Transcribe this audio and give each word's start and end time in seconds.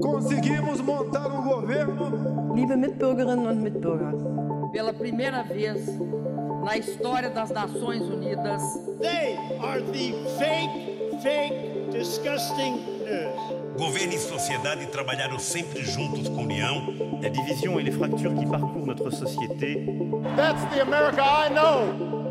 Conseguimos 0.00 0.80
montar 0.80 1.26
um 1.26 1.42
governo. 1.42 2.54
Liebe 2.54 2.76
Mitbürgerinnen 2.76 3.46
und 3.46 3.62
Mitbürger. 3.62 4.12
Pela 4.72 4.92
primeira 4.92 5.42
vez 5.42 5.86
na 6.64 6.76
história 6.76 7.30
das 7.30 7.50
Nações 7.50 8.02
Unidas. 8.02 8.62
They 9.00 9.36
are 9.60 9.80
the 9.80 10.14
fake, 10.38 11.22
fake, 11.22 11.90
disgusting 11.90 12.76
news. 13.04 13.78
Governo 13.78 14.12
e 14.14 14.18
sociedade 14.18 14.86
trabalharam 14.86 15.38
sempre 15.38 15.84
juntos 15.84 16.28
com 16.28 16.42
união. 16.42 16.86
La 17.22 17.28
division 17.28 17.78
et 17.78 17.84
les 17.84 17.92
fractures 17.92 18.34
qui 18.34 18.46
parcourent 18.46 18.86
notre 18.86 19.10
société. 19.10 19.84
That's 20.36 20.62
the 20.74 20.80
America 20.82 21.22
I 21.22 21.50
know. 21.50 22.23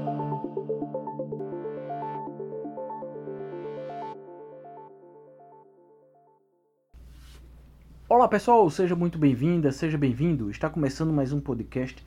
Olá 8.14 8.28
pessoal, 8.28 8.70
seja 8.70 8.96
muito 8.96 9.18
bem-vinda, 9.18 9.72
seja 9.72 9.98
bem-vindo. 9.98 10.52
Está 10.52 10.70
começando 10.70 11.12
mais 11.12 11.34
um 11.34 11.42
podcast. 11.42 11.98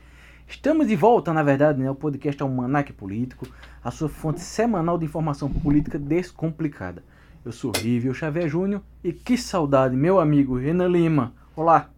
Estamos 0.46 0.86
de 0.86 0.94
volta, 0.94 1.32
na 1.32 1.42
verdade, 1.42 1.82
né? 1.82 1.90
O 1.90 1.96
podcast 1.96 2.40
é 2.40 2.46
o 2.46 2.48
Manac 2.48 2.92
Político, 2.92 3.44
a 3.82 3.90
sua 3.90 4.08
fonte 4.08 4.38
semanal 4.38 4.96
de 4.98 5.04
informação 5.04 5.52
política 5.52 5.98
descomplicada. 5.98 7.02
Eu 7.44 7.50
sou 7.50 7.72
Rívio 7.76 8.14
Xavier 8.14 8.48
Júnior 8.48 8.82
e 9.02 9.12
que 9.12 9.36
saudade, 9.36 9.96
meu 9.96 10.20
amigo 10.20 10.56
Renan 10.56 10.86
Lima. 10.86 11.32
Olá. 11.56 11.90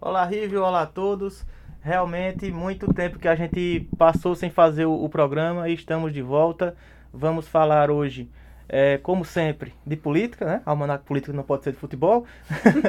Olá, 0.00 0.24
Rívio, 0.24 0.62
olá 0.62 0.80
a 0.80 0.86
todos. 0.86 1.44
Realmente, 1.82 2.50
muito 2.50 2.94
tempo 2.94 3.18
que 3.18 3.28
a 3.28 3.34
gente 3.34 3.86
passou 3.98 4.34
sem 4.34 4.48
fazer 4.48 4.86
o 4.86 5.06
programa 5.10 5.68
e 5.68 5.74
estamos 5.74 6.14
de 6.14 6.22
volta. 6.22 6.74
Vamos 7.12 7.46
falar 7.46 7.90
hoje 7.90 8.26
é, 8.68 8.98
como 8.98 9.24
sempre, 9.24 9.74
de 9.86 9.96
política, 9.96 10.44
né? 10.44 10.62
Almanac 10.64 11.04
político 11.04 11.36
não 11.36 11.42
pode 11.42 11.64
ser 11.64 11.72
de 11.72 11.78
futebol. 11.78 12.24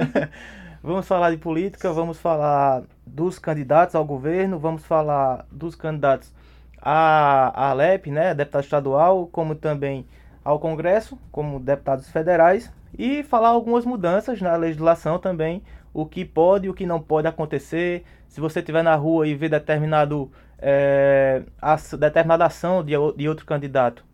vamos 0.81 1.07
falar 1.07 1.31
de 1.31 1.37
política, 1.37 1.91
vamos 1.91 2.19
falar 2.19 2.83
dos 3.05 3.39
candidatos 3.39 3.95
ao 3.95 4.05
governo, 4.05 4.59
vamos 4.59 4.85
falar 4.85 5.45
dos 5.51 5.75
candidatos 5.75 6.31
à, 6.81 7.51
à 7.55 7.69
Alep, 7.71 8.09
né? 8.11 8.33
Deputado 8.33 8.63
estadual, 8.63 9.27
como 9.27 9.55
também 9.55 10.05
ao 10.43 10.59
Congresso, 10.59 11.17
como 11.31 11.59
deputados 11.59 12.09
federais, 12.09 12.71
e 12.97 13.23
falar 13.23 13.49
algumas 13.49 13.83
mudanças 13.83 14.39
na 14.41 14.55
legislação 14.55 15.17
também, 15.17 15.63
o 15.91 16.05
que 16.05 16.23
pode 16.23 16.67
e 16.67 16.69
o 16.69 16.73
que 16.73 16.85
não 16.85 17.01
pode 17.01 17.27
acontecer. 17.27 18.03
Se 18.27 18.39
você 18.39 18.59
estiver 18.59 18.83
na 18.83 18.95
rua 18.95 19.27
e 19.27 19.33
ver 19.33 19.49
determinado, 19.49 20.31
é, 20.59 21.41
determinada 21.99 22.45
ação 22.45 22.83
de, 22.83 22.93
de 23.17 23.27
outro 23.27 23.45
candidato, 23.45 24.05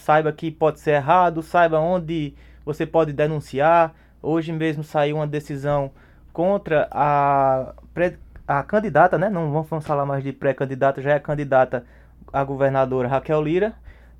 saiba 0.00 0.32
que 0.32 0.50
pode 0.50 0.80
ser 0.80 0.92
errado, 0.92 1.42
saiba 1.42 1.78
onde 1.78 2.34
você 2.64 2.86
pode 2.86 3.12
denunciar. 3.12 3.94
Hoje 4.22 4.52
mesmo 4.52 4.82
saiu 4.84 5.16
uma 5.16 5.26
decisão 5.26 5.90
contra 6.32 6.88
a, 6.90 7.74
pré, 7.94 8.16
a 8.46 8.62
candidata, 8.62 9.18
né? 9.18 9.28
Não 9.28 9.62
vamos 9.62 9.86
falar 9.86 10.04
mais 10.06 10.22
de 10.22 10.32
pré-candidata, 10.32 11.00
já 11.00 11.12
é 11.12 11.18
candidata 11.18 11.84
a 12.32 12.44
governadora 12.44 13.08
Raquel 13.08 13.42
Lira, 13.42 13.74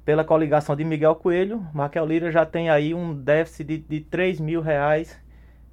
pela 0.05 0.25
coligação 0.25 0.75
de 0.75 0.84
Miguel 0.84 1.14
Coelho. 1.14 1.64
Raquel 1.75 2.06
Lira 2.06 2.31
já 2.31 2.45
tem 2.45 2.70
aí 2.70 2.95
um 2.95 3.14
déficit 3.14 3.64
de, 3.64 3.78
de 3.78 4.01
3 4.01 4.41
mil 4.41 4.61
reais 4.61 5.19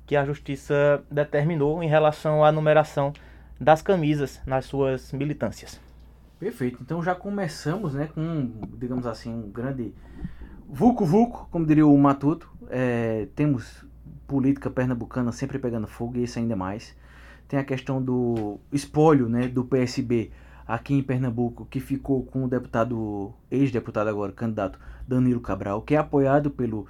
que 0.05 0.15
a 0.15 0.25
justiça 0.25 1.03
determinou 1.09 1.83
em 1.83 1.87
relação 1.87 2.43
à 2.43 2.51
numeração 2.51 3.13
das 3.59 3.81
camisas 3.81 4.41
nas 4.45 4.65
suas 4.65 5.11
militâncias. 5.11 5.86
Perfeito. 6.39 6.79
Então 6.81 7.01
já 7.01 7.15
começamos, 7.15 7.93
né, 7.93 8.07
com, 8.13 8.51
digamos 8.77 9.05
assim, 9.07 9.33
um 9.33 9.49
grande 9.49 9.93
vulco 10.69 11.05
vulco, 11.05 11.47
como 11.51 11.65
diria 11.65 11.85
o 11.85 11.97
Matuto. 11.97 12.49
É, 12.69 13.27
temos 13.35 13.85
política 14.27 14.69
pernambucana 14.69 15.31
sempre 15.31 15.57
pegando 15.57 15.87
fogo 15.87 16.17
e 16.17 16.23
isso 16.23 16.37
ainda 16.37 16.55
mais. 16.55 16.95
Tem 17.47 17.57
a 17.57 17.63
questão 17.63 18.01
do 18.01 18.59
espólio, 18.71 19.29
né, 19.29 19.47
do 19.47 19.63
PSB 19.63 20.31
aqui 20.67 20.93
em 20.93 21.01
Pernambuco, 21.01 21.65
que 21.65 21.79
ficou 21.79 22.25
com 22.25 22.43
o 22.43 22.47
deputado, 22.47 23.33
ex-deputado 23.49 24.09
agora, 24.09 24.33
candidato 24.33 24.77
Danilo 25.07 25.39
Cabral, 25.39 25.81
que 25.81 25.95
é 25.95 25.97
apoiado 25.97 26.51
pelo 26.51 26.85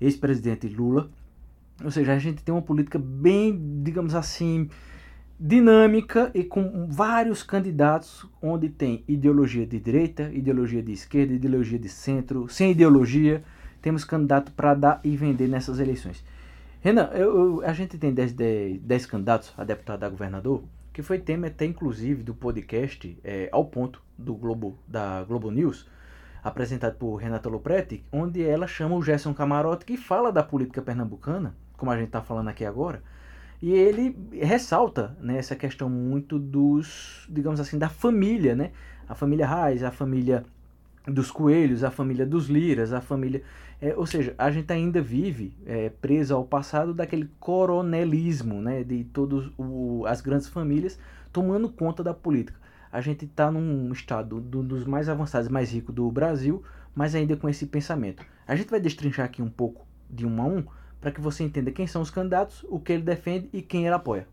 ex-presidente 0.00 0.66
Lula. 0.68 1.08
Ou 1.82 1.90
seja, 1.90 2.12
a 2.12 2.18
gente 2.18 2.42
tem 2.42 2.52
uma 2.52 2.60
política 2.60 2.98
bem, 2.98 3.80
digamos 3.82 4.14
assim, 4.14 4.68
dinâmica 5.42 6.30
e 6.34 6.44
com 6.44 6.86
vários 6.86 7.42
candidatos 7.42 8.26
onde 8.42 8.68
tem 8.68 9.02
ideologia 9.08 9.66
de 9.66 9.80
direita, 9.80 10.30
ideologia 10.34 10.82
de 10.82 10.92
esquerda, 10.92 11.32
ideologia 11.32 11.78
de 11.78 11.88
centro, 11.88 12.46
sem 12.46 12.72
ideologia, 12.72 13.42
temos 13.80 14.04
candidato 14.04 14.52
para 14.52 14.74
dar 14.74 15.00
e 15.02 15.16
vender 15.16 15.48
nessas 15.48 15.80
eleições. 15.80 16.22
Renan, 16.82 17.08
eu, 17.14 17.60
eu, 17.60 17.62
a 17.64 17.72
gente 17.72 17.96
tem 17.96 18.12
10 18.12 19.06
candidatos 19.06 19.54
a 19.56 19.64
deputado 19.64 20.04
a 20.04 20.10
governador, 20.10 20.62
que 20.92 21.02
foi 21.02 21.18
tema 21.18 21.46
até 21.46 21.64
inclusive 21.64 22.22
do 22.22 22.34
podcast 22.34 23.18
é, 23.24 23.48
Ao 23.50 23.64
Ponto, 23.64 24.02
do 24.18 24.34
Globo, 24.34 24.78
da 24.86 25.24
Globo 25.24 25.50
News, 25.50 25.88
apresentado 26.44 26.96
por 26.96 27.16
Renata 27.16 27.48
Lopretti, 27.48 28.04
onde 28.12 28.42
ela 28.44 28.66
chama 28.66 28.94
o 28.94 29.02
Gerson 29.02 29.32
Camarote, 29.32 29.86
que 29.86 29.96
fala 29.96 30.30
da 30.30 30.42
política 30.42 30.82
pernambucana, 30.82 31.54
como 31.78 31.90
a 31.90 31.96
gente 31.96 32.08
está 32.08 32.20
falando 32.20 32.48
aqui 32.48 32.64
agora, 32.66 33.02
e 33.62 33.72
ele 33.72 34.16
ressalta 34.32 35.16
né, 35.20 35.36
essa 35.36 35.54
questão 35.54 35.90
muito 35.90 36.38
dos, 36.38 37.26
digamos 37.28 37.60
assim, 37.60 37.78
da 37.78 37.88
família, 37.88 38.54
né? 38.54 38.70
A 39.08 39.14
família 39.14 39.46
Reis, 39.46 39.82
a 39.82 39.90
família 39.90 40.44
dos 41.06 41.30
Coelhos, 41.30 41.84
a 41.84 41.90
família 41.90 42.24
dos 42.24 42.48
Liras, 42.48 42.92
a 42.92 43.00
família. 43.00 43.42
É, 43.80 43.94
ou 43.96 44.06
seja, 44.06 44.34
a 44.38 44.50
gente 44.50 44.72
ainda 44.72 45.02
vive 45.02 45.54
é, 45.66 45.90
preso 45.90 46.34
ao 46.34 46.44
passado 46.44 46.94
daquele 46.94 47.28
coronelismo, 47.38 48.62
né? 48.62 48.82
De 48.82 49.04
todas 49.04 49.50
as 50.06 50.20
grandes 50.22 50.48
famílias 50.48 50.98
tomando 51.32 51.68
conta 51.68 52.02
da 52.02 52.14
política. 52.14 52.58
A 52.90 53.00
gente 53.00 53.24
está 53.24 53.50
num 53.50 53.92
estado 53.92 54.40
do, 54.40 54.62
dos 54.62 54.84
mais 54.84 55.08
avançados, 55.08 55.48
mais 55.48 55.70
ricos 55.70 55.94
do 55.94 56.10
Brasil, 56.10 56.62
mas 56.94 57.14
ainda 57.14 57.36
com 57.36 57.48
esse 57.48 57.66
pensamento. 57.66 58.24
A 58.46 58.56
gente 58.56 58.70
vai 58.70 58.80
destrinchar 58.80 59.26
aqui 59.26 59.40
um 59.42 59.50
pouco 59.50 59.86
de 60.08 60.26
um 60.26 60.42
a 60.42 60.44
um 60.44 60.64
para 61.00 61.10
que 61.10 61.20
você 61.20 61.42
entenda 61.44 61.70
quem 61.70 61.86
são 61.86 62.02
os 62.02 62.10
candidatos, 62.10 62.64
o 62.68 62.78
que 62.78 62.92
ele 62.92 63.02
defende 63.02 63.48
e 63.52 63.62
quem 63.62 63.86
ele 63.86 63.94
apoia. 63.94 64.26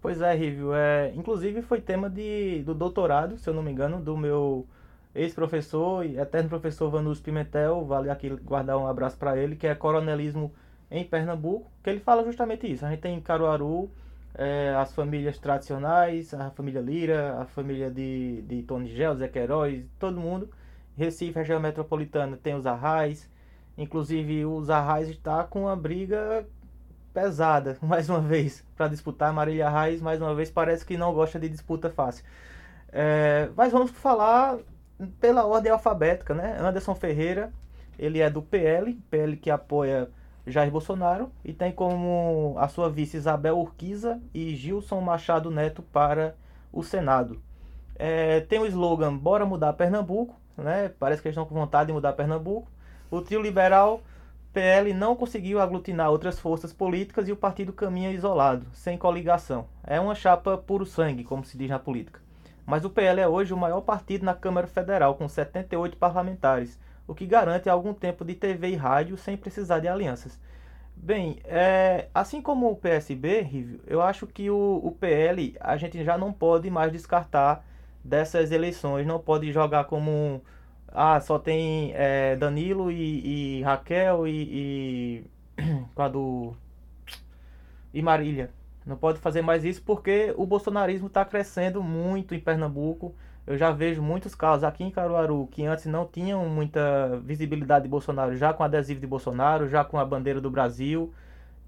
Pois 0.00 0.20
é, 0.20 0.34
Rívio. 0.34 0.74
É, 0.74 1.12
inclusive 1.14 1.62
foi 1.62 1.80
tema 1.80 2.10
de, 2.10 2.62
do 2.64 2.74
doutorado, 2.74 3.38
se 3.38 3.48
eu 3.48 3.54
não 3.54 3.62
me 3.62 3.70
engano, 3.70 4.00
do 4.00 4.16
meu 4.16 4.66
ex-professor 5.14 6.04
e 6.04 6.18
eterno 6.18 6.48
professor 6.48 6.90
Vanus 6.90 7.20
Pimentel, 7.20 7.84
vale 7.84 8.10
aqui 8.10 8.30
guardar 8.30 8.76
um 8.78 8.86
abraço 8.86 9.16
para 9.16 9.36
ele, 9.36 9.56
que 9.56 9.66
é 9.66 9.74
coronelismo 9.74 10.52
em 10.90 11.04
Pernambuco, 11.04 11.70
que 11.82 11.90
ele 11.90 12.00
fala 12.00 12.24
justamente 12.24 12.70
isso. 12.70 12.84
A 12.84 12.90
gente 12.90 13.00
tem 13.00 13.16
em 13.16 13.20
Caruaru 13.20 13.90
é, 14.34 14.74
as 14.76 14.94
famílias 14.94 15.38
tradicionais, 15.38 16.32
a 16.34 16.50
família 16.50 16.80
Lira, 16.80 17.38
a 17.40 17.44
família 17.44 17.90
de, 17.90 18.42
de 18.42 18.62
Tony 18.62 18.88
Gel, 18.88 19.16
Zé 19.16 19.28
Queiroz, 19.28 19.84
todo 19.98 20.20
mundo. 20.20 20.50
Recife, 20.96 21.38
região 21.38 21.60
metropolitana, 21.60 22.36
tem 22.36 22.54
os 22.54 22.66
Arrais, 22.66 23.30
Inclusive 23.82 24.46
os 24.46 24.70
Arrais 24.70 25.08
está 25.08 25.44
com 25.44 25.62
uma 25.62 25.76
briga 25.76 26.46
pesada, 27.12 27.76
mais 27.82 28.08
uma 28.08 28.20
vez, 28.20 28.64
para 28.76 28.88
disputar. 28.88 29.32
Marília 29.32 29.66
Arraes, 29.66 30.00
mais 30.00 30.20
uma 30.20 30.34
vez, 30.34 30.50
parece 30.50 30.84
que 30.86 30.96
não 30.96 31.12
gosta 31.12 31.38
de 31.38 31.48
disputa 31.48 31.90
fácil. 31.90 32.24
É, 32.92 33.48
mas 33.56 33.72
vamos 33.72 33.90
falar 33.90 34.58
pela 35.20 35.44
ordem 35.44 35.72
alfabética, 35.72 36.34
né? 36.34 36.56
Anderson 36.60 36.94
Ferreira, 36.94 37.52
ele 37.98 38.20
é 38.20 38.30
do 38.30 38.42
PL, 38.42 38.94
PL 39.10 39.36
que 39.36 39.50
apoia 39.50 40.08
Jair 40.46 40.70
Bolsonaro, 40.70 41.32
e 41.44 41.52
tem 41.52 41.72
como 41.72 42.54
a 42.58 42.68
sua 42.68 42.90
vice 42.90 43.16
Isabel 43.16 43.58
Urquiza 43.58 44.20
e 44.34 44.54
Gilson 44.54 45.00
Machado 45.00 45.50
Neto 45.50 45.82
para 45.82 46.36
o 46.72 46.82
Senado. 46.82 47.40
É, 47.96 48.40
tem 48.40 48.58
o 48.58 48.66
slogan 48.66 49.16
Bora 49.16 49.44
mudar 49.44 49.72
Pernambuco, 49.74 50.34
né? 50.56 50.90
Parece 50.98 51.20
que 51.22 51.28
eles 51.28 51.36
estão 51.36 51.46
com 51.46 51.54
vontade 51.54 51.88
de 51.88 51.92
mudar 51.92 52.12
Pernambuco. 52.12 52.71
O 53.12 53.20
trio 53.20 53.42
liberal 53.42 54.00
PL 54.54 54.94
não 54.94 55.14
conseguiu 55.14 55.60
aglutinar 55.60 56.08
outras 56.08 56.38
forças 56.40 56.72
políticas 56.72 57.28
e 57.28 57.32
o 57.32 57.36
partido 57.36 57.70
caminha 57.70 58.10
isolado, 58.10 58.64
sem 58.72 58.96
coligação. 58.96 59.66
É 59.84 60.00
uma 60.00 60.14
chapa 60.14 60.56
puro 60.56 60.86
sangue, 60.86 61.22
como 61.22 61.44
se 61.44 61.58
diz 61.58 61.68
na 61.68 61.78
política. 61.78 62.20
Mas 62.64 62.86
o 62.86 62.90
PL 62.90 63.20
é 63.20 63.28
hoje 63.28 63.52
o 63.52 63.56
maior 63.56 63.82
partido 63.82 64.24
na 64.24 64.32
Câmara 64.32 64.66
Federal, 64.66 65.14
com 65.14 65.28
78 65.28 65.98
parlamentares, 65.98 66.80
o 67.06 67.14
que 67.14 67.26
garante 67.26 67.68
algum 67.68 67.92
tempo 67.92 68.24
de 68.24 68.34
TV 68.34 68.70
e 68.70 68.76
rádio 68.76 69.18
sem 69.18 69.36
precisar 69.36 69.80
de 69.80 69.88
alianças. 69.88 70.40
Bem, 70.96 71.38
é, 71.44 72.08
assim 72.14 72.40
como 72.40 72.70
o 72.70 72.76
PSB, 72.76 73.78
eu 73.86 74.00
acho 74.00 74.26
que 74.26 74.48
o, 74.48 74.80
o 74.82 74.90
PL 74.90 75.54
a 75.60 75.76
gente 75.76 76.02
já 76.02 76.16
não 76.16 76.32
pode 76.32 76.70
mais 76.70 76.90
descartar 76.90 77.62
dessas 78.02 78.50
eleições, 78.50 79.06
não 79.06 79.18
pode 79.18 79.52
jogar 79.52 79.84
como 79.84 80.10
um 80.10 80.40
ah, 80.94 81.20
só 81.20 81.38
tem 81.38 81.92
é, 81.94 82.36
Danilo 82.36 82.90
e, 82.90 83.58
e, 83.58 83.62
Raquel 83.62 84.26
e, 84.26 85.24
e 85.56 85.84
com 85.94 86.02
a 86.02 86.08
do 86.08 86.54
e 87.92 88.02
Marília. 88.02 88.50
Não 88.84 88.96
pode 88.96 89.18
fazer 89.20 89.42
mais 89.42 89.64
isso 89.64 89.82
porque 89.82 90.34
o 90.36 90.44
bolsonarismo 90.46 91.06
está 91.06 91.24
crescendo 91.24 91.82
muito 91.82 92.34
em 92.34 92.40
Pernambuco. 92.40 93.14
Eu 93.46 93.56
já 93.56 93.70
vejo 93.70 94.02
muitos 94.02 94.34
casos 94.34 94.64
aqui 94.64 94.84
em 94.84 94.90
Caruaru 94.90 95.48
que 95.50 95.64
antes 95.64 95.86
não 95.86 96.06
tinham 96.06 96.48
muita 96.48 97.20
visibilidade 97.24 97.84
de 97.84 97.88
Bolsonaro, 97.88 98.36
já 98.36 98.52
com 98.52 98.62
adesivo 98.62 99.00
de 99.00 99.06
Bolsonaro, 99.06 99.68
já 99.68 99.84
com 99.84 99.98
a 99.98 100.04
bandeira 100.04 100.40
do 100.40 100.50
Brasil. 100.50 101.12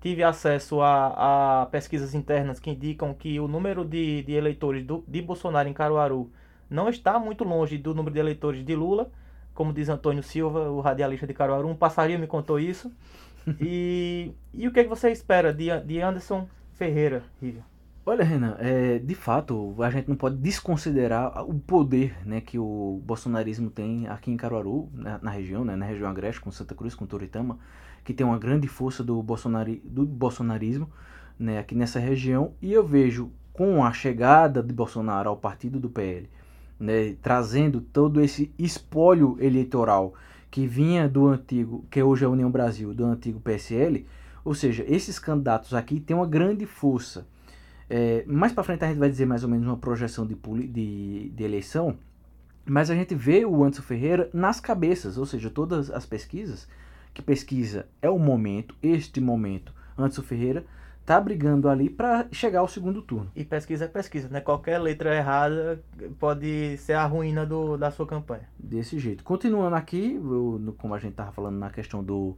tive 0.01 0.23
acesso 0.23 0.81
a, 0.83 1.63
a 1.63 1.67
pesquisas 1.67 2.15
internas 2.15 2.61
que 2.61 2.71
indicam 2.71 3.15
que 3.15 3.41
o 3.41 3.49
número 3.49 3.85
de, 3.85 4.23
de 4.23 4.33
eleitores 4.33 4.85
do, 4.85 5.05
de 5.09 5.23
Bolsonaro 5.23 5.69
em 5.69 5.73
Caruaru 5.73 6.31
não 6.69 6.89
está 6.89 7.19
muito 7.19 7.45
longe 7.45 7.79
do 7.79 7.95
número 7.95 8.15
de 8.15 8.21
eleitores 8.21 8.65
de 8.65 8.75
Lula, 8.75 9.11
como 9.55 9.73
diz 9.73 9.89
Antônio 9.89 10.23
Silva, 10.23 10.71
o 10.71 10.81
radialista 10.81 11.27
de 11.27 11.35
Caruaru. 11.35 11.69
Um 11.69 11.77
passarinho 11.77 12.19
me 12.19 12.27
contou 12.27 12.59
isso. 12.59 12.93
e, 13.61 14.33
e 14.53 14.67
o 14.67 14.73
que, 14.73 14.81
é 14.81 14.83
que 14.85 14.89
você 14.89 15.11
espera 15.11 15.53
de, 15.53 15.69
de 15.81 16.01
Anderson 16.01 16.49
Ferreira, 16.73 17.23
Rívio? 17.41 17.63
Olha, 18.07 18.23
Renan, 18.23 18.57
é, 18.59 18.99
de 18.99 19.15
fato, 19.15 19.75
a 19.79 19.89
gente 19.89 20.09
não 20.09 20.17
pode 20.17 20.37
desconsiderar 20.37 21.43
o 21.49 21.59
poder 21.59 22.15
né, 22.27 22.39
que 22.39 22.59
o 22.59 23.01
bolsonarismo 23.03 23.71
tem 23.71 24.07
aqui 24.09 24.31
em 24.31 24.37
Caruaru, 24.37 24.91
na, 24.93 25.19
na 25.23 25.31
região, 25.31 25.65
né, 25.65 25.75
na 25.75 25.87
região 25.87 26.11
agreste, 26.11 26.39
com 26.39 26.51
Santa 26.51 26.75
Cruz, 26.75 26.95
com 26.95 27.07
Toritama, 27.07 27.59
que 28.05 28.13
tem 28.13 28.27
uma 28.27 28.39
grande 28.39 28.69
força 28.69 29.03
do, 29.03 29.23
bolsonari, 29.23 29.81
do 29.83 30.05
bolsonarismo 30.05 30.91
né, 31.39 31.59
aqui 31.59 31.75
nessa 31.75 31.99
região. 31.99 32.53
E 32.61 32.75
eu 32.75 32.87
vejo, 32.87 33.33
com 33.55 33.83
a 33.83 33.91
chegada 33.91 34.63
de 34.63 34.75
Bolsonaro 34.75 35.31
ao 35.31 35.37
partido 35.39 35.81
do 35.81 35.89
PL, 35.89 36.29
né, 36.79 37.15
trazendo 37.23 37.81
todo 37.81 38.21
esse 38.21 38.53
espólio 38.59 39.37
eleitoral 39.41 40.15
que 40.51 40.67
vinha 40.67 41.09
do 41.09 41.27
antigo, 41.27 41.85
que 41.91 42.03
hoje 42.03 42.25
é 42.25 42.27
a 42.27 42.31
União 42.31 42.51
Brasil, 42.51 42.95
do 42.95 43.05
antigo 43.05 43.41
PSL, 43.41 44.07
ou 44.45 44.55
seja, 44.55 44.85
esses 44.87 45.19
candidatos 45.19 45.75
aqui 45.75 45.99
têm 45.99 46.15
uma 46.15 46.27
grande 46.27 46.67
força. 46.67 47.27
É, 47.89 48.25
mais 48.27 48.53
para 48.53 48.63
frente 48.63 48.85
a 48.85 48.89
gente 48.89 48.99
vai 48.99 49.11
dizer 49.11 49.27
mais 49.27 49.43
ou 49.43 49.51
menos 49.51 49.67
uma 49.67 49.77
projeção 49.77 50.27
de, 50.27 50.37
de, 50.69 51.31
de 51.31 51.45
eleição, 51.45 51.97
mas 52.65 52.91
a 52.91 52.95
gente 52.95 53.15
vê 53.15 53.45
o 53.45 53.63
Anderson 53.63 53.83
Ferreira 53.83 54.31
nas 54.33 54.61
cabeças, 54.61 55.19
ou 55.19 55.27
seja, 55.27 55.51
todas 55.51 55.91
as 55.91 56.07
pesquisas, 56.07 56.69
que 57.13 57.21
pesquisa 57.21 57.87
é 58.01 58.09
o 58.09 58.19
momento, 58.19 58.75
este 58.83 59.21
momento, 59.21 59.73
Anderson 59.99 60.23
Ferreira 60.23 60.65
tá 61.05 61.21
brigando 61.21 61.69
ali 61.69 61.91
para 61.91 62.27
chegar 62.33 62.61
ao 62.61 62.69
segundo 62.69 63.03
turno. 63.03 63.31
E 63.37 63.45
pesquisa 63.45 63.85
é 63.85 63.89
pesquisa, 63.89 64.29
né? 64.29 64.41
Qualquer 64.41 64.79
letra 64.79 65.15
errada 65.15 65.83
pode 66.19 66.77
ser 66.79 66.95
a 66.95 67.05
ruína 67.05 67.45
do, 67.45 67.77
da 67.77 67.91
sua 67.91 68.07
campanha. 68.07 68.49
Desse 68.59 68.99
jeito. 68.99 69.23
Continuando 69.23 69.77
aqui, 69.77 70.15
eu, 70.15 70.75
como 70.79 70.95
a 70.95 70.99
gente 70.99 71.15
tava 71.15 71.33
falando 71.33 71.59
na 71.59 71.71
questão 71.71 72.03
do 72.03 72.37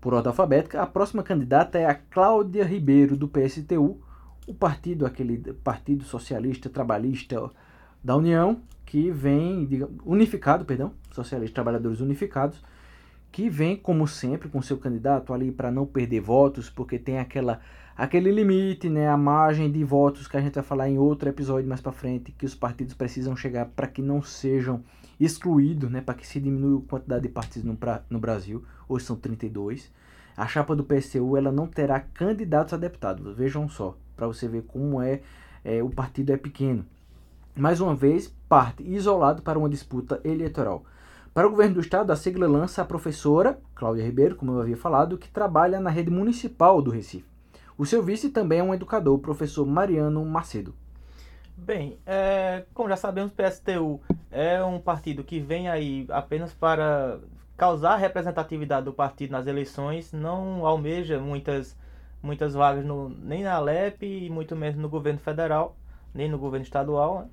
por 0.00 0.14
ordem 0.14 0.30
alfabética, 0.30 0.80
a 0.80 0.86
próxima 0.86 1.22
candidata 1.22 1.78
é 1.78 1.84
a 1.84 1.94
Cláudia 1.94 2.64
Ribeiro, 2.64 3.18
do 3.18 3.28
PSTU, 3.28 4.00
o 4.46 4.54
partido, 4.54 5.04
aquele 5.04 5.52
Partido 5.52 6.04
Socialista 6.04 6.70
Trabalhista 6.70 7.50
da 8.02 8.16
União, 8.16 8.62
que 8.86 9.10
vem, 9.10 9.66
digamos, 9.66 9.96
unificado, 10.04 10.64
perdão, 10.64 10.92
Socialistas 11.12 11.54
Trabalhadores 11.54 12.00
Unificados, 12.00 12.62
que 13.30 13.48
vem, 13.48 13.76
como 13.76 14.06
sempre, 14.08 14.48
com 14.48 14.60
seu 14.60 14.76
candidato 14.76 15.32
ali 15.32 15.52
para 15.52 15.70
não 15.70 15.86
perder 15.86 16.20
votos, 16.20 16.68
porque 16.68 16.98
tem 16.98 17.18
aquela 17.18 17.60
aquele 17.96 18.30
limite, 18.30 18.88
né, 18.88 19.08
a 19.08 19.16
margem 19.16 19.70
de 19.70 19.84
votos 19.84 20.26
que 20.26 20.34
a 20.34 20.40
gente 20.40 20.54
vai 20.54 20.64
falar 20.64 20.88
em 20.88 20.96
outro 20.96 21.28
episódio 21.28 21.68
mais 21.68 21.82
para 21.82 21.92
frente, 21.92 22.32
que 22.32 22.46
os 22.46 22.54
partidos 22.54 22.94
precisam 22.94 23.36
chegar 23.36 23.66
para 23.66 23.86
que 23.86 24.00
não 24.00 24.22
sejam 24.22 24.82
excluídos, 25.18 25.90
né, 25.90 26.00
para 26.00 26.14
que 26.14 26.26
se 26.26 26.40
diminua 26.40 26.78
a 26.78 26.88
quantidade 26.88 27.22
de 27.24 27.28
partidos 27.28 27.64
no, 27.64 27.76
pra, 27.76 28.02
no 28.08 28.18
Brasil, 28.18 28.64
hoje 28.88 29.04
são 29.04 29.16
32. 29.16 29.92
A 30.34 30.46
chapa 30.46 30.74
do 30.74 30.82
PSU 30.82 31.36
ela 31.36 31.52
não 31.52 31.66
terá 31.66 32.00
candidatos 32.00 32.72
a 32.72 32.78
deputados, 32.78 33.36
vejam 33.36 33.68
só 33.68 33.94
para 34.16 34.26
você 34.26 34.48
ver 34.48 34.62
como 34.62 35.02
é, 35.02 35.20
é, 35.62 35.82
o 35.82 35.90
partido 35.90 36.32
é 36.32 36.38
pequeno. 36.38 36.86
Mais 37.54 37.82
uma 37.82 37.94
vez, 37.94 38.34
parte 38.48 38.82
isolado 38.82 39.42
para 39.42 39.58
uma 39.58 39.68
disputa 39.68 40.20
eleitoral. 40.24 40.84
Para 41.32 41.46
o 41.46 41.50
governo 41.50 41.74
do 41.74 41.80
estado, 41.80 42.10
a 42.10 42.16
sigla 42.16 42.48
lança 42.48 42.82
a 42.82 42.84
professora 42.84 43.56
Cláudia 43.74 44.04
Ribeiro, 44.04 44.34
como 44.34 44.52
eu 44.52 44.60
havia 44.60 44.76
falado, 44.76 45.16
que 45.16 45.30
trabalha 45.30 45.78
na 45.78 45.88
rede 45.88 46.10
municipal 46.10 46.82
do 46.82 46.90
Recife. 46.90 47.24
O 47.78 47.86
seu 47.86 48.02
vice 48.02 48.30
também 48.30 48.58
é 48.58 48.62
um 48.64 48.74
educador, 48.74 49.14
o 49.14 49.18
professor 49.18 49.64
Mariano 49.64 50.24
Macedo. 50.24 50.74
Bem, 51.56 51.98
é, 52.04 52.64
como 52.74 52.88
já 52.88 52.96
sabemos, 52.96 53.30
o 53.30 53.34
PSTU 53.34 54.00
é 54.28 54.62
um 54.64 54.80
partido 54.80 55.22
que 55.22 55.38
vem 55.38 55.68
aí 55.68 56.04
apenas 56.10 56.52
para 56.52 57.20
causar 57.56 57.94
representatividade 57.96 58.86
do 58.86 58.92
partido 58.92 59.30
nas 59.30 59.46
eleições, 59.46 60.12
não 60.12 60.66
almeja 60.66 61.20
muitas 61.20 61.78
muitas 62.22 62.54
vagas 62.54 62.84
no, 62.84 63.08
nem 63.08 63.44
na 63.44 63.54
Alep 63.54 64.02
e 64.02 64.28
muito 64.28 64.56
menos 64.56 64.76
no 64.76 64.88
governo 64.88 65.20
federal, 65.20 65.76
nem 66.12 66.28
no 66.28 66.38
governo 66.38 66.64
estadual. 66.64 67.20
Né? 67.20 67.28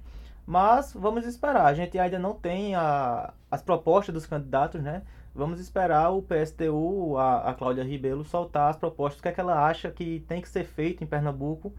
Mas 0.47 0.93
vamos 0.93 1.25
esperar. 1.25 1.65
A 1.65 1.73
gente 1.73 1.99
ainda 1.99 2.17
não 2.17 2.33
tem 2.33 2.73
a, 2.73 3.33
as 3.51 3.61
propostas 3.61 4.13
dos 4.13 4.25
candidatos, 4.25 4.81
né? 4.81 5.03
Vamos 5.35 5.59
esperar 5.59 6.09
o 6.11 6.21
PSTU, 6.21 7.17
a, 7.17 7.49
a 7.49 7.53
Cláudia 7.53 7.83
Ribeiro, 7.83 8.23
soltar 8.23 8.69
as 8.69 8.77
propostas, 8.77 9.19
o 9.19 9.21
que, 9.21 9.27
é 9.27 9.31
que 9.33 9.41
ela 9.41 9.67
acha 9.67 9.91
que 9.91 10.23
tem 10.25 10.41
que 10.41 10.47
ser 10.47 10.63
feito 10.63 11.03
em 11.03 11.07
Pernambuco 11.07 11.73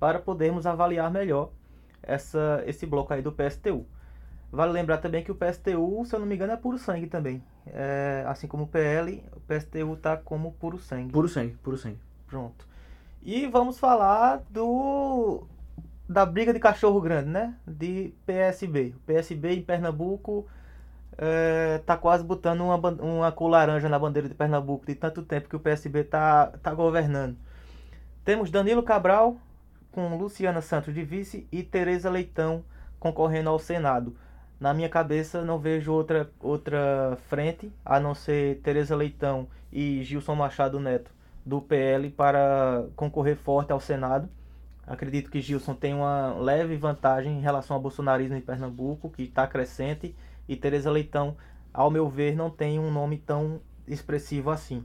para 0.00 0.18
podermos 0.18 0.66
avaliar 0.66 1.10
melhor 1.10 1.50
essa, 2.02 2.62
esse 2.66 2.86
bloco 2.86 3.12
aí 3.12 3.20
do 3.20 3.30
PSTU. 3.30 3.86
Vale 4.50 4.72
lembrar 4.72 4.98
também 4.98 5.22
que 5.22 5.30
o 5.30 5.34
PSTU, 5.34 6.02
se 6.06 6.14
eu 6.14 6.18
não 6.18 6.26
me 6.26 6.34
engano, 6.34 6.54
é 6.54 6.56
puro 6.56 6.78
sangue 6.78 7.08
também. 7.08 7.44
É, 7.66 8.24
assim 8.26 8.48
como 8.48 8.64
o 8.64 8.66
PL, 8.66 9.22
o 9.36 9.40
PSTU 9.40 9.92
está 9.92 10.16
como 10.16 10.52
puro 10.52 10.78
sangue. 10.78 11.12
Puro 11.12 11.28
sangue, 11.28 11.58
puro 11.62 11.76
sangue. 11.76 12.00
Pronto. 12.26 12.66
E 13.22 13.46
vamos 13.46 13.78
falar 13.78 14.42
do 14.48 15.46
da 16.08 16.24
briga 16.24 16.52
de 16.52 16.58
cachorro 16.58 17.00
grande, 17.00 17.28
né? 17.28 17.54
De 17.66 18.14
PSB. 18.24 18.94
O 18.96 19.00
PSB 19.00 19.54
em 19.54 19.62
Pernambuco 19.62 20.46
é, 21.16 21.78
tá 21.84 21.96
quase 21.96 22.24
botando 22.24 22.62
uma, 22.62 22.76
uma 22.76 23.32
cor 23.32 23.48
laranja 23.48 23.88
na 23.88 23.98
bandeira 23.98 24.28
de 24.28 24.34
Pernambuco 24.34 24.86
de 24.86 24.94
tanto 24.94 25.22
tempo 25.22 25.48
que 25.48 25.56
o 25.56 25.60
PSB 25.60 26.04
tá, 26.04 26.52
tá 26.62 26.72
governando. 26.72 27.36
Temos 28.24 28.50
Danilo 28.50 28.82
Cabral 28.82 29.36
com 29.92 30.16
Luciana 30.16 30.62
Santos 30.62 30.94
de 30.94 31.02
vice 31.02 31.46
e 31.50 31.62
Tereza 31.62 32.08
Leitão 32.08 32.64
concorrendo 32.98 33.50
ao 33.50 33.58
Senado. 33.58 34.16
Na 34.60 34.74
minha 34.74 34.88
cabeça 34.88 35.42
não 35.42 35.58
vejo 35.58 35.92
outra, 35.92 36.30
outra 36.40 37.16
frente 37.28 37.72
a 37.84 38.00
não 38.00 38.14
ser 38.14 38.60
Tereza 38.60 38.96
Leitão 38.96 39.48
e 39.72 40.02
Gilson 40.02 40.34
Machado 40.34 40.80
Neto 40.80 41.10
do 41.44 41.60
PL 41.60 42.10
para 42.10 42.84
concorrer 42.96 43.36
forte 43.36 43.72
ao 43.72 43.80
Senado. 43.80 44.28
Acredito 44.88 45.30
que 45.30 45.40
Gilson 45.40 45.74
tem 45.74 45.92
uma 45.92 46.34
leve 46.34 46.76
vantagem 46.76 47.38
em 47.38 47.42
relação 47.42 47.76
ao 47.76 47.82
bolsonarismo 47.82 48.34
em 48.34 48.40
Pernambuco, 48.40 49.10
que 49.10 49.24
está 49.24 49.46
crescente, 49.46 50.16
e 50.48 50.56
Tereza 50.56 50.90
Leitão, 50.90 51.36
ao 51.74 51.90
meu 51.90 52.08
ver, 52.08 52.34
não 52.34 52.48
tem 52.48 52.78
um 52.78 52.90
nome 52.90 53.18
tão 53.18 53.60
expressivo 53.86 54.50
assim. 54.50 54.84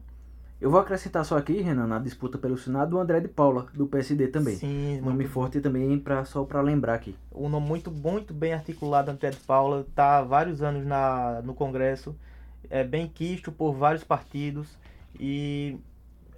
Eu 0.59 0.69
vou 0.69 0.79
acrescentar 0.79 1.23
só 1.25 1.37
aqui, 1.37 1.61
Renan, 1.61 1.87
na 1.87 1.99
disputa 1.99 2.37
pelo 2.37 2.57
Senado, 2.57 2.97
o 2.97 2.99
André 2.99 3.21
de 3.21 3.27
Paula, 3.27 3.67
do 3.73 3.87
PSD 3.87 4.27
também. 4.27 4.55
Sim, 4.55 5.01
nome 5.01 5.25
forte 5.25 5.61
também, 5.61 5.97
pra, 5.99 6.23
só 6.25 6.43
para 6.43 6.61
lembrar 6.61 6.95
aqui. 6.95 7.15
Um 7.33 7.47
nome 7.47 7.67
muito, 7.67 7.89
muito 7.89 8.33
bem 8.33 8.53
articulado, 8.53 9.09
André 9.09 9.29
de 9.29 9.37
Paula, 9.37 9.85
está 9.87 10.19
há 10.19 10.21
vários 10.21 10.61
anos 10.61 10.85
na, 10.85 11.41
no 11.43 11.53
Congresso, 11.53 12.15
é 12.69 12.83
bem 12.83 13.07
quisto 13.07 13.51
por 13.51 13.73
vários 13.73 14.03
partidos 14.03 14.77
e 15.19 15.77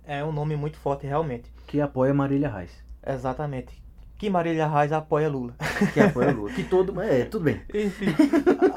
é 0.03 0.23
um 0.23 0.31
nome 0.31 0.55
muito 0.55 0.77
forte 0.77 1.07
realmente. 1.07 1.51
Que 1.67 1.81
apoia 1.81 2.13
Marília 2.13 2.49
Reis. 2.49 2.84
Exatamente. 3.05 3.85
Que 4.17 4.29
Marília 4.29 4.67
Reis 4.67 4.91
apoia 4.91 5.29
Lula. 5.29 5.53
Que 5.93 5.99
apoia 5.99 6.31
Lula. 6.31 6.51
que 6.53 6.63
todo. 6.63 6.99
É, 7.01 7.25
tudo 7.25 7.43
bem. 7.43 7.61
Enfim, 7.73 8.07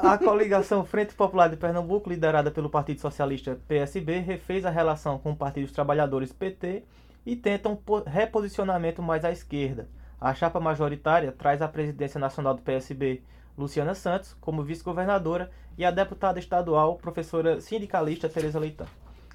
a 0.03 0.17
coligação 0.17 0.83
Frente 0.85 1.13
Popular 1.13 1.49
de 1.49 1.55
Pernambuco, 1.55 2.09
liderada 2.09 2.51
pelo 2.51 2.69
Partido 2.69 2.99
Socialista 2.99 3.57
PSB, 3.67 4.19
refez 4.19 4.65
a 4.65 4.69
relação 4.69 5.17
com 5.17 5.31
o 5.31 5.35
Partido 5.35 5.65
dos 5.65 5.73
Trabalhadores 5.73 6.33
PT 6.33 6.83
e 7.25 7.35
tenta 7.35 7.69
um 7.69 7.77
reposicionamento 8.05 9.01
mais 9.01 9.23
à 9.23 9.31
esquerda. 9.31 9.87
A 10.19 10.33
chapa 10.33 10.59
majoritária 10.59 11.31
traz 11.31 11.61
a 11.61 11.67
presidência 11.67 12.19
nacional 12.19 12.53
do 12.53 12.61
PSB, 12.61 13.23
Luciana 13.57 13.95
Santos, 13.95 14.35
como 14.41 14.63
vice-governadora, 14.63 15.49
e 15.77 15.85
a 15.85 15.91
deputada 15.91 16.39
estadual, 16.39 16.97
professora 16.97 17.61
sindicalista 17.61 18.27
Tereza 18.27 18.59
Leitão 18.59 18.87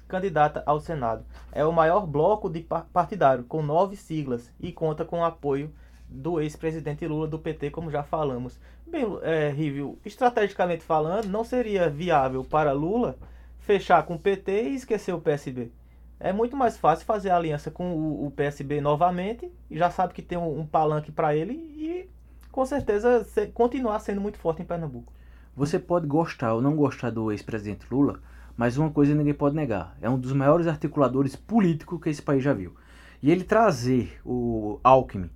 candidata 0.07 0.63
ao 0.65 0.79
Senado. 0.79 1.25
É 1.51 1.65
o 1.65 1.71
maior 1.71 2.05
bloco 2.05 2.49
de 2.49 2.65
partidário, 2.93 3.43
com 3.43 3.61
nove 3.61 3.95
siglas, 3.95 4.51
e 4.59 4.71
conta 4.71 5.03
com 5.05 5.19
o 5.19 5.25
apoio 5.25 5.73
do 6.07 6.39
ex-presidente 6.39 7.07
Lula 7.07 7.27
do 7.27 7.39
PT, 7.39 7.71
como 7.71 7.91
já 7.91 8.03
falamos. 8.03 8.59
Bem, 8.85 9.05
é, 9.23 9.49
Rívio, 9.49 9.97
estrategicamente 10.05 10.83
falando, 10.83 11.25
não 11.25 11.43
seria 11.43 11.89
viável 11.89 12.43
para 12.43 12.71
Lula 12.71 13.17
fechar 13.59 14.03
com 14.03 14.15
o 14.15 14.19
PT 14.19 14.63
e 14.63 14.75
esquecer 14.75 15.13
o 15.13 15.19
PSB. 15.19 15.71
É 16.19 16.31
muito 16.31 16.55
mais 16.55 16.77
fácil 16.77 17.05
fazer 17.05 17.31
aliança 17.31 17.69
com 17.69 17.93
o, 17.93 18.27
o 18.27 18.31
PSB 18.31 18.79
novamente, 18.79 19.51
e 19.69 19.77
já 19.77 19.89
sabe 19.89 20.13
que 20.13 20.21
tem 20.21 20.37
um, 20.37 20.59
um 20.59 20.65
palanque 20.65 21.11
para 21.11 21.35
ele, 21.35 21.53
e 21.53 22.09
com 22.51 22.65
certeza 22.65 23.23
se, 23.23 23.47
continuar 23.47 23.99
sendo 23.99 24.21
muito 24.21 24.37
forte 24.37 24.61
em 24.61 24.65
Pernambuco. 24.65 25.11
Você 25.55 25.79
pode 25.79 26.05
gostar 26.05 26.53
ou 26.53 26.61
não 26.61 26.75
gostar 26.75 27.09
do 27.09 27.31
ex-presidente 27.31 27.85
Lula, 27.91 28.19
mas 28.57 28.77
uma 28.77 28.89
coisa 28.89 29.13
ninguém 29.13 29.33
pode 29.33 29.55
negar: 29.55 29.97
é 30.01 30.09
um 30.09 30.17
dos 30.17 30.33
maiores 30.33 30.67
articuladores 30.67 31.35
políticos 31.35 32.01
que 32.01 32.09
esse 32.09 32.21
país 32.21 32.43
já 32.43 32.53
viu. 32.53 32.73
E 33.21 33.31
ele 33.31 33.43
trazer 33.43 34.19
o 34.23 34.79
Alckmin, 34.83 35.29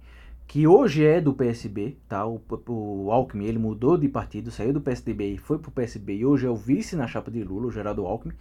que 0.47 0.67
hoje 0.67 1.05
é 1.05 1.19
do 1.19 1.33
PSB, 1.33 1.97
tá? 2.07 2.25
O, 2.25 2.41
o 2.67 3.11
Alckmin 3.11 3.45
ele 3.45 3.59
mudou 3.59 3.97
de 3.97 4.07
partido, 4.07 4.51
saiu 4.51 4.73
do 4.73 4.81
PSDB 4.81 5.33
e 5.33 5.37
foi 5.37 5.57
pro 5.57 5.71
PSB 5.71 6.17
e 6.17 6.25
hoje 6.25 6.45
é 6.45 6.49
o 6.49 6.55
vice 6.55 6.95
na 6.95 7.07
chapa 7.07 7.31
de 7.31 7.43
Lula, 7.43 7.67
o 7.67 7.71
Geraldo 7.71 8.05
Alckmin, 8.05 8.33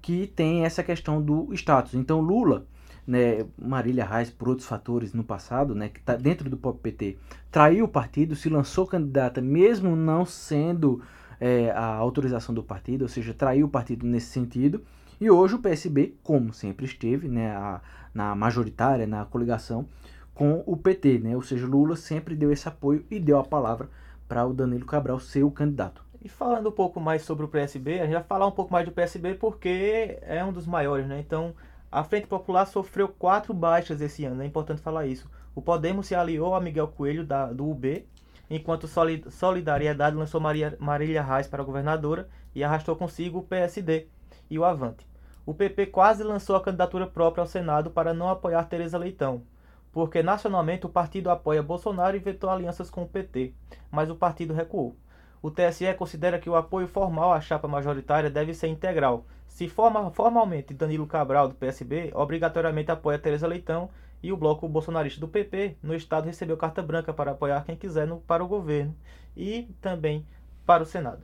que 0.00 0.26
tem 0.26 0.64
essa 0.64 0.82
questão 0.82 1.22
do 1.22 1.52
status. 1.54 1.94
Então 1.94 2.20
Lula 2.20 2.66
né, 3.06 3.44
Marília 3.58 4.04
Reis, 4.04 4.30
por 4.30 4.48
outros 4.48 4.66
fatores 4.66 5.12
no 5.12 5.24
passado, 5.24 5.74
né, 5.74 5.88
que 5.88 5.98
está 5.98 6.14
dentro 6.14 6.48
do 6.48 6.56
próprio 6.56 6.82
PT, 6.82 7.18
traiu 7.50 7.84
o 7.84 7.88
partido, 7.88 8.36
se 8.36 8.48
lançou 8.48 8.86
candidata, 8.86 9.40
mesmo 9.40 9.96
não 9.96 10.24
sendo 10.24 11.02
é, 11.42 11.72
a 11.72 11.86
autorização 11.96 12.54
do 12.54 12.62
partido, 12.62 13.02
ou 13.02 13.08
seja, 13.08 13.34
traiu 13.34 13.66
o 13.66 13.68
partido 13.68 14.06
nesse 14.06 14.26
sentido. 14.26 14.80
E 15.20 15.28
hoje 15.28 15.56
o 15.56 15.58
PSB, 15.58 16.14
como 16.22 16.52
sempre 16.52 16.86
esteve, 16.86 17.26
né, 17.26 17.50
a, 17.50 17.80
na 18.14 18.32
majoritária, 18.36 19.08
na 19.08 19.24
coligação 19.24 19.88
com 20.32 20.62
o 20.64 20.76
PT, 20.76 21.18
né, 21.18 21.34
ou 21.34 21.42
seja, 21.42 21.66
Lula 21.66 21.96
sempre 21.96 22.36
deu 22.36 22.52
esse 22.52 22.68
apoio 22.68 23.04
e 23.10 23.18
deu 23.18 23.40
a 23.40 23.44
palavra 23.44 23.90
para 24.28 24.46
o 24.46 24.54
Danilo 24.54 24.86
Cabral 24.86 25.18
ser 25.18 25.42
o 25.42 25.50
candidato. 25.50 26.04
E 26.24 26.28
falando 26.28 26.68
um 26.68 26.72
pouco 26.72 27.00
mais 27.00 27.22
sobre 27.22 27.44
o 27.44 27.48
PSB, 27.48 27.98
a 27.98 28.04
gente 28.04 28.14
vai 28.14 28.22
falar 28.22 28.46
um 28.46 28.52
pouco 28.52 28.72
mais 28.72 28.86
do 28.86 28.92
PSB 28.92 29.34
porque 29.34 30.18
é 30.22 30.44
um 30.44 30.52
dos 30.52 30.64
maiores, 30.64 31.08
né? 31.08 31.18
Então, 31.18 31.54
a 31.90 32.04
Frente 32.04 32.28
Popular 32.28 32.66
sofreu 32.66 33.08
quatro 33.08 33.52
baixas 33.52 34.00
esse 34.00 34.24
ano, 34.24 34.42
é 34.42 34.46
importante 34.46 34.80
falar 34.80 35.06
isso. 35.06 35.28
O 35.56 35.60
Podemos 35.60 36.06
se 36.06 36.14
aliou 36.14 36.54
a 36.54 36.60
Miguel 36.60 36.86
Coelho, 36.86 37.26
da, 37.26 37.52
do 37.52 37.68
UB, 37.68 38.06
enquanto 38.54 38.86
Solidariedade 38.86 40.14
lançou 40.14 40.38
Maria, 40.38 40.76
Marília 40.78 41.22
Reis 41.22 41.46
para 41.46 41.64
governadora 41.64 42.28
e 42.54 42.62
arrastou 42.62 42.94
consigo 42.94 43.38
o 43.38 43.42
PSD 43.42 44.08
e 44.50 44.58
o 44.58 44.64
Avante. 44.64 45.06
O 45.46 45.54
PP 45.54 45.86
quase 45.86 46.22
lançou 46.22 46.54
a 46.54 46.60
candidatura 46.60 47.06
própria 47.06 47.40
ao 47.40 47.46
Senado 47.46 47.90
para 47.90 48.12
não 48.12 48.28
apoiar 48.28 48.64
Tereza 48.64 48.98
Leitão, 48.98 49.42
porque 49.90 50.22
nacionalmente 50.22 50.84
o 50.84 50.90
partido 50.90 51.30
apoia 51.30 51.62
Bolsonaro 51.62 52.14
e 52.14 52.20
vetou 52.20 52.50
alianças 52.50 52.90
com 52.90 53.04
o 53.04 53.08
PT, 53.08 53.54
mas 53.90 54.10
o 54.10 54.16
partido 54.16 54.52
recuou. 54.52 54.94
O 55.40 55.50
TSE 55.50 55.92
considera 55.94 56.38
que 56.38 56.50
o 56.50 56.54
apoio 56.54 56.86
formal 56.86 57.32
à 57.32 57.40
chapa 57.40 57.66
majoritária 57.66 58.30
deve 58.30 58.52
ser 58.52 58.68
integral. 58.68 59.24
Se 59.48 59.66
forma, 59.66 60.10
formalmente 60.10 60.74
Danilo 60.74 61.06
Cabral, 61.06 61.48
do 61.48 61.54
PSB, 61.54 62.12
obrigatoriamente 62.14 62.90
apoia 62.90 63.18
Tereza 63.18 63.46
Leitão 63.46 63.88
e 64.22 64.32
o 64.32 64.36
bloco 64.36 64.68
bolsonarista 64.68 65.20
do 65.20 65.28
PP 65.28 65.76
no 65.82 65.94
estado 65.94 66.26
recebeu 66.26 66.56
carta 66.56 66.82
branca 66.82 67.12
para 67.12 67.32
apoiar 67.32 67.64
quem 67.64 67.76
quiser 67.76 68.06
no, 68.06 68.18
para 68.20 68.44
o 68.44 68.48
governo 68.48 68.94
e 69.36 69.74
também 69.80 70.26
para 70.64 70.82
o 70.82 70.86
Senado. 70.86 71.22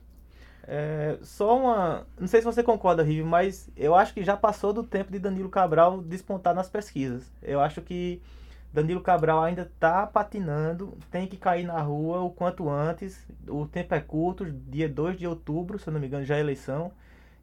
É, 0.63 1.17
só 1.21 1.57
uma. 1.57 2.05
Não 2.19 2.27
sei 2.27 2.41
se 2.41 2.45
você 2.45 2.61
concorda, 2.61 3.01
Rive, 3.01 3.23
mas 3.23 3.71
eu 3.75 3.95
acho 3.95 4.13
que 4.13 4.23
já 4.23 4.37
passou 4.37 4.71
do 4.71 4.83
tempo 4.83 5.11
de 5.11 5.17
Danilo 5.17 5.49
Cabral 5.49 6.01
despontar 6.01 6.53
nas 6.53 6.69
pesquisas. 6.69 7.31
Eu 7.41 7.59
acho 7.59 7.81
que 7.81 8.21
Danilo 8.71 9.01
Cabral 9.01 9.41
ainda 9.41 9.63
está 9.63 10.05
patinando, 10.05 10.95
tem 11.09 11.25
que 11.25 11.37
cair 11.37 11.65
na 11.65 11.81
rua 11.81 12.21
o 12.21 12.29
quanto 12.29 12.69
antes. 12.69 13.25
O 13.47 13.65
tempo 13.65 13.95
é 13.95 13.99
curto, 13.99 14.45
dia 14.45 14.87
2 14.87 15.17
de 15.17 15.25
outubro, 15.25 15.79
se 15.79 15.87
eu 15.87 15.93
não 15.93 15.99
me 15.99 16.05
engano, 16.07 16.25
já 16.25 16.37
é 16.37 16.39
eleição. 16.39 16.91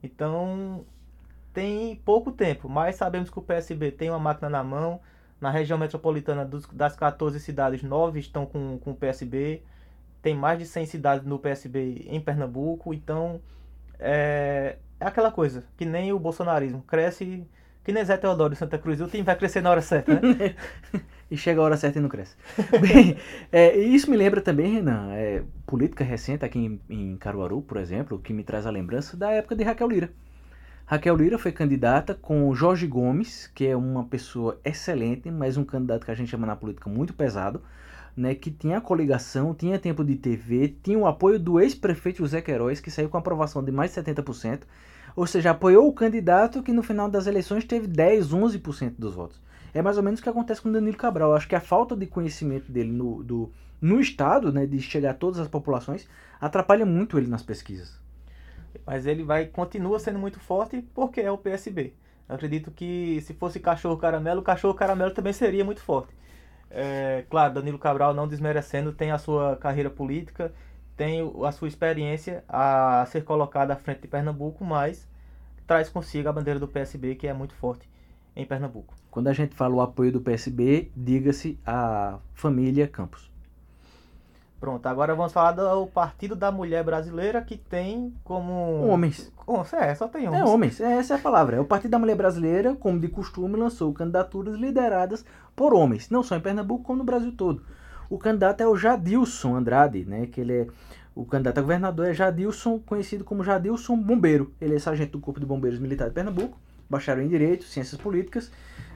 Então 0.02 0.84
tem 1.52 1.96
pouco 2.04 2.30
tempo, 2.30 2.68
mas 2.68 2.96
sabemos 2.96 3.30
que 3.30 3.38
o 3.38 3.42
PSB 3.42 3.90
tem 3.90 4.10
uma 4.10 4.18
máquina 4.18 4.48
na 4.48 4.62
mão. 4.62 5.00
Na 5.40 5.50
região 5.50 5.78
metropolitana 5.78 6.44
dos, 6.44 6.66
das 6.66 6.96
14 6.96 7.38
cidades, 7.40 7.82
9 7.82 8.18
estão 8.18 8.46
com, 8.46 8.78
com 8.78 8.92
o 8.92 8.96
PSB. 8.96 9.62
Tem 10.22 10.34
mais 10.34 10.58
de 10.58 10.66
100 10.66 10.86
cidades 10.86 11.26
no 11.26 11.38
PSB 11.38 12.06
em 12.08 12.20
Pernambuco. 12.20 12.94
Então 12.94 13.40
é, 13.98 14.76
é 14.98 15.06
aquela 15.06 15.30
coisa, 15.30 15.64
que 15.76 15.84
nem 15.84 16.12
o 16.12 16.18
bolsonarismo. 16.18 16.82
Cresce 16.82 17.46
que 17.86 17.92
nem 17.92 18.04
Zé 18.04 18.16
Teodoro 18.16 18.52
em 18.52 18.56
Santa 18.56 18.76
Cruz. 18.78 19.00
O 19.00 19.06
time 19.06 19.22
vai 19.22 19.36
crescer 19.36 19.60
na 19.60 19.70
hora 19.70 19.80
certa, 19.80 20.20
né? 20.20 20.56
e 21.30 21.36
chega 21.36 21.60
a 21.60 21.64
hora 21.64 21.76
certa 21.76 22.00
e 22.00 22.02
não 22.02 22.08
cresce. 22.08 22.34
Bem, 22.82 23.16
é, 23.52 23.78
isso 23.78 24.10
me 24.10 24.16
lembra 24.16 24.40
também, 24.40 24.74
Renan, 24.74 25.12
é, 25.12 25.44
política 25.64 26.02
recente 26.02 26.44
aqui 26.44 26.58
em, 26.58 26.80
em, 26.90 27.16
Caruaru, 27.16 27.62
por 27.62 27.76
exemplo, 27.76 28.18
que 28.18 28.32
me 28.32 28.42
traz 28.42 28.66
a 28.66 28.70
lembrança 28.70 29.16
da 29.16 29.30
época 29.30 29.54
de 29.54 29.62
Raquel 29.62 29.88
Lira. 29.88 30.10
Raquel 30.88 31.16
Lira 31.16 31.36
foi 31.36 31.50
candidata 31.50 32.14
com 32.14 32.54
Jorge 32.54 32.86
Gomes, 32.86 33.50
que 33.52 33.66
é 33.66 33.76
uma 33.76 34.04
pessoa 34.04 34.60
excelente, 34.64 35.28
mas 35.32 35.56
um 35.56 35.64
candidato 35.64 36.04
que 36.04 36.12
a 36.12 36.14
gente 36.14 36.30
chama 36.30 36.46
na 36.46 36.54
política 36.54 36.88
muito 36.88 37.12
pesado, 37.12 37.60
né, 38.16 38.36
que 38.36 38.52
tinha 38.52 38.80
coligação, 38.80 39.52
tinha 39.52 39.80
tempo 39.80 40.04
de 40.04 40.14
TV, 40.14 40.76
tinha 40.84 40.96
o 40.96 41.04
apoio 41.08 41.40
do 41.40 41.58
ex-prefeito 41.58 42.18
José 42.18 42.40
Queiroz, 42.40 42.78
que 42.78 42.88
saiu 42.88 43.08
com 43.08 43.18
aprovação 43.18 43.64
de 43.64 43.72
mais 43.72 43.92
de 43.92 44.00
70%, 44.00 44.60
ou 45.16 45.26
seja, 45.26 45.50
apoiou 45.50 45.88
o 45.88 45.92
candidato 45.92 46.62
que 46.62 46.72
no 46.72 46.84
final 46.84 47.10
das 47.10 47.26
eleições 47.26 47.64
teve 47.64 47.88
10, 47.88 48.32
11% 48.32 48.94
dos 48.96 49.12
votos. 49.12 49.40
É 49.74 49.82
mais 49.82 49.96
ou 49.96 50.04
menos 50.04 50.20
o 50.20 50.22
que 50.22 50.28
acontece 50.28 50.62
com 50.62 50.70
Danilo 50.70 50.96
Cabral. 50.96 51.34
Acho 51.34 51.48
que 51.48 51.56
a 51.56 51.60
falta 51.60 51.96
de 51.96 52.06
conhecimento 52.06 52.70
dele 52.70 52.92
no, 52.92 53.24
do, 53.24 53.50
no 53.80 54.00
Estado, 54.00 54.52
né, 54.52 54.64
de 54.66 54.80
chegar 54.80 55.10
a 55.10 55.14
todas 55.14 55.40
as 55.40 55.48
populações, 55.48 56.08
atrapalha 56.40 56.86
muito 56.86 57.18
ele 57.18 57.26
nas 57.26 57.42
pesquisas. 57.42 58.05
Mas 58.84 59.06
ele 59.06 59.22
vai 59.22 59.46
continua 59.46 59.98
sendo 59.98 60.18
muito 60.18 60.40
forte 60.40 60.82
porque 60.94 61.20
é 61.20 61.30
o 61.30 61.38
PSB. 61.38 61.94
Eu 62.28 62.34
acredito 62.34 62.70
que 62.70 63.20
se 63.22 63.34
fosse 63.34 63.60
cachorro 63.60 63.96
caramelo, 63.96 64.40
o 64.40 64.44
cachorro 64.44 64.74
caramelo 64.74 65.12
também 65.12 65.32
seria 65.32 65.64
muito 65.64 65.80
forte. 65.80 66.14
É, 66.70 67.24
claro, 67.30 67.54
Danilo 67.54 67.78
Cabral 67.78 68.12
não 68.12 68.26
desmerecendo, 68.26 68.92
tem 68.92 69.12
a 69.12 69.18
sua 69.18 69.56
carreira 69.56 69.88
política, 69.88 70.52
tem 70.96 71.20
a 71.44 71.52
sua 71.52 71.68
experiência 71.68 72.42
a 72.48 73.06
ser 73.06 73.22
colocada 73.24 73.74
à 73.74 73.76
frente 73.76 74.02
de 74.02 74.08
Pernambuco, 74.08 74.64
mas 74.64 75.08
traz 75.66 75.88
consigo 75.88 76.28
a 76.28 76.32
bandeira 76.32 76.58
do 76.58 76.66
PSB, 76.66 77.14
que 77.14 77.26
é 77.26 77.32
muito 77.32 77.54
forte 77.54 77.88
em 78.34 78.44
Pernambuco. 78.44 78.94
Quando 79.10 79.28
a 79.28 79.32
gente 79.32 79.54
fala 79.54 79.74
o 79.74 79.80
apoio 79.80 80.12
do 80.12 80.20
PSB, 80.20 80.90
diga-se 80.96 81.58
a 81.64 82.18
família 82.34 82.86
Campos. 82.86 83.30
Pronto, 84.58 84.86
agora 84.86 85.14
vamos 85.14 85.32
falar 85.32 85.52
do 85.52 85.86
Partido 85.86 86.34
da 86.34 86.50
Mulher 86.50 86.82
Brasileira, 86.82 87.42
que 87.42 87.56
tem 87.56 88.14
como. 88.24 88.86
Homens. 88.86 89.30
É, 89.74 89.94
só 89.94 90.08
tem 90.08 90.26
homens. 90.26 90.42
É, 90.42 90.44
homens, 90.44 90.80
essa 90.80 91.14
é 91.14 91.16
a 91.16 91.20
palavra. 91.20 91.56
É 91.56 91.60
o 91.60 91.64
Partido 91.64 91.90
da 91.90 91.98
Mulher 91.98 92.16
Brasileira, 92.16 92.74
como 92.74 92.98
de 92.98 93.08
costume, 93.08 93.56
lançou 93.56 93.92
candidaturas 93.92 94.56
lideradas 94.56 95.24
por 95.54 95.74
homens, 95.74 96.10
não 96.10 96.22
só 96.22 96.36
em 96.36 96.40
Pernambuco, 96.40 96.84
como 96.84 96.98
no 96.98 97.04
Brasil 97.04 97.32
todo. 97.32 97.62
O 98.08 98.18
candidato 98.18 98.60
é 98.60 98.66
o 98.66 98.76
Jadilson 98.76 99.56
Andrade, 99.56 100.04
né? 100.04 100.26
Que 100.26 100.40
ele 100.40 100.52
é. 100.52 100.66
O 101.14 101.24
candidato 101.24 101.58
a 101.58 101.62
governador 101.62 102.06
é 102.06 102.14
Jadilson, 102.14 102.78
conhecido 102.78 103.24
como 103.24 103.44
Jadilson 103.44 103.96
Bombeiro. 103.96 104.52
Ele 104.60 104.76
é 104.76 104.78
sargento 104.78 105.12
do 105.12 105.20
Corpo 105.20 105.40
de 105.40 105.46
Bombeiros 105.46 105.78
Militar 105.78 106.08
de 106.08 106.14
Pernambuco 106.14 106.58
bacharel 106.88 107.24
em 107.24 107.28
Direito, 107.28 107.64
Ciências 107.64 108.00
Políticas. 108.00 108.50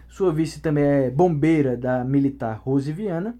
Sua 0.08 0.32
vice 0.32 0.60
também 0.60 0.84
é 0.84 1.10
bombeira 1.10 1.76
da 1.76 2.04
Militar 2.04 2.60
Rose 2.64 2.92
Viana 2.92 3.36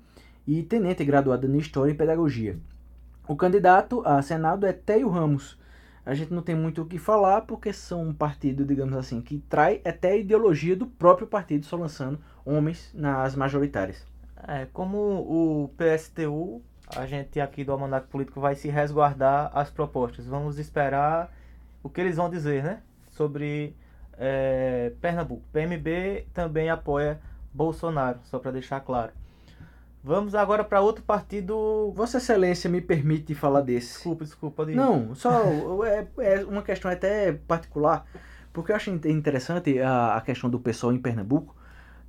e 0.46 0.62
tenente 0.62 1.04
graduada 1.04 1.46
em 1.46 1.58
História 1.58 1.92
e 1.92 1.94
Pedagogia. 1.94 2.58
O 3.28 3.36
candidato 3.36 4.02
a 4.04 4.20
Senado 4.22 4.66
é 4.66 4.72
Teio 4.72 5.08
Ramos. 5.08 5.58
A 6.04 6.14
gente 6.14 6.32
não 6.32 6.42
tem 6.42 6.54
muito 6.54 6.82
o 6.82 6.86
que 6.86 6.98
falar 6.98 7.42
porque 7.42 7.72
são 7.72 8.08
um 8.08 8.12
partido, 8.14 8.64
digamos 8.64 8.96
assim, 8.96 9.20
que 9.20 9.38
trai 9.48 9.80
até 9.84 10.12
a 10.12 10.16
ideologia 10.16 10.74
do 10.74 10.86
próprio 10.86 11.26
partido, 11.26 11.64
só 11.66 11.76
lançando 11.76 12.18
homens 12.44 12.90
nas 12.94 13.36
majoritárias. 13.36 14.04
É, 14.48 14.66
como 14.72 14.96
o 14.96 15.70
PSTU, 15.76 16.62
a 16.96 17.06
gente 17.06 17.38
aqui 17.38 17.62
do 17.62 17.72
Almanac 17.72 18.08
Político 18.08 18.40
vai 18.40 18.54
se 18.54 18.68
resguardar 18.68 19.50
as 19.54 19.70
propostas. 19.70 20.26
Vamos 20.26 20.58
esperar 20.58 21.32
o 21.82 21.88
que 21.88 22.00
eles 22.00 22.16
vão 22.16 22.28
dizer, 22.28 22.64
né? 22.64 22.82
Sobre 23.10 23.76
é, 24.18 24.92
Pernambuco. 25.00 25.42
PMB 25.52 26.26
também 26.32 26.70
apoia 26.70 27.20
Bolsonaro, 27.52 28.18
só 28.24 28.38
para 28.38 28.50
deixar 28.50 28.80
claro. 28.80 29.12
Vamos 30.02 30.34
agora 30.34 30.64
para 30.64 30.80
outro 30.80 31.04
partido. 31.04 31.92
Vossa 31.94 32.16
Excelência 32.16 32.70
me 32.70 32.80
permite 32.80 33.34
falar 33.34 33.60
desse. 33.60 33.94
Desculpa, 33.94 34.24
desculpa. 34.24 34.56
Pode 34.56 34.74
Não, 34.74 35.14
só 35.14 35.44
é, 35.84 36.06
é, 36.18 36.44
uma 36.44 36.62
questão 36.62 36.90
até 36.90 37.32
particular, 37.32 38.06
porque 38.52 38.72
eu 38.72 38.76
acho 38.76 38.90
interessante 38.90 39.78
a, 39.78 40.16
a 40.16 40.20
questão 40.22 40.48
do 40.48 40.58
pessoal 40.58 40.92
em 40.92 40.98
Pernambuco, 40.98 41.54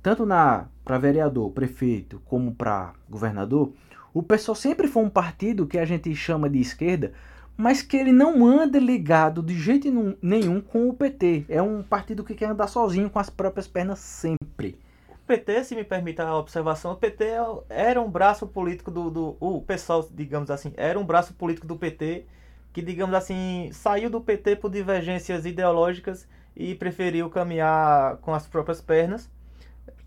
tanto 0.02 0.24
na 0.24 0.66
para 0.84 0.98
vereador, 0.98 1.50
prefeito, 1.50 2.20
como 2.24 2.54
para 2.54 2.94
governador. 3.08 3.72
O 4.14 4.22
pessoal 4.22 4.54
sempre 4.54 4.88
foi 4.88 5.02
um 5.02 5.10
partido 5.10 5.66
que 5.66 5.78
a 5.78 5.84
gente 5.84 6.14
chama 6.14 6.48
de 6.48 6.60
esquerda, 6.60 7.12
mas 7.56 7.82
que 7.82 7.96
ele 7.96 8.12
não 8.12 8.46
anda 8.46 8.78
ligado 8.78 9.42
de 9.42 9.54
jeito 9.54 10.16
nenhum 10.22 10.60
com 10.62 10.88
o 10.88 10.94
PT. 10.94 11.44
É 11.48 11.60
um 11.60 11.82
partido 11.82 12.24
que 12.24 12.34
quer 12.34 12.46
andar 12.46 12.68
sozinho 12.68 13.10
com 13.10 13.18
as 13.18 13.28
próprias 13.28 13.68
pernas 13.68 13.98
sempre. 13.98 14.78
O 15.22 15.26
PT, 15.26 15.64
se 15.64 15.74
me 15.76 15.84
permite 15.84 16.20
a 16.20 16.36
observação, 16.36 16.92
o 16.92 16.96
PT 16.96 17.24
era 17.68 18.00
um 18.00 18.10
braço 18.10 18.46
político 18.46 18.90
do, 18.90 19.10
do 19.10 19.36
o 19.40 19.62
pessoal, 19.62 20.06
digamos 20.12 20.50
assim, 20.50 20.72
era 20.76 20.98
um 20.98 21.04
braço 21.04 21.34
político 21.34 21.66
do 21.66 21.76
PT 21.76 22.26
que, 22.72 22.82
digamos 22.82 23.14
assim, 23.14 23.70
saiu 23.72 24.10
do 24.10 24.20
PT 24.20 24.56
por 24.56 24.70
divergências 24.70 25.46
ideológicas 25.46 26.26
e 26.56 26.74
preferiu 26.74 27.30
caminhar 27.30 28.16
com 28.18 28.34
as 28.34 28.46
próprias 28.46 28.80
pernas. 28.80 29.30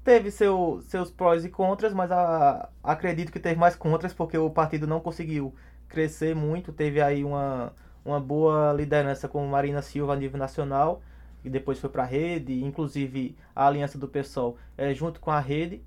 Teve 0.04 0.32
seu, 0.32 0.82
seus 0.84 1.10
prós 1.12 1.46
e 1.46 1.50
contras, 1.50 1.94
mas 1.94 2.12
a, 2.12 2.70
acredito 2.84 3.32
que 3.32 3.40
teve 3.40 3.60
mais 3.60 3.76
contras 3.76 4.14
porque 4.14 4.38
o 4.38 4.50
partido 4.50 4.86
não 4.86 5.00
conseguiu 5.00 5.54
crescer 5.88 6.36
muito, 6.36 6.74
teve 6.74 7.02
aí 7.02 7.24
uma, 7.24 7.74
uma 8.04 8.20
boa 8.20 8.74
liderança 8.74 9.28
com 9.28 9.46
Marina 9.48 9.82
Silva 9.82 10.14
a 10.14 10.16
nível 10.16 10.38
nacional, 10.38 11.02
e 11.46 11.50
depois 11.50 11.80
foi 11.80 11.90
para 11.90 12.04
a 12.04 12.06
rede, 12.06 12.64
inclusive 12.64 13.36
a 13.56 13.68
aliança 13.68 13.98
do 13.98 14.08
PSOL 14.08 14.58
é 14.78 14.94
junto 14.94 15.20
com 15.20 15.32
a 15.32 15.40
rede. 15.40 15.82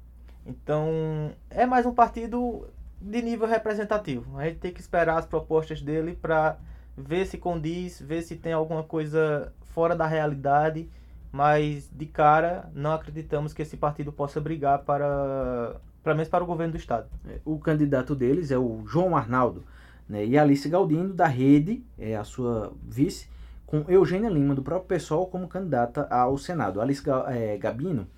Então 0.47 1.33
é 1.51 1.67
mais 1.67 1.85
um 1.85 1.95
partido 1.95 2.67
de 3.01 3.21
nível 3.21 3.47
representativo. 3.47 4.39
A 4.39 4.47
gente 4.47 4.59
tem 4.59 4.73
que 4.73 4.81
esperar 4.81 5.19
as 5.19 5.27
propostas 5.27 5.83
dele 5.83 6.17
para 6.21 6.59
ver 6.97 7.27
se 7.27 7.39
condiz, 7.39 8.01
ver 8.01 8.23
se 8.23 8.37
tem 8.37 8.53
alguma 8.53 8.83
coisa 8.83 9.53
fora 9.63 9.95
da 9.95 10.07
realidade 10.07 10.89
mas 11.31 11.91
de 11.93 12.07
cara 12.07 12.71
não 12.75 12.93
acreditamos 12.93 13.53
que 13.53 13.63
esse 13.63 13.77
partido 13.77 14.13
possa 14.13 14.41
brigar 14.41 14.81
para, 14.81 15.77
pelo 16.03 16.17
menos 16.17 16.29
para 16.29 16.43
o 16.43 16.47
governo 16.47 16.73
do 16.73 16.79
estado. 16.79 17.09
É, 17.27 17.39
o 17.45 17.59
candidato 17.59 18.15
deles 18.15 18.51
é 18.51 18.59
o 18.59 18.83
João 18.87 19.17
Arnaldo, 19.17 19.65
né? 20.09 20.25
E 20.25 20.39
Alice 20.39 20.69
Galdino, 20.69 21.13
da 21.13 21.27
Rede, 21.27 21.85
é 21.99 22.17
a 22.17 22.25
sua 22.25 22.73
vice, 22.83 23.29
com 23.69 23.85
Eugênia 23.87 24.31
Lima, 24.31 24.55
do 24.55 24.63
próprio 24.63 24.97
PSOL, 24.97 25.27
como 25.27 25.47
candidata 25.47 26.09
ao 26.11 26.39
Senado. 26.39 26.81
Alice 26.81 27.03
é, 27.27 27.59
Gabino, 27.59 28.09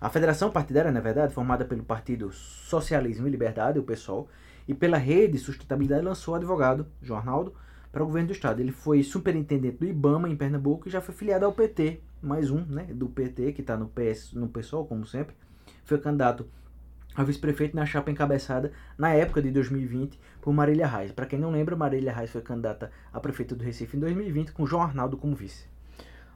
a 0.00 0.08
federação 0.08 0.52
partidária, 0.52 0.92
na 0.92 1.00
verdade, 1.00 1.34
formada 1.34 1.64
pelo 1.64 1.82
Partido 1.82 2.30
Socialismo 2.30 3.26
e 3.26 3.30
Liberdade, 3.30 3.80
o 3.80 3.82
PSOL, 3.82 4.28
e 4.68 4.72
pela 4.72 4.96
Rede 4.96 5.36
Sustentabilidade, 5.36 6.04
lançou 6.04 6.34
o 6.34 6.36
advogado, 6.36 6.86
João 7.02 7.18
Arnaldo, 7.18 7.52
para 7.90 8.04
o 8.04 8.06
governo 8.06 8.28
do 8.28 8.32
estado. 8.32 8.60
Ele 8.60 8.70
foi 8.70 9.02
superintendente 9.02 9.78
do 9.78 9.86
IBAMA 9.86 10.28
em 10.28 10.36
Pernambuco 10.36 10.86
e 10.86 10.92
já 10.92 11.00
foi 11.00 11.12
filiado 11.12 11.44
ao 11.44 11.52
PT, 11.52 12.00
mais 12.22 12.48
um, 12.52 12.64
né, 12.64 12.84
do 12.84 13.08
PT, 13.08 13.52
que 13.52 13.62
está 13.62 13.76
no 13.76 13.88
PS, 13.88 14.32
no 14.34 14.48
PSOL, 14.48 14.86
como 14.86 15.04
sempre. 15.04 15.34
Foi 15.84 15.98
candidato 15.98 16.46
a 17.14 17.24
vice-prefeito 17.24 17.76
na 17.76 17.84
chapa 17.84 18.10
encabeçada 18.10 18.72
na 18.96 19.12
época 19.12 19.42
de 19.42 19.50
2020 19.50 20.18
por 20.40 20.52
Marília 20.52 20.86
Reis. 20.86 21.12
Para 21.12 21.26
quem 21.26 21.38
não 21.38 21.50
lembra, 21.50 21.76
Marília 21.76 22.12
Reis 22.12 22.30
foi 22.30 22.40
candidata 22.40 22.90
a 23.12 23.20
prefeita 23.20 23.54
do 23.54 23.64
Recife 23.64 23.96
em 23.96 24.00
2020 24.00 24.52
com 24.52 24.66
João 24.66 24.82
Arnaldo 24.82 25.16
como 25.16 25.34
vice. 25.34 25.66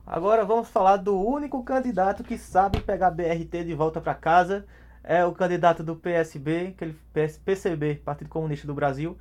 Agora 0.07 0.45
vamos 0.45 0.69
falar 0.69 0.99
do 0.99 1.19
único 1.19 1.63
candidato 1.65 2.23
que 2.23 2.37
sabe 2.37 2.81
pegar 2.81 3.11
BRT 3.11 3.65
de 3.65 3.75
volta 3.75 4.01
para 4.01 4.15
casa. 4.15 4.67
É 5.03 5.25
o 5.25 5.33
candidato 5.33 5.83
do 5.83 5.97
PSB, 5.97 6.75
aquele 6.75 6.97
PCB, 7.45 7.97
Partido 8.05 8.29
Comunista 8.29 8.67
do 8.67 8.75
Brasil. 8.75 9.17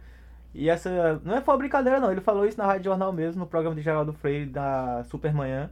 E 0.54 0.70
essa 0.70 1.22
não 1.24 1.36
é 1.36 1.42
só 1.42 1.58
brincadeira 1.58 2.00
não, 2.00 2.12
ele 2.12 2.22
falou 2.22 2.46
isso 2.46 2.58
na 2.58 2.66
Rádio 2.66 2.86
Jornal 2.86 3.12
mesmo, 3.12 3.40
no 3.40 3.48
programa 3.48 3.76
de 3.76 3.82
Geraldo 3.82 4.14
Freire 4.14 4.46
da 4.46 5.04
Supermanhã. 5.06 5.70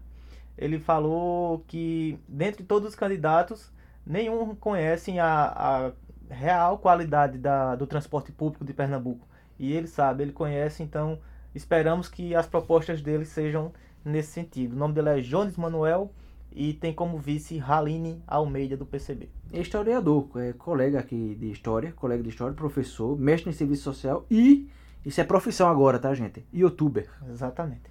Ele 0.58 0.80
falou 0.80 1.64
que 1.68 2.20
dentre 2.28 2.64
todos 2.64 2.90
os 2.90 2.96
candidatos, 2.96 3.72
nenhum 4.06 4.56
conhecem 4.56 5.20
a, 5.20 5.54
a 5.56 5.92
real 6.34 6.78
qualidade 6.78 7.38
da, 7.38 7.76
do 7.76 7.86
transporte 7.86 8.32
público 8.32 8.66
de 8.66 8.74
Pernambuco. 8.74 9.28
E 9.60 9.74
ele 9.74 9.88
sabe, 9.88 10.24
ele 10.24 10.32
conhece, 10.32 10.82
então 10.82 11.20
esperamos 11.54 12.08
que 12.08 12.34
as 12.34 12.48
propostas 12.48 13.02
dele 13.02 13.26
sejam 13.26 13.72
nesse 14.04 14.32
sentido. 14.32 14.74
O 14.74 14.80
nome 14.80 14.94
dele 14.94 15.10
é 15.10 15.22
Jones 15.22 15.56
Manuel 15.56 16.12
e 16.52 16.74
tem 16.74 16.94
como 16.94 17.18
vice 17.18 17.60
Haline 17.60 18.22
Almeida 18.28 18.76
do 18.76 18.86
PCB. 18.86 19.30
Historiador, 19.54 20.28
é 20.38 20.54
colega 20.54 21.00
aqui 21.00 21.36
de 21.36 21.52
história, 21.52 21.92
colega 21.94 22.24
de 22.24 22.30
história, 22.30 22.56
professor, 22.56 23.18
mestre 23.18 23.50
em 23.50 23.54
serviço 23.54 23.84
social 23.84 24.26
e 24.30 24.70
isso 25.06 25.20
é 25.20 25.24
profissão 25.24 25.70
agora, 25.70 26.00
tá, 26.00 26.14
gente? 26.14 26.46
Youtuber. 26.54 27.10
Exatamente. 27.30 27.84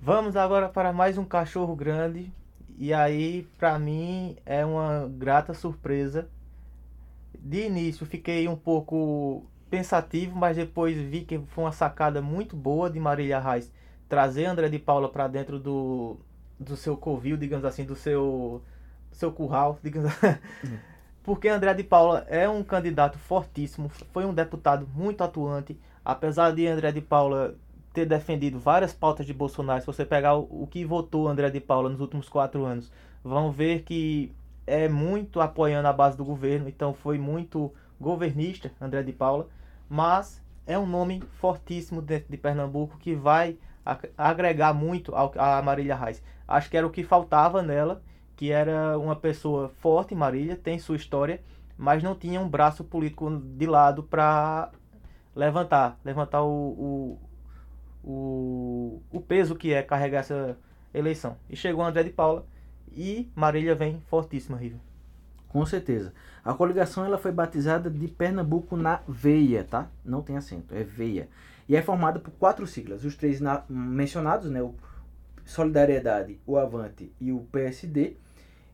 Vamos 0.00 0.36
agora 0.36 0.68
para 0.68 0.92
mais 0.92 1.18
um 1.18 1.24
cachorro 1.24 1.74
grande 1.74 2.32
e 2.78 2.92
aí, 2.92 3.48
para 3.58 3.78
mim, 3.78 4.36
é 4.44 4.64
uma 4.64 5.08
grata 5.08 5.54
surpresa. 5.54 6.28
De 7.38 7.66
início, 7.66 8.04
fiquei 8.04 8.48
um 8.48 8.56
pouco 8.56 9.46
pensativo, 9.70 10.36
mas 10.36 10.56
depois 10.56 10.96
vi 10.96 11.22
que 11.22 11.38
foi 11.48 11.64
uma 11.64 11.72
sacada 11.72 12.20
muito 12.20 12.56
boa 12.56 12.90
de 12.90 12.98
Marília 12.98 13.38
Reis 13.40 13.72
trazer 14.08 14.44
André 14.44 14.68
de 14.68 14.78
Paula 14.78 15.08
para 15.08 15.26
dentro 15.26 15.58
do, 15.58 16.16
do 16.58 16.76
seu 16.76 16.96
covil, 16.96 17.36
digamos 17.36 17.64
assim, 17.64 17.84
do 17.84 17.96
seu, 17.96 18.62
seu 19.10 19.32
curral, 19.32 19.78
digamos 19.82 20.10
assim. 20.10 20.38
Uhum. 20.64 20.78
Porque 21.22 21.48
André 21.48 21.74
de 21.74 21.82
Paula 21.82 22.24
é 22.28 22.48
um 22.48 22.62
candidato 22.62 23.18
fortíssimo, 23.18 23.88
foi 23.88 24.24
um 24.24 24.32
deputado 24.32 24.86
muito 24.94 25.24
atuante, 25.24 25.76
apesar 26.04 26.52
de 26.52 26.66
André 26.68 26.92
de 26.92 27.00
Paula 27.00 27.56
ter 27.96 28.04
defendido 28.04 28.58
várias 28.58 28.92
pautas 28.92 29.24
de 29.24 29.32
Bolsonaro, 29.32 29.80
se 29.80 29.86
você 29.86 30.04
pegar 30.04 30.36
o, 30.36 30.64
o 30.64 30.66
que 30.66 30.84
votou 30.84 31.26
André 31.26 31.48
de 31.48 31.60
Paula 31.60 31.88
nos 31.88 31.98
últimos 31.98 32.28
quatro 32.28 32.62
anos, 32.62 32.92
vão 33.24 33.50
ver 33.50 33.84
que 33.84 34.34
é 34.66 34.86
muito 34.86 35.40
apoiando 35.40 35.88
a 35.88 35.94
base 35.94 36.14
do 36.14 36.22
governo, 36.22 36.68
então 36.68 36.92
foi 36.92 37.16
muito 37.16 37.72
governista 37.98 38.70
André 38.78 39.02
de 39.02 39.14
Paula, 39.14 39.48
mas 39.88 40.44
é 40.66 40.78
um 40.78 40.84
nome 40.84 41.22
fortíssimo 41.40 42.02
dentro 42.02 42.26
de 42.28 42.36
Pernambuco 42.36 42.98
que 42.98 43.14
vai 43.14 43.56
agregar 44.18 44.74
muito 44.74 45.14
a 45.14 45.62
Marília 45.62 45.96
Reis. 45.96 46.22
Acho 46.46 46.68
que 46.68 46.76
era 46.76 46.86
o 46.86 46.90
que 46.90 47.02
faltava 47.02 47.62
nela, 47.62 48.02
que 48.36 48.52
era 48.52 48.98
uma 48.98 49.16
pessoa 49.16 49.70
forte, 49.80 50.14
Marília, 50.14 50.54
tem 50.54 50.78
sua 50.78 50.96
história, 50.96 51.40
mas 51.78 52.02
não 52.02 52.14
tinha 52.14 52.42
um 52.42 52.48
braço 52.48 52.84
político 52.84 53.30
de 53.38 53.66
lado 53.66 54.02
para 54.02 54.70
levantar, 55.34 55.98
levantar 56.04 56.42
o, 56.42 56.48
o, 56.50 57.18
o, 58.06 59.02
o 59.10 59.20
peso 59.20 59.56
que 59.56 59.74
é 59.74 59.82
carregar 59.82 60.20
essa 60.20 60.56
eleição. 60.94 61.36
E 61.50 61.56
chegou 61.56 61.84
André 61.84 62.04
de 62.04 62.10
Paula 62.10 62.46
e 62.92 63.28
Marília 63.34 63.74
vem 63.74 64.00
fortíssima, 64.06 64.56
Riva. 64.56 64.78
Com 65.48 65.66
certeza. 65.66 66.12
A 66.44 66.54
coligação 66.54 67.04
ela 67.04 67.18
foi 67.18 67.32
batizada 67.32 67.90
de 67.90 68.06
Pernambuco 68.06 68.76
na 68.76 69.00
veia, 69.08 69.64
tá? 69.64 69.90
Não 70.04 70.22
tem 70.22 70.36
acento, 70.36 70.74
é 70.74 70.84
veia. 70.84 71.28
E 71.68 71.74
é 71.74 71.82
formada 71.82 72.20
por 72.20 72.30
quatro 72.32 72.66
siglas. 72.66 73.04
Os 73.04 73.16
três 73.16 73.40
na, 73.40 73.64
mencionados, 73.68 74.50
né? 74.50 74.62
O 74.62 74.74
Solidariedade, 75.44 76.38
o 76.46 76.56
Avante 76.56 77.12
e 77.20 77.32
o 77.32 77.40
PSD. 77.50 78.16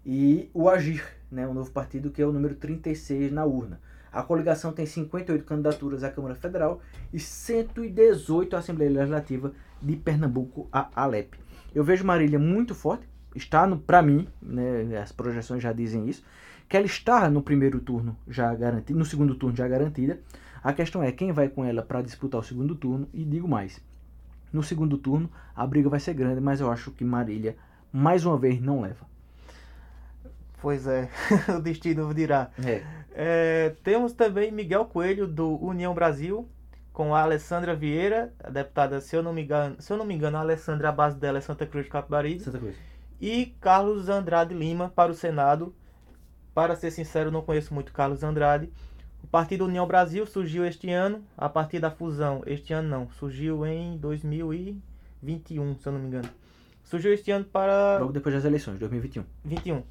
E 0.05 0.51
o 0.53 0.69
Agir, 0.69 1.05
né? 1.31 1.47
O 1.47 1.55
novo 1.55 1.71
partido 1.71 2.11
que 2.11 2.21
é 2.21 2.27
o 2.27 2.33
número 2.33 2.55
36 2.57 3.33
na 3.33 3.45
urna. 3.45 3.81
A 4.13 4.23
coligação 4.23 4.73
tem 4.73 4.85
58 4.85 5.45
candidaturas 5.45 6.05
à 6.05 6.11
Câmara 6.11 6.35
Federal 6.35 6.81
e 7.13 7.19
118 7.19 8.55
à 8.55 8.59
Assembleia 8.59 8.91
Legislativa 8.91 9.53
de 9.81 9.97
Pernambuco 9.97 10.69
a 10.71 10.91
Alep. 10.95 11.39
Eu 11.75 11.83
vejo 11.83 12.05
Marília 12.05 12.39
muito 12.39 12.75
forte, 12.75 13.09
está 13.35 13.67
para 13.75 14.03
mim, 14.03 14.29
né, 14.43 14.99
as 15.03 15.11
projeções 15.11 15.63
já 15.63 15.73
dizem 15.73 16.09
isso, 16.09 16.23
que 16.69 16.77
ela 16.77 16.85
está 16.85 17.31
no 17.31 17.43
primeiro 17.43 17.81
turno 17.81 18.15
já 18.29 18.55
garantida, 18.55 18.99
no 18.99 19.05
segundo 19.07 19.35
turno 19.35 19.57
já 19.57 19.67
garantida. 19.67 20.21
A 20.63 20.75
questão 20.75 21.03
é 21.03 21.11
quem 21.11 21.33
vai 21.33 21.49
com 21.49 21.65
ela 21.65 21.83
para 21.83 22.03
disputar 22.03 22.41
o 22.41 22.45
segundo 22.45 22.75
turno 22.75 23.09
e 23.15 23.25
digo 23.25 23.49
mais. 23.49 23.81
No 24.53 24.63
segundo 24.63 24.99
turno 24.99 25.31
a 25.57 25.67
briga 25.67 25.89
vai 25.89 26.01
ser 26.01 26.13
grande, 26.13 26.41
mas 26.41 26.61
eu 26.61 26.71
acho 26.71 26.91
que 26.91 27.03
Marília 27.03 27.57
mais 27.91 28.27
uma 28.27 28.37
vez 28.37 28.61
não 28.61 28.83
leva. 28.83 29.12
Pois 30.63 30.87
é, 30.87 31.11
o 31.59 31.61
destino 31.61 32.15
dirá. 32.15 32.53
É. 32.65 32.83
É, 33.15 33.75
temos 33.83 34.13
também 34.13 34.53
Miguel 34.53 34.85
Coelho, 34.85 35.27
do 35.27 35.57
União 35.63 35.93
Brasil, 35.93 36.49
com 36.93 37.13
a 37.17 37.23
Alessandra 37.23 37.75
Vieira, 37.75 38.33
a 38.39 38.49
deputada, 38.49 39.01
se 39.01 39.17
eu 39.17 39.25
não 39.25 39.33
me 39.33 39.43
engano, 39.43 39.75
se 39.81 39.93
eu 39.93 39.97
não 39.97 40.05
me 40.05 40.15
engano, 40.15 40.37
a 40.37 40.41
Alessandra, 40.41 40.89
a 40.89 40.93
base 40.93 41.19
dela 41.19 41.39
é 41.39 41.41
Santa 41.41 41.67
Cruz 41.67 41.87
de 41.87 41.91
Capibaribe. 41.91 42.41
Santa 42.41 42.61
Cruz. 42.61 42.77
E 43.21 43.47
Carlos 43.61 44.09
Andrade 44.09 44.55
Lima 44.55 44.89
para 44.89 45.11
o 45.11 45.15
Senado. 45.15 45.75
Para 46.55 46.77
ser 46.77 46.93
sincero, 46.93 47.33
não 47.33 47.43
conheço 47.43 47.75
muito 47.75 47.93
Carlos 47.93 48.23
Andrade. 48.23 48.71
O 49.23 49.27
Partido 49.27 49.65
União 49.65 49.87
Brasil 49.87 50.25
surgiu 50.27 50.65
este 50.65 50.91
ano, 50.91 51.25
a 51.37 51.49
partir 51.49 51.81
da 51.81 51.91
fusão. 51.91 52.43
Este 52.47 52.73
ano 52.73 52.89
não, 52.89 53.11
surgiu 53.11 53.67
em 53.67 53.97
2021, 53.97 55.79
se 55.79 55.89
eu 55.89 55.93
não 55.93 55.99
me 55.99 56.07
engano. 56.07 56.29
Surgiu 56.85 57.13
este 57.13 57.33
ano 57.33 57.45
para. 57.45 57.99
Logo 57.99 58.13
depois 58.13 58.35
das 58.35 58.45
eleições, 58.45 58.79
2021. 58.79 59.25
21 59.45 59.83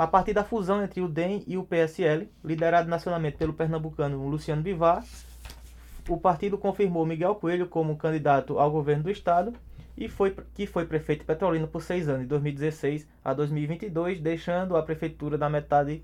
a 0.00 0.06
partir 0.06 0.32
da 0.32 0.42
fusão 0.42 0.82
entre 0.82 1.02
o 1.02 1.06
DEM 1.06 1.44
e 1.46 1.58
o 1.58 1.62
PSL, 1.62 2.26
liderado 2.42 2.88
nacionalmente 2.88 3.36
pelo 3.36 3.52
pernambucano 3.52 4.26
Luciano 4.28 4.62
Bivar, 4.62 5.04
o 6.08 6.16
partido 6.16 6.56
confirmou 6.56 7.04
Miguel 7.04 7.34
Coelho 7.34 7.68
como 7.68 7.94
candidato 7.98 8.58
ao 8.58 8.70
governo 8.70 9.02
do 9.02 9.10
estado 9.10 9.52
e 9.98 10.08
foi 10.08 10.34
que 10.54 10.66
foi 10.66 10.86
prefeito 10.86 11.26
petrolino 11.26 11.68
por 11.68 11.82
seis 11.82 12.08
anos, 12.08 12.22
de 12.22 12.28
2016 12.28 13.06
a 13.22 13.34
2022, 13.34 14.22
deixando 14.22 14.74
a 14.74 14.82
prefeitura 14.82 15.36
da 15.36 15.50
metade 15.50 16.02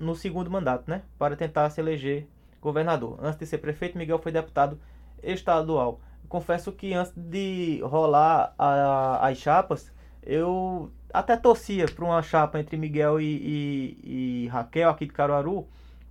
no 0.00 0.16
segundo 0.16 0.50
mandato, 0.50 0.90
né, 0.90 1.02
para 1.16 1.36
tentar 1.36 1.70
se 1.70 1.80
eleger 1.80 2.26
governador. 2.60 3.16
Antes 3.22 3.38
de 3.38 3.46
ser 3.46 3.58
prefeito, 3.58 3.96
Miguel 3.96 4.18
foi 4.18 4.32
deputado 4.32 4.76
estadual. 5.22 6.00
Confesso 6.28 6.72
que 6.72 6.94
antes 6.94 7.12
de 7.16 7.80
rolar 7.84 8.52
a, 8.58 9.24
as 9.24 9.38
chapas, 9.38 9.94
eu 10.26 10.90
até 11.12 11.36
torcia 11.36 11.86
para 11.86 12.04
uma 12.04 12.20
chapa 12.20 12.58
entre 12.58 12.76
Miguel 12.76 13.20
e, 13.20 13.24
e, 13.24 14.44
e, 14.44 14.48
Raquel 14.48 14.90
aqui 14.90 15.06
de 15.06 15.12
Caruaru, 15.12 15.66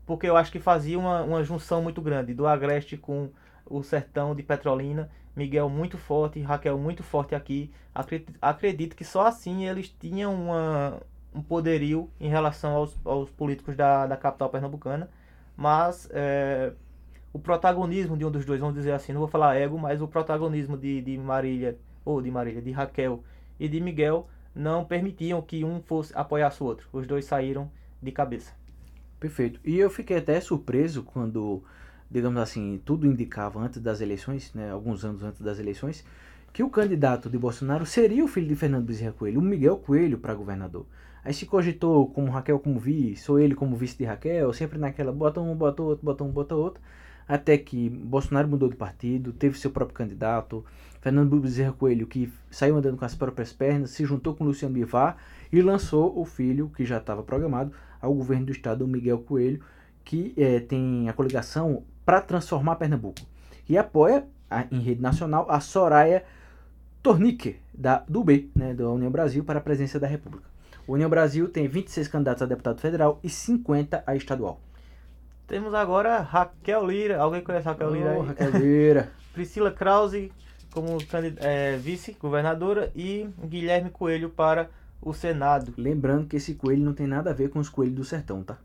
porque 0.05 0.27
eu 0.27 0.37
acho 0.37 0.51
que 0.51 0.59
fazia 0.59 0.97
uma, 0.97 1.21
uma 1.21 1.43
junção 1.43 1.81
muito 1.81 2.01
grande 2.01 2.33
do 2.33 2.47
Agreste 2.47 2.95
com 2.95 3.29
o 3.65 3.83
sertão 3.83 4.33
de 4.33 4.41
Petrolina. 4.41 5.09
Miguel 5.35 5.69
muito 5.69 5.97
forte, 5.97 6.39
Raquel 6.41 6.77
muito 6.77 7.03
forte 7.03 7.35
aqui. 7.35 7.69
Acredito, 7.93 8.33
acredito 8.41 8.95
que 8.95 9.03
só 9.03 9.27
assim 9.27 9.67
eles 9.67 9.89
tinham 9.89 10.33
uma, 10.33 11.01
um 11.33 11.41
poderio 11.41 12.09
em 12.19 12.29
relação 12.29 12.73
aos, 12.73 12.97
aos 13.03 13.29
políticos 13.29 13.75
da, 13.75 14.07
da 14.07 14.15
capital 14.15 14.49
pernambucana. 14.49 15.09
Mas 15.57 16.09
é, 16.11 16.71
o 17.33 17.39
protagonismo 17.39 18.15
de 18.15 18.25
um 18.25 18.31
dos 18.31 18.45
dois, 18.45 18.59
vamos 18.59 18.75
dizer 18.75 18.93
assim, 18.93 19.11
não 19.11 19.19
vou 19.19 19.27
falar 19.27 19.55
ego, 19.55 19.77
mas 19.77 20.01
o 20.01 20.07
protagonismo 20.07 20.77
de, 20.77 21.01
de 21.01 21.17
Marília, 21.17 21.77
ou 22.05 22.21
de 22.21 22.31
Marília, 22.31 22.61
de 22.61 22.71
Raquel 22.71 23.21
e 23.59 23.67
de 23.67 23.79
Miguel 23.79 24.27
não 24.53 24.85
permitiam 24.85 25.41
que 25.41 25.63
um 25.63 25.81
fosse 25.81 26.13
apoiasse 26.15 26.63
o 26.63 26.65
outro. 26.65 26.87
Os 26.93 27.05
dois 27.05 27.25
saíram 27.25 27.69
de 28.01 28.11
cabeça. 28.11 28.53
Perfeito. 29.19 29.59
E 29.63 29.77
eu 29.77 29.89
fiquei 29.89 30.17
até 30.17 30.39
surpreso 30.39 31.03
quando, 31.03 31.63
digamos 32.09 32.41
assim, 32.41 32.81
tudo 32.85 33.07
indicava 33.07 33.59
antes 33.59 33.81
das 33.81 34.01
eleições, 34.01 34.53
né, 34.53 34.71
alguns 34.71 35.03
anos 35.03 35.23
antes 35.23 35.41
das 35.41 35.59
eleições, 35.59 36.05
que 36.53 36.63
o 36.63 36.69
candidato 36.69 37.29
de 37.29 37.37
Bolsonaro 37.37 37.85
seria 37.85 38.23
o 38.23 38.27
filho 38.27 38.47
de 38.47 38.55
Fernando 38.55 38.85
Bezerra 38.85 39.11
Coelho, 39.11 39.39
o 39.39 39.43
Miguel 39.43 39.77
Coelho, 39.77 40.17
para 40.17 40.33
governador. 40.33 40.85
Aí 41.23 41.33
se 41.33 41.45
cogitou 41.45 42.07
como 42.11 42.31
Raquel 42.31 42.59
como 42.59 42.79
vice, 42.79 43.29
ou 43.31 43.39
ele 43.39 43.55
como 43.55 43.75
vice 43.75 43.97
de 43.97 44.05
Raquel, 44.05 44.53
sempre 44.53 44.77
naquela 44.77 45.11
bota 45.11 45.41
um, 45.41 45.55
bota 45.55 45.81
outro, 45.81 46.05
bota 46.05 46.23
um, 46.23 46.29
bota 46.29 46.55
outro, 46.55 46.81
até 47.27 47.57
que 47.57 47.89
Bolsonaro 47.89 48.47
mudou 48.47 48.69
de 48.69 48.75
partido, 48.75 49.33
teve 49.33 49.57
seu 49.57 49.71
próprio 49.71 49.95
candidato, 49.95 50.63
Fernando 51.01 51.39
Bezerra 51.39 51.71
Coelho, 51.71 52.07
que 52.07 52.31
saiu 52.49 52.77
andando 52.77 52.97
com 52.97 53.05
as 53.05 53.15
próprias 53.15 53.53
pernas, 53.53 53.91
se 53.91 54.05
juntou 54.05 54.35
com 54.35 54.43
Luciano 54.43 54.73
Bivar 54.73 55.17
e 55.51 55.61
lançou 55.61 56.19
o 56.19 56.25
filho, 56.25 56.71
que 56.75 56.85
já 56.85 56.97
estava 56.97 57.23
programado, 57.23 57.71
ao 58.01 58.13
governo 58.13 58.47
do 58.47 58.51
estado, 58.51 58.87
Miguel 58.87 59.19
Coelho, 59.19 59.61
que 60.03 60.33
é, 60.37 60.59
tem 60.59 61.09
a 61.09 61.13
coligação 61.13 61.83
para 62.05 62.21
transformar 62.21 62.75
Pernambuco. 62.75 63.21
E 63.67 63.77
apoia 63.77 64.25
a, 64.49 64.65
em 64.71 64.79
rede 64.79 65.01
nacional 65.01 65.45
a 65.49 65.59
Soraya 65.59 66.23
Tornique, 67.01 67.57
da, 67.73 68.03
do 68.07 68.23
B, 68.23 68.49
né, 68.55 68.73
da 68.73 68.89
União 68.89 69.11
Brasil, 69.11 69.43
para 69.43 69.59
a 69.59 69.61
presidência 69.61 69.99
da 69.99 70.07
República. 70.07 70.47
O 70.87 70.93
União 70.93 71.09
Brasil 71.09 71.47
tem 71.49 71.67
26 71.67 72.07
candidatos 72.07 72.43
a 72.43 72.45
deputado 72.45 72.79
federal 72.79 73.19
e 73.23 73.29
50 73.29 74.03
a 74.05 74.15
estadual. 74.15 74.59
Temos 75.47 75.73
agora 75.73 76.19
Raquel 76.21 76.85
Lira. 76.87 77.19
Alguém 77.19 77.41
conhece 77.41 77.67
Raquel 77.67 77.91
Lira 77.93 78.11
aí? 78.11 78.17
Oh, 78.17 78.21
Raquel 78.23 78.49
Lira. 78.51 79.11
Priscila 79.33 79.71
Krause 79.71 80.31
como 80.73 80.97
é, 81.39 81.77
vice-governadora 81.77 82.91
e 82.93 83.29
Guilherme 83.45 83.89
Coelho 83.89 84.29
para 84.29 84.69
o 85.01 85.13
Senado. 85.13 85.73
Lembrando 85.77 86.27
que 86.27 86.35
esse 86.35 86.55
coelho 86.55 86.83
não 86.83 86.93
tem 86.93 87.07
nada 87.07 87.29
a 87.29 87.33
ver 87.33 87.49
com 87.49 87.59
os 87.59 87.69
coelhos 87.69 87.95
do 87.95 88.03
sertão, 88.03 88.43
tá? 88.43 88.57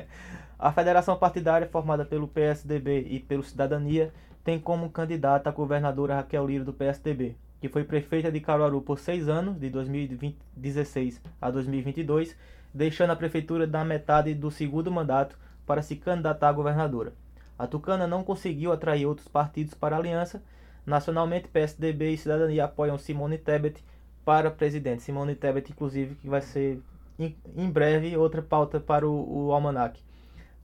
a 0.58 0.72
federação 0.72 1.18
partidária 1.18 1.68
formada 1.68 2.02
pelo 2.04 2.26
PSDB 2.26 3.06
e 3.10 3.20
pelo 3.20 3.42
Cidadania 3.42 4.10
tem 4.42 4.58
como 4.58 4.88
candidata 4.88 5.50
a 5.50 5.52
governadora 5.52 6.16
Raquel 6.16 6.46
Lira 6.46 6.64
do 6.64 6.72
PSDB, 6.72 7.36
que 7.60 7.68
foi 7.68 7.84
prefeita 7.84 8.32
de 8.32 8.40
Caruaru 8.40 8.80
por 8.80 8.98
seis 8.98 9.28
anos, 9.28 9.60
de 9.60 9.68
2016 9.68 11.20
a 11.42 11.50
2022, 11.50 12.34
deixando 12.72 13.10
a 13.10 13.16
prefeitura 13.16 13.66
na 13.66 13.84
metade 13.84 14.32
do 14.32 14.50
segundo 14.50 14.90
mandato 14.90 15.36
para 15.70 15.82
se 15.82 15.94
candidatar 15.94 16.48
a 16.48 16.52
governadora. 16.52 17.12
A 17.56 17.64
Tucana 17.64 18.04
não 18.04 18.24
conseguiu 18.24 18.72
atrair 18.72 19.06
outros 19.06 19.28
partidos 19.28 19.72
para 19.72 19.94
a 19.94 20.00
aliança. 20.00 20.42
Nacionalmente, 20.84 21.46
PSDB 21.46 22.10
e 22.10 22.18
Cidadania 22.18 22.64
apoiam 22.64 22.98
Simone 22.98 23.38
Tebet 23.38 23.80
para 24.24 24.50
presidente. 24.50 25.04
Simone 25.04 25.36
Tebet, 25.36 25.70
inclusive, 25.70 26.16
que 26.16 26.28
vai 26.28 26.40
ser 26.40 26.80
em 27.20 27.70
breve 27.70 28.16
outra 28.16 28.42
pauta 28.42 28.80
para 28.80 29.08
o, 29.08 29.46
o 29.46 29.52
Almanac. 29.52 30.02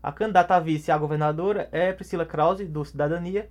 A 0.03 0.11
candidata 0.11 0.57
a 0.57 0.59
vice 0.59 0.91
à 0.91 0.99
governadora 0.99 1.69
é 1.71 1.93
Priscila 1.93 2.27
Krause, 2.27 2.65
do 2.65 2.85
Cidadania, 2.85 3.49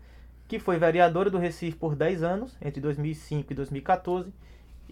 que 0.50 0.60
foi 0.60 0.78
vereadora 0.78 1.30
do 1.30 1.38
Recife 1.38 1.78
por 1.78 1.96
10 1.96 2.22
anos, 2.22 2.58
entre 2.62 2.82
2005 2.82 3.54
e 3.54 3.56
2014, 3.56 4.34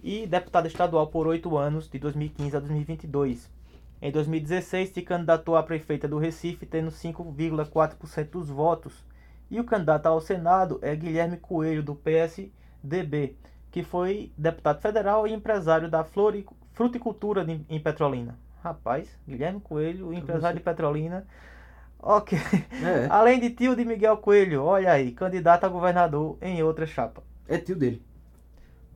e 0.02 0.26
deputada 0.26 0.66
estadual 0.66 1.08
por 1.08 1.26
8 1.26 1.58
anos, 1.58 1.90
de 1.90 1.98
2015 1.98 2.56
a 2.56 2.60
2022. 2.60 3.52
Em 4.00 4.10
2016, 4.10 4.90
se 4.90 5.02
candidatou 5.02 5.56
a 5.56 5.62
prefeita 5.62 6.06
do 6.06 6.18
Recife, 6.18 6.66
tendo 6.66 6.90
5,4% 6.90 8.30
dos 8.30 8.48
votos. 8.48 9.04
E 9.50 9.58
o 9.58 9.64
candidato 9.64 10.06
ao 10.06 10.20
Senado 10.20 10.78
é 10.82 10.94
Guilherme 10.94 11.36
Coelho, 11.36 11.82
do 11.82 11.94
PSDB, 11.94 13.36
que 13.70 13.82
foi 13.82 14.32
deputado 14.36 14.80
federal 14.80 15.26
e 15.26 15.32
empresário 15.32 15.90
da 15.90 16.04
fruticultura 16.72 17.46
em 17.68 17.80
Petrolina. 17.80 18.38
Rapaz, 18.62 19.18
Guilherme 19.28 19.60
Coelho, 19.60 20.12
empresário 20.12 20.58
de 20.58 20.64
Petrolina. 20.64 21.26
Ok. 21.98 22.38
É. 22.38 23.06
Além 23.12 23.38
de 23.40 23.50
tio 23.50 23.76
de 23.76 23.84
Miguel 23.84 24.16
Coelho, 24.18 24.62
olha 24.62 24.92
aí, 24.92 25.12
candidato 25.12 25.64
a 25.64 25.68
governador 25.68 26.38
em 26.40 26.62
outra 26.62 26.86
chapa. 26.86 27.22
É 27.46 27.58
tio 27.58 27.76
dele. 27.76 28.02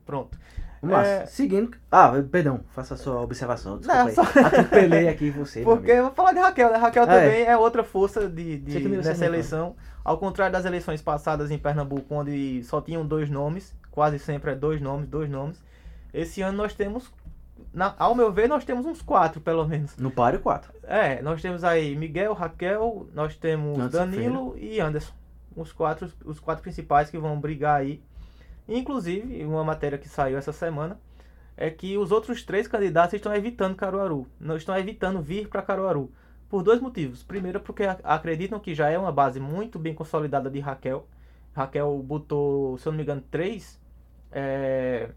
Pronto. 0.05 0.39
Vamos 0.81 1.07
é... 1.07 1.25
seguindo. 1.25 1.77
Ah, 1.91 2.11
perdão, 2.31 2.61
faça 2.73 2.93
a 2.93 2.97
sua 2.97 3.19
observação. 3.21 3.77
Desculpa 3.77 4.03
Não, 4.03 4.11
só... 4.13 4.21
Atropelei 4.21 5.07
aqui 5.09 5.29
você. 5.29 5.61
Porque 5.61 5.91
eu 5.91 6.03
vou 6.03 6.13
falar 6.13 6.33
de 6.33 6.39
Raquel, 6.39 6.71
né? 6.71 6.77
Raquel 6.77 7.03
ah, 7.03 7.07
também 7.07 7.41
é. 7.41 7.47
é. 7.47 7.57
outra 7.57 7.83
força 7.83 8.29
de, 8.29 8.57
de 8.57 8.97
dessa 9.01 9.25
eleição. 9.25 9.75
Ao 10.03 10.17
contrário 10.17 10.53
das 10.53 10.65
eleições 10.65 11.01
passadas 11.01 11.51
em 11.51 11.57
Pernambuco, 11.57 12.15
onde 12.15 12.63
só 12.63 12.81
tinham 12.81 13.05
dois 13.05 13.29
nomes, 13.29 13.75
quase 13.91 14.17
sempre 14.17 14.51
é 14.51 14.55
dois 14.55 14.79
nomes, 14.81 15.07
dois 15.07 15.29
nomes. 15.29 15.61
Esse 16.13 16.41
ano 16.41 16.57
nós 16.57 16.73
temos, 16.73 17.11
na, 17.73 17.93
ao 17.99 18.15
meu 18.15 18.31
ver, 18.31 18.47
nós 18.47 18.63
temos 18.63 18.85
uns 18.85 19.01
quatro, 19.01 19.41
pelo 19.41 19.67
menos. 19.67 19.95
No 19.97 20.09
páreo, 20.09 20.39
quatro. 20.39 20.73
É, 20.83 21.21
nós 21.21 21.41
temos 21.41 21.63
aí 21.63 21.95
Miguel, 21.95 22.33
Raquel, 22.33 23.07
nós 23.13 23.35
temos 23.35 23.77
Anderson 23.77 23.97
Danilo 23.97 24.53
Feira. 24.53 24.75
e 24.75 24.79
Anderson. 24.79 25.13
Os 25.55 25.73
quatro, 25.73 26.09
os 26.23 26.39
quatro 26.39 26.63
principais 26.63 27.09
que 27.09 27.17
vão 27.17 27.39
brigar 27.39 27.81
aí 27.81 28.01
Inclusive, 28.69 29.43
uma 29.45 29.63
matéria 29.63 29.97
que 29.97 30.07
saiu 30.07 30.37
essa 30.37 30.53
semana 30.53 30.99
é 31.57 31.69
que 31.69 31.97
os 31.97 32.11
outros 32.11 32.43
três 32.43 32.67
candidatos 32.67 33.13
estão 33.13 33.33
evitando 33.35 33.75
Caruaru, 33.75 34.27
não 34.39 34.55
estão 34.55 34.77
evitando 34.77 35.21
vir 35.21 35.49
para 35.49 35.61
Caruaru. 35.61 36.11
Por 36.47 36.63
dois 36.63 36.79
motivos. 36.79 37.21
Primeiro, 37.21 37.59
porque 37.59 37.83
acreditam 38.03 38.59
que 38.59 38.73
já 38.73 38.89
é 38.89 38.97
uma 38.97 39.11
base 39.11 39.39
muito 39.39 39.77
bem 39.77 39.93
consolidada 39.93 40.49
de 40.49 40.59
Raquel. 40.59 41.05
Raquel 41.53 42.01
botou, 42.03 42.77
se 42.77 42.87
eu 42.87 42.91
não 42.91 42.97
me 42.97 43.03
engano, 43.03 43.21
três, 43.29 43.79
é, 44.31 45.09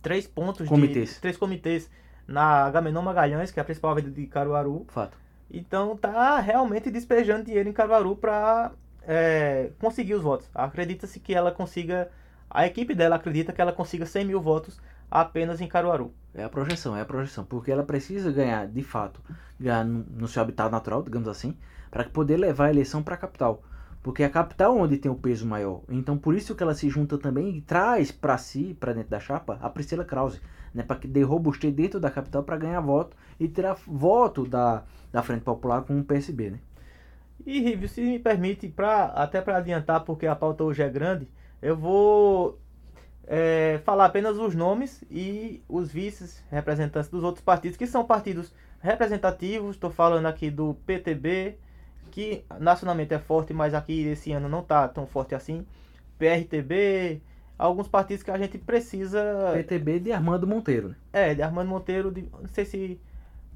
três 0.00 0.26
pontos 0.26 0.68
comitês. 0.68 1.14
de 1.14 1.20
três 1.20 1.36
comitês 1.36 1.90
na 2.28 2.64
Agamenon 2.64 3.02
Magalhães, 3.02 3.50
que 3.50 3.58
é 3.58 3.62
a 3.62 3.64
principal 3.64 3.90
avenida 3.90 4.14
de 4.14 4.26
Caruaru. 4.26 4.84
Fato. 4.88 5.18
Então 5.50 5.96
tá 5.96 6.38
realmente 6.38 6.90
despejando 6.90 7.44
dinheiro 7.44 7.68
em 7.68 7.72
Caruaru 7.72 8.14
para 8.14 8.72
é, 9.02 9.70
conseguir 9.80 10.14
os 10.14 10.22
votos. 10.22 10.48
Acredita-se 10.54 11.18
que 11.18 11.34
ela 11.34 11.50
consiga 11.50 12.10
a 12.54 12.64
equipe 12.64 12.94
dela 12.94 13.16
acredita 13.16 13.52
que 13.52 13.60
ela 13.60 13.72
consiga 13.72 14.06
100 14.06 14.26
mil 14.26 14.40
votos 14.40 14.80
apenas 15.10 15.60
em 15.60 15.66
Caruaru. 15.66 16.14
É 16.32 16.44
a 16.44 16.48
projeção, 16.48 16.96
é 16.96 17.00
a 17.00 17.04
projeção. 17.04 17.44
Porque 17.44 17.72
ela 17.72 17.82
precisa 17.82 18.30
ganhar, 18.30 18.68
de 18.68 18.82
fato, 18.84 19.20
ganhar 19.58 19.84
no, 19.84 20.28
seu 20.28 20.40
habitat 20.40 20.70
natural, 20.70 21.02
digamos 21.02 21.28
assim, 21.28 21.56
para 21.90 22.04
poder 22.04 22.36
levar 22.36 22.66
a 22.66 22.70
eleição 22.70 23.02
para 23.02 23.16
a 23.16 23.18
capital. 23.18 23.60
Porque 24.04 24.22
é 24.22 24.26
a 24.26 24.30
capital 24.30 24.78
onde 24.78 24.98
tem 24.98 25.10
o 25.10 25.16
peso 25.16 25.44
maior. 25.44 25.82
Então, 25.88 26.16
por 26.16 26.32
isso 26.32 26.54
que 26.54 26.62
ela 26.62 26.74
se 26.74 26.88
junta 26.88 27.18
também 27.18 27.56
e 27.56 27.60
traz 27.60 28.12
para 28.12 28.38
si, 28.38 28.76
para 28.78 28.92
dentro 28.92 29.10
da 29.10 29.18
chapa, 29.18 29.58
a 29.60 29.68
Priscila 29.68 30.04
Krause. 30.04 30.40
Né, 30.72 30.82
para 30.82 30.96
que 30.96 31.06
dê 31.06 31.22
robuste 31.22 31.70
dentro 31.70 32.00
da 32.00 32.10
capital 32.10 32.42
para 32.42 32.56
ganhar 32.56 32.80
voto 32.80 33.16
e 33.38 33.46
tirar 33.46 33.76
voto 33.86 34.44
da, 34.44 34.82
da 35.12 35.22
Frente 35.22 35.42
Popular 35.42 35.82
com 35.82 36.00
o 36.00 36.04
PSB. 36.04 36.50
Né? 36.50 36.58
E, 37.46 37.60
Rívio, 37.60 37.88
se 37.88 38.00
me 38.00 38.18
permite, 38.18 38.68
pra, 38.68 39.04
até 39.06 39.40
para 39.40 39.58
adiantar, 39.58 40.04
porque 40.04 40.26
a 40.26 40.34
pauta 40.34 40.64
hoje 40.64 40.82
é 40.82 40.88
grande, 40.88 41.28
eu 41.64 41.74
vou 41.74 42.60
é, 43.26 43.80
falar 43.84 44.04
apenas 44.04 44.36
os 44.36 44.54
nomes 44.54 45.02
e 45.10 45.62
os 45.66 45.90
vices 45.90 46.44
representantes 46.50 47.08
dos 47.08 47.24
outros 47.24 47.42
partidos, 47.42 47.78
que 47.78 47.86
são 47.86 48.04
partidos 48.04 48.52
representativos. 48.80 49.76
Estou 49.76 49.90
falando 49.90 50.26
aqui 50.26 50.50
do 50.50 50.74
PTB, 50.84 51.56
que 52.10 52.44
nacionalmente 52.60 53.14
é 53.14 53.18
forte, 53.18 53.54
mas 53.54 53.72
aqui 53.72 54.02
esse 54.02 54.30
ano 54.30 54.46
não 54.46 54.60
está 54.60 54.86
tão 54.86 55.06
forte 55.06 55.34
assim. 55.34 55.66
PRTB, 56.18 57.22
alguns 57.58 57.88
partidos 57.88 58.22
que 58.22 58.30
a 58.30 58.36
gente 58.36 58.58
precisa. 58.58 59.52
PTB 59.54 60.00
de 60.00 60.12
Armando 60.12 60.46
Monteiro. 60.46 60.90
Né? 60.90 60.96
É, 61.14 61.34
de 61.34 61.40
Armando 61.40 61.68
Monteiro. 61.68 62.12
De, 62.12 62.28
não 62.30 62.48
sei 62.48 62.66
se. 62.66 63.00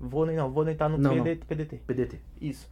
Vou 0.00 0.24
nem 0.24 0.34
não, 0.34 0.50
vou 0.50 0.64
nem 0.64 0.72
estar 0.72 0.88
no 0.88 0.96
não, 0.96 1.10
PDT, 1.10 1.40
não. 1.40 1.46
PDT. 1.46 1.82
PDT. 1.86 2.20
Isso. 2.40 2.70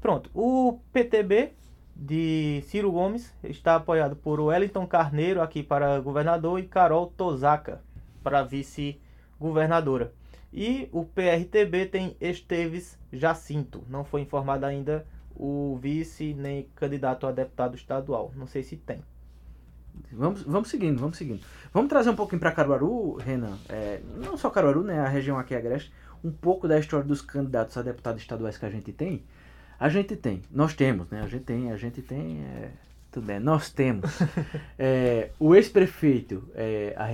Pronto. 0.00 0.30
O 0.32 0.78
PTB 0.92 1.57
de 1.98 2.62
Ciro 2.68 2.92
Gomes 2.92 3.34
está 3.42 3.74
apoiado 3.74 4.14
por 4.14 4.38
Wellington 4.38 4.86
Carneiro 4.86 5.42
aqui 5.42 5.64
para 5.64 5.98
governador 5.98 6.60
e 6.60 6.62
Carol 6.62 7.08
Tosaka 7.08 7.82
para 8.22 8.44
vice-governadora. 8.44 10.12
E 10.52 10.88
o 10.92 11.04
PRTB 11.04 11.86
tem 11.86 12.16
Esteves 12.20 12.96
Jacinto. 13.12 13.82
Não 13.88 14.04
foi 14.04 14.20
informado 14.20 14.64
ainda 14.64 15.04
o 15.34 15.76
vice 15.80 16.34
nem 16.34 16.68
candidato 16.76 17.26
a 17.26 17.32
deputado 17.32 17.74
estadual. 17.74 18.32
Não 18.36 18.46
sei 18.46 18.62
se 18.62 18.76
tem. 18.76 19.02
Vamos, 20.12 20.42
vamos 20.42 20.70
seguindo, 20.70 20.98
vamos 21.00 21.18
seguindo. 21.18 21.40
Vamos 21.72 21.88
trazer 21.88 22.10
um 22.10 22.16
pouquinho 22.16 22.40
para 22.40 22.52
Caruaru, 22.52 23.16
Renan. 23.16 23.58
É, 23.68 24.00
não 24.16 24.38
só 24.38 24.48
Caruaru, 24.48 24.84
né? 24.84 25.00
A 25.00 25.08
região 25.08 25.36
aqui 25.36 25.54
agreste. 25.54 25.92
Um 26.22 26.30
pouco 26.30 26.66
da 26.68 26.78
história 26.78 27.06
dos 27.06 27.20
candidatos 27.20 27.76
a 27.76 27.82
deputados 27.82 28.22
estaduais 28.22 28.56
que 28.56 28.64
a 28.64 28.70
gente 28.70 28.92
tem. 28.92 29.24
A 29.78 29.88
gente 29.88 30.16
tem, 30.16 30.42
nós 30.50 30.74
temos, 30.74 31.08
né? 31.08 31.22
A 31.22 31.26
gente 31.28 31.44
tem, 31.44 31.70
a 31.70 31.76
gente 31.76 32.02
tem. 32.02 32.42
É, 32.42 32.70
tudo 33.12 33.26
bem, 33.26 33.38
nós 33.38 33.70
temos. 33.70 34.10
é, 34.78 35.30
o 35.38 35.54
ex-prefeito, 35.54 36.48
é, 36.54 36.94
a 36.96 37.08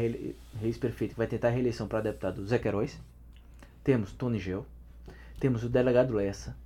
ex-prefeito 0.64 1.12
que 1.12 1.18
vai 1.18 1.26
tentar 1.26 1.48
a 1.48 1.50
reeleição 1.50 1.86
para 1.86 2.00
deputado 2.00 2.44
Zé 2.46 2.58
Queiroz. 2.58 2.98
Temos 3.82 4.12
Tony 4.12 4.38
Gel. 4.38 4.64
Temos 5.38 5.62
o 5.62 5.68
delegado 5.68 6.14
Lessa. 6.14 6.56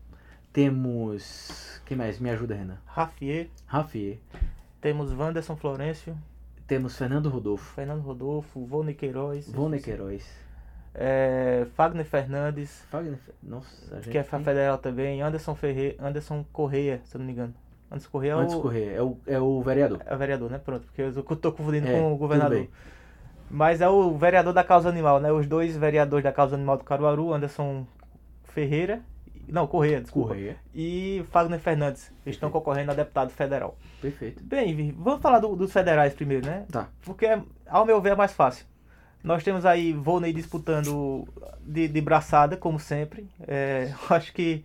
Temos. 0.53 1.81
Quem 1.85 1.97
mais? 1.97 2.21
Me 2.21 2.31
ajuda, 2.31 2.55
Renan. 2.55 2.79
Rafier. 2.87 3.49
Rafier. 3.67 4.19
Temos 4.81 5.13
Wanderson 5.13 5.57
Florencio. 5.57 6.17
Temos 6.69 6.97
Fernando 6.97 7.29
Rodolfo. 7.29 7.75
Fernando 7.75 8.03
Rodolfo, 8.03 8.65
Vone 8.65 8.95
Queiroz. 8.95 9.49
Vone 9.51 9.81
Queiroz. 9.81 10.25
É, 10.95 11.67
Fagner 11.75 12.05
Fernandes. 12.05 12.85
Fagner, 12.91 13.19
nossa, 13.43 14.01
que 14.01 14.17
é 14.19 14.23
tem... 14.23 14.41
federal 14.45 14.79
também. 14.79 15.23
Anderson 15.23 15.55
Ferreira, 15.55 15.97
Anderson 16.05 16.45
Correia, 16.53 17.01
se 17.05 17.15
eu 17.17 17.19
não 17.21 17.27
me 17.27 17.33
engano. 17.33 17.55
Anderson 17.91 18.11
Corrêa 18.11 18.33
é 18.33 18.35
Anderson 18.35 18.59
o, 18.59 18.63
Corrêa, 18.63 18.91
é 18.93 19.03
o, 19.03 19.17
é 19.27 19.41
o 19.41 19.63
vereador. 19.63 20.03
é 20.05 20.15
o 20.15 20.19
vereador, 20.19 20.51
né? 20.51 20.59
Pronto, 20.59 20.87
porque 20.87 21.01
eu 21.03 21.23
tô 21.37 21.53
confundindo 21.53 21.89
É, 21.89 21.93
com 21.93 22.13
o 22.13 22.17
governador. 22.17 22.67
Mas 23.51 23.81
é 23.81 23.89
o 23.89 24.17
vereador 24.19 24.53
da 24.53 24.63
causa 24.63 24.89
animal, 24.89 25.21
né? 25.21 25.33
Os 25.33 25.47
dois 25.47 25.75
vereadores 25.77 26.23
da 26.25 26.33
causa 26.33 26.55
animal 26.55 26.77
do 26.77 26.85
Caruaru, 26.85 27.33
Anderson 27.33 27.87
Ferreira, 28.45 29.01
não, 29.49 29.67
Correia, 29.67 30.03
desculpa, 30.03 30.29
Correia. 30.29 30.57
e 30.75 31.25
Fagner 31.31 31.59
Fernandes, 31.59 32.13
eles 32.27 32.37
estão 32.37 32.51
concorrendo 32.51 32.91
a 32.91 32.95
deputado 32.95 33.31
federal. 33.31 33.79
Perfeito. 34.03 34.43
Bem, 34.45 34.93
vamos 34.99 35.23
falar 35.23 35.39
do- 35.39 35.57
dos 35.57 35.73
federais 35.73 36.13
primeiro, 36.13 36.45
né? 36.47 36.67
Tá. 36.71 36.89
Porque, 37.03 37.27
ao 37.67 37.87
meu 37.87 37.99
ver, 38.03 38.13
é 38.13 38.15
mais 38.17 38.33
fácil. 38.35 38.67
Nós 39.23 39.43
temos 39.43 39.67
aí 39.67 39.93
Volney 39.93 40.33
disputando 40.33 41.27
de, 41.61 41.89
de 41.89 42.01
braçada, 42.01 42.57
como 42.57 42.79
sempre. 42.79 43.29
É, 43.47 43.93
eu 44.11 44.17
acho 44.17 44.33
que 44.33 44.65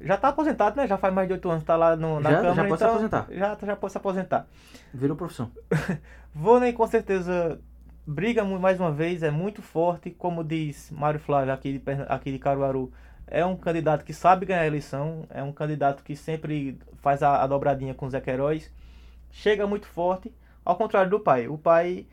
já 0.00 0.14
está 0.14 0.28
aposentado, 0.28 0.76
né? 0.76 0.86
Já 0.86 0.96
faz 0.96 1.12
mais 1.12 1.26
de 1.28 1.34
oito 1.34 1.48
anos, 1.48 1.62
está 1.62 1.76
lá 1.76 1.96
no, 1.96 2.20
na 2.20 2.30
Já- 2.30 2.36
já 2.36 2.42
Câmara. 2.42 2.68
pode 2.68 2.78
se 2.78 2.84
então 2.84 2.94
aposentar. 2.94 3.26
Já, 3.30 3.58
já 3.66 3.76
pode 3.76 3.92
se 3.92 3.98
aposentar. 3.98 4.46
Virou 4.94 5.16
profissão. 5.16 5.50
Volney 6.34 6.72
com 6.72 6.86
certeza 6.86 7.60
briga 8.06 8.44
mais 8.44 8.80
uma 8.80 8.90
vez, 8.90 9.22
é 9.22 9.30
muito 9.30 9.62
forte, 9.62 10.10
como 10.10 10.42
diz 10.42 10.90
Mário 10.90 11.20
Flávio 11.20 11.52
aqui 11.52 11.78
de, 11.78 11.82
aqui 12.08 12.32
de 12.32 12.38
Caruaru. 12.38 12.92
É 13.26 13.44
um 13.44 13.56
candidato 13.56 14.04
que 14.04 14.12
sabe 14.12 14.46
ganhar 14.46 14.62
a 14.62 14.66
eleição, 14.66 15.24
é 15.30 15.42
um 15.42 15.52
candidato 15.52 16.02
que 16.02 16.16
sempre 16.16 16.78
faz 16.96 17.22
a, 17.22 17.42
a 17.42 17.46
dobradinha 17.46 17.94
com 17.94 18.06
o 18.06 18.10
Zé 18.10 18.20
Queiroz. 18.20 18.70
Chega 19.30 19.66
muito 19.66 19.86
forte, 19.86 20.32
ao 20.64 20.76
contrário 20.76 21.10
do 21.10 21.20
pai. 21.20 21.46
O 21.46 21.56
pai 21.56 22.06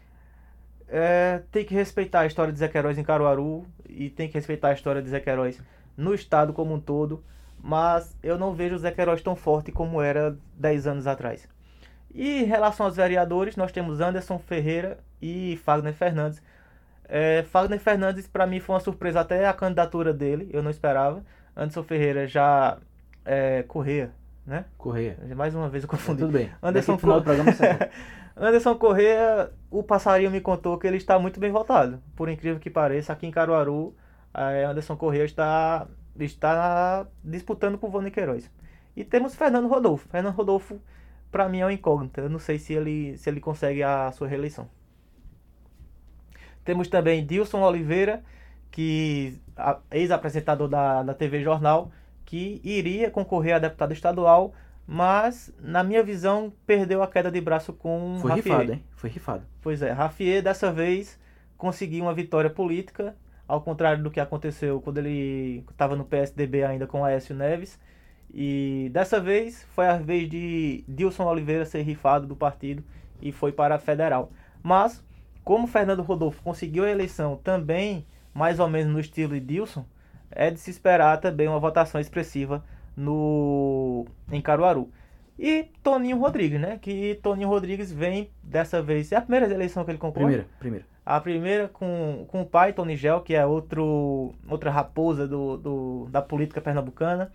é, 0.89 1.41
tem 1.51 1.65
que 1.65 1.73
respeitar 1.73 2.21
a 2.21 2.25
história 2.25 2.51
de 2.53 2.59
Zé 2.59 2.67
Queiroz 2.67 2.97
em 2.97 3.03
Caruaru 3.03 3.65
e 3.87 4.09
tem 4.09 4.27
que 4.27 4.35
respeitar 4.35 4.69
a 4.69 4.73
história 4.73 5.01
de 5.01 5.09
Zé 5.09 5.19
Queiroz 5.19 5.61
no 5.95 6.13
estado 6.13 6.53
como 6.53 6.73
um 6.73 6.79
todo, 6.79 7.23
mas 7.61 8.15
eu 8.23 8.37
não 8.37 8.53
vejo 8.53 8.75
o 8.75 8.79
Zé 8.79 8.91
Queiroz 8.91 9.21
tão 9.21 9.35
forte 9.35 9.71
como 9.71 10.01
era 10.01 10.37
10 10.55 10.87
anos 10.87 11.07
atrás. 11.07 11.47
E 12.13 12.43
em 12.43 12.45
relação 12.45 12.85
aos 12.85 12.95
vereadores, 12.95 13.55
nós 13.55 13.71
temos 13.71 13.99
Anderson 13.99 14.39
Ferreira 14.39 14.99
e 15.21 15.59
Fagner 15.63 15.93
Fernandes. 15.93 16.41
É, 17.09 17.43
Fagner 17.43 17.79
Fernandes, 17.79 18.27
para 18.27 18.47
mim, 18.47 18.59
foi 18.59 18.75
uma 18.75 18.79
surpresa 18.79 19.21
até 19.21 19.47
a 19.47 19.53
candidatura 19.53 20.13
dele, 20.13 20.49
eu 20.53 20.63
não 20.63 20.71
esperava. 20.71 21.23
Anderson 21.55 21.83
Ferreira 21.83 22.27
já 22.27 22.77
é, 23.25 23.63
Correia, 23.67 24.11
né? 24.45 24.65
Correia. 24.77 25.17
Mais 25.35 25.53
uma 25.53 25.67
vez 25.67 25.83
eu 25.83 25.89
confundi. 25.89 26.21
Tudo 26.21 26.31
bem. 26.31 26.49
Anderson 26.61 26.93
Daqui 26.93 27.05
pro 27.05 27.21
programa 27.21 27.51
Anderson 28.39 28.75
Correia, 28.75 29.51
o 29.71 29.81
passarinho 29.81 30.29
me 30.29 30.39
contou 30.39 30.77
que 30.77 30.85
ele 30.85 30.97
está 30.97 31.17
muito 31.17 31.39
bem 31.39 31.51
votado. 31.51 32.01
Por 32.15 32.29
incrível 32.29 32.59
que 32.59 32.69
pareça, 32.69 33.11
aqui 33.11 33.25
em 33.25 33.31
Caruaru, 33.31 33.95
eh, 34.33 34.63
Anderson 34.63 34.95
Correia 34.95 35.25
está, 35.25 35.87
está 36.19 37.07
disputando 37.23 37.77
com 37.77 37.87
o 37.87 37.89
Vone 37.89 38.11
Queiroz. 38.11 38.49
E 38.95 39.03
temos 39.03 39.35
Fernando 39.35 39.67
Rodolfo. 39.67 40.07
Fernando 40.09 40.35
Rodolfo, 40.35 40.79
para 41.31 41.49
mim, 41.49 41.61
é 41.61 41.65
um 41.65 41.71
incógnito. 41.71 42.19
Eu 42.21 42.29
não 42.29 42.39
sei 42.39 42.59
se 42.59 42.73
ele, 42.73 43.17
se 43.17 43.29
ele 43.29 43.39
consegue 43.39 43.81
a 43.81 44.11
sua 44.11 44.27
reeleição. 44.27 44.69
Temos 46.63 46.87
também 46.89 47.25
Dilson 47.25 47.61
Oliveira, 47.61 48.23
que 48.69 49.39
ex-apresentador 49.91 50.67
da, 50.67 51.01
da 51.01 51.13
TV 51.13 51.41
Jornal, 51.41 51.91
que 52.25 52.61
iria 52.63 53.09
concorrer 53.09 53.55
a 53.55 53.59
deputado 53.59 53.93
estadual, 53.93 54.53
mas, 54.87 55.53
na 55.59 55.83
minha 55.83 56.01
visão, 56.01 56.53
perdeu 56.65 57.03
a 57.03 57.07
queda 57.07 57.29
de 57.29 57.41
braço 57.41 57.73
com 57.73 58.17
Foi 58.21 58.31
Rafier. 58.31 58.45
rifado, 58.45 58.71
hein? 58.71 58.83
Foi 58.95 59.09
rifado. 59.09 59.45
Pois 59.61 59.81
é, 59.81 59.91
Rafier 59.91 60.41
dessa 60.41 60.71
vez 60.71 61.19
conseguiu 61.57 62.05
uma 62.05 62.13
vitória 62.13 62.49
política, 62.49 63.13
ao 63.45 63.59
contrário 63.59 64.01
do 64.01 64.09
que 64.09 64.19
aconteceu 64.19 64.79
quando 64.79 64.99
ele 64.99 65.65
estava 65.69 65.93
no 65.95 66.05
PSDB 66.05 66.63
ainda 66.63 66.87
com 66.87 67.03
Aécio 67.03 67.35
Neves. 67.35 67.77
E 68.33 68.89
dessa 68.93 69.19
vez 69.19 69.65
foi 69.73 69.87
a 69.87 69.97
vez 69.97 70.29
de 70.29 70.85
Dilson 70.87 71.25
Oliveira 71.25 71.65
ser 71.65 71.81
rifado 71.81 72.25
do 72.25 72.35
partido 72.35 72.81
e 73.21 73.33
foi 73.33 73.51
para 73.51 73.75
a 73.75 73.79
federal. 73.79 74.31
Mas, 74.63 75.03
como 75.43 75.67
Fernando 75.67 76.01
Rodolfo 76.01 76.41
conseguiu 76.41 76.85
a 76.85 76.89
eleição 76.89 77.35
também, 77.43 78.05
mais 78.33 78.57
ou 78.59 78.69
menos 78.69 78.93
no 78.93 78.99
estilo 79.01 79.33
de 79.33 79.41
Dilson, 79.41 79.85
é 80.31 80.49
de 80.49 80.59
se 80.59 80.69
esperar 80.69 81.17
também 81.17 81.47
uma 81.47 81.59
votação 81.59 81.99
expressiva 81.99 82.63
no 82.97 84.05
em 84.31 84.41
Caruaru. 84.41 84.91
E 85.39 85.69
Toninho 85.83 86.17
Rodrigues, 86.17 86.59
né? 86.59 86.79
Que 86.81 87.19
Toninho 87.21 87.47
Rodrigues 87.47 87.91
vem 87.91 88.31
dessa 88.41 88.81
vez. 88.81 89.11
É 89.11 89.17
a 89.17 89.21
primeira 89.21 89.53
eleição 89.53 89.85
que 89.85 89.91
ele 89.91 89.99
concorre? 89.99 90.25
Primeira, 90.25 90.47
primeira. 90.59 90.85
A 91.05 91.21
primeira 91.21 91.67
com, 91.69 92.25
com 92.27 92.41
o 92.41 92.45
pai, 92.45 92.73
Tony 92.73 92.97
Gel, 92.97 93.21
que 93.21 93.35
é 93.35 93.45
outro, 93.45 94.33
outra 94.49 94.71
raposa 94.71 95.27
do, 95.27 95.55
do, 95.55 96.07
da 96.09 96.21
política 96.21 96.59
pernambucana. 96.59 97.31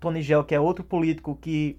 Tony 0.00 0.20
Gel, 0.20 0.44
que 0.44 0.54
é 0.54 0.60
outro 0.60 0.84
político 0.84 1.38
que 1.40 1.78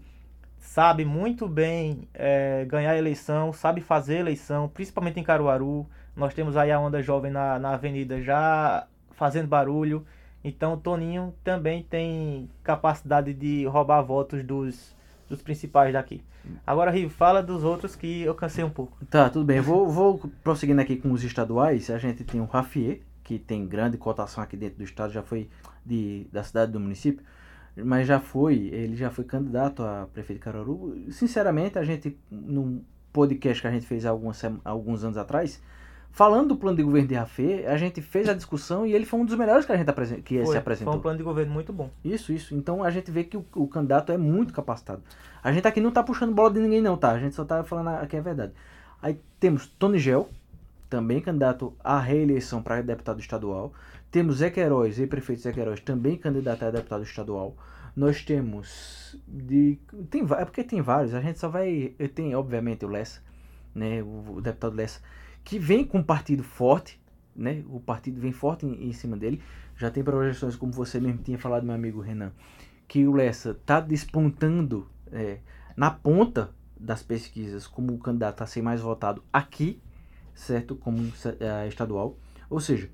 sabe 0.58 1.06
muito 1.06 1.48
bem 1.48 2.08
é, 2.14 2.66
ganhar 2.66 2.98
eleição, 2.98 3.54
sabe 3.54 3.82
fazer 3.82 4.18
eleição, 4.18 4.68
principalmente 4.70 5.20
em 5.20 5.24
Caruaru. 5.24 5.86
Nós 6.16 6.34
temos 6.34 6.56
aí 6.58 6.72
a 6.72 6.80
Onda 6.80 7.04
Jovem 7.04 7.30
na, 7.30 7.60
na 7.60 7.74
avenida 7.74 8.22
já 8.22 8.88
fazendo 9.12 9.48
barulho. 9.48 10.06
Então 10.48 10.76
o 10.76 10.78
Toninho 10.78 11.34
também 11.44 11.82
tem 11.82 12.48
capacidade 12.64 13.34
de 13.34 13.66
roubar 13.66 14.04
votos 14.04 14.44
dos, 14.44 14.96
dos 15.28 15.42
principais 15.42 15.92
daqui. 15.92 16.22
Agora, 16.68 16.92
Rivo, 16.92 17.10
fala 17.10 17.42
dos 17.42 17.64
outros 17.64 17.96
que 17.96 18.22
eu 18.22 18.36
cansei 18.36 18.64
um 18.64 18.70
pouco. 18.70 18.96
Tá, 19.10 19.28
tudo 19.28 19.44
bem. 19.44 19.60
Vou, 19.60 19.90
vou 19.90 20.22
prosseguindo 20.44 20.80
aqui 20.80 20.98
com 20.98 21.12
os 21.12 21.24
estaduais. 21.24 21.90
A 21.90 21.98
gente 21.98 22.24
tem 22.24 22.40
o 22.40 22.46
Rafier, 22.46 23.02
que 23.24 23.40
tem 23.40 23.66
grande 23.66 23.98
cotação 23.98 24.44
aqui 24.44 24.56
dentro 24.56 24.78
do 24.78 24.84
estado, 24.84 25.12
já 25.12 25.24
foi 25.24 25.50
de, 25.84 26.28
da 26.32 26.44
cidade 26.44 26.72
do 26.72 26.80
município, 26.80 27.26
mas 27.76 28.06
já 28.06 28.20
foi, 28.20 28.70
ele 28.72 28.96
já 28.96 29.10
foi 29.10 29.24
candidato 29.24 29.82
a 29.82 30.08
prefeito 30.14 30.38
de 30.38 30.44
Caruaru. 30.44 30.96
Sinceramente, 31.10 31.80
a 31.80 31.84
gente, 31.84 32.16
num 32.30 32.84
podcast 33.12 33.60
que 33.60 33.68
a 33.68 33.72
gente 33.72 33.88
fez 33.88 34.04
sema- 34.34 34.62
alguns 34.64 35.04
anos 35.04 35.18
atrás, 35.18 35.60
falando 36.16 36.48
do 36.50 36.56
plano 36.56 36.78
de 36.78 36.84
governo 36.84 37.10
de 37.10 37.14
Rafier, 37.14 37.70
a 37.70 37.76
gente 37.76 38.02
fez 38.02 38.30
a 38.30 38.34
discussão 38.34 38.86
e 38.88 38.94
ele 38.94 39.06
foi 39.06 39.20
um 39.20 39.26
dos 39.26 39.36
melhores 39.36 39.66
que 39.66 39.72
a 39.74 39.78
gente 39.78 39.90
apresen- 39.90 40.22
que 40.22 40.40
se 40.40 40.46
Foi, 40.46 40.58
apresentou. 40.58 40.94
foi 40.94 41.00
um 41.00 41.02
plano 41.02 41.18
de 41.18 41.24
governo 41.24 41.52
muito 41.54 41.74
bom. 41.74 41.90
Isso, 42.04 42.32
isso. 42.32 42.56
Então 42.56 42.82
a 42.84 42.90
gente 42.90 43.12
vê 43.12 43.26
que 43.26 43.36
o, 43.36 43.46
o 43.54 43.68
candidato 43.68 44.14
é 44.14 44.18
muito 44.18 44.54
capacitado. 44.54 45.04
A 45.44 45.52
gente 45.52 45.68
aqui 45.68 45.82
não 45.82 45.92
tá 45.92 46.02
puxando 46.02 46.34
bola 46.34 46.52
de 46.52 46.60
ninguém 46.62 46.82
não, 46.82 46.96
tá? 46.96 47.12
A 47.12 47.20
gente 47.20 47.36
só 47.36 47.44
tá 47.44 47.64
falando 47.66 47.90
aqui 47.90 48.16
a 48.16 48.22
verdade. 48.22 48.54
Aí 49.02 49.20
temos 49.42 49.68
Tony 49.68 50.00
Gel, 50.00 50.30
também 50.90 51.20
candidato 51.20 51.74
à 51.84 52.00
reeleição 52.00 52.64
para 52.64 52.82
deputado 52.82 53.20
estadual. 53.20 53.74
Temos 54.10 54.38
Zé 54.38 54.50
Queiroz, 54.50 54.98
e-prefeito 54.98 55.42
Zé 55.42 55.52
Queiroz, 55.52 55.82
também 55.82 56.16
candidato 56.18 56.64
a 56.64 56.72
deputado 56.72 57.04
estadual. 57.04 57.56
Nós 57.94 58.24
temos 58.24 59.18
de 59.28 59.78
tem 60.10 60.22
é 60.38 60.46
porque 60.46 60.64
tem 60.64 60.82
vários, 60.82 61.14
a 61.14 61.20
gente 61.20 61.40
só 61.40 61.50
vai 61.50 61.94
tem 62.14 62.34
obviamente 62.36 62.86
o 62.86 62.88
Lessa, 62.90 63.22
né, 63.74 64.02
o, 64.02 64.36
o 64.38 64.42
deputado 64.42 64.76
Lessa, 64.76 65.02
que 65.46 65.60
vem 65.60 65.86
com 65.86 66.00
um 66.00 66.04
partido 66.04 66.44
forte, 66.44 67.00
né? 67.36 67.64
O 67.70 67.80
partido 67.80 68.20
vem 68.20 68.32
forte 68.32 68.66
em, 68.66 68.90
em 68.90 68.92
cima 68.92 69.16
dele. 69.16 69.42
Já 69.78 69.92
tem 69.92 70.04
projeções, 70.04 70.56
como 70.56 70.74
você 70.74 71.00
mesmo 71.00 71.20
tinha 71.20 71.38
falado, 71.38 71.64
meu 71.64 71.76
amigo 71.76 72.02
Renan, 72.02 72.32
que 72.88 73.08
o 73.08 73.14
Lessa 73.14 73.52
está 73.52 73.80
despontando 73.80 74.88
é, 75.12 75.38
na 75.78 75.92
ponta 75.92 76.50
das 76.78 77.04
pesquisas 77.04 77.68
como 77.68 77.94
o 77.94 78.00
candidato 78.00 78.42
a 78.42 78.48
ser 78.48 78.62
mais 78.62 78.82
votado 78.82 79.24
aqui, 79.32 79.80
certo? 80.34 80.76
Como 80.76 81.12
é, 81.40 81.68
estadual. 81.68 82.18
Ou 82.50 82.60
seja, 82.60 82.90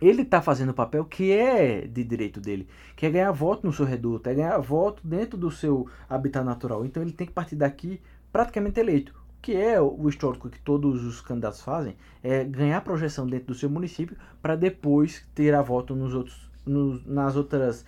ele 0.00 0.22
está 0.22 0.40
fazendo 0.40 0.70
o 0.70 0.74
papel 0.74 1.04
que 1.04 1.32
é 1.32 1.86
de 1.86 2.04
direito 2.04 2.40
dele, 2.40 2.68
que 2.94 3.06
é 3.06 3.10
ganhar 3.10 3.32
voto 3.32 3.66
no 3.66 3.72
seu 3.72 3.84
reduto, 3.84 4.28
é 4.28 4.34
ganhar 4.34 4.58
voto 4.58 5.06
dentro 5.06 5.36
do 5.36 5.50
seu 5.50 5.88
habitat 6.08 6.44
natural. 6.44 6.84
Então 6.84 7.02
ele 7.02 7.12
tem 7.12 7.26
que 7.26 7.32
partir 7.32 7.56
daqui 7.56 8.00
praticamente 8.32 8.78
eleito. 8.78 9.21
Que 9.42 9.56
é 9.56 9.80
o 9.80 10.08
histórico 10.08 10.48
que 10.48 10.58
todos 10.60 11.04
os 11.04 11.20
candidatos 11.20 11.60
fazem, 11.60 11.96
é 12.22 12.44
ganhar 12.44 12.80
projeção 12.80 13.26
dentro 13.26 13.48
do 13.48 13.54
seu 13.54 13.68
município 13.68 14.16
para 14.40 14.56
depois 14.56 15.26
ter 15.34 15.54
a 15.54 15.60
voto 15.60 15.94
nos 15.94 16.14
outros, 16.14 16.50
nos, 16.64 17.04
nas 17.04 17.36
outras, 17.36 17.84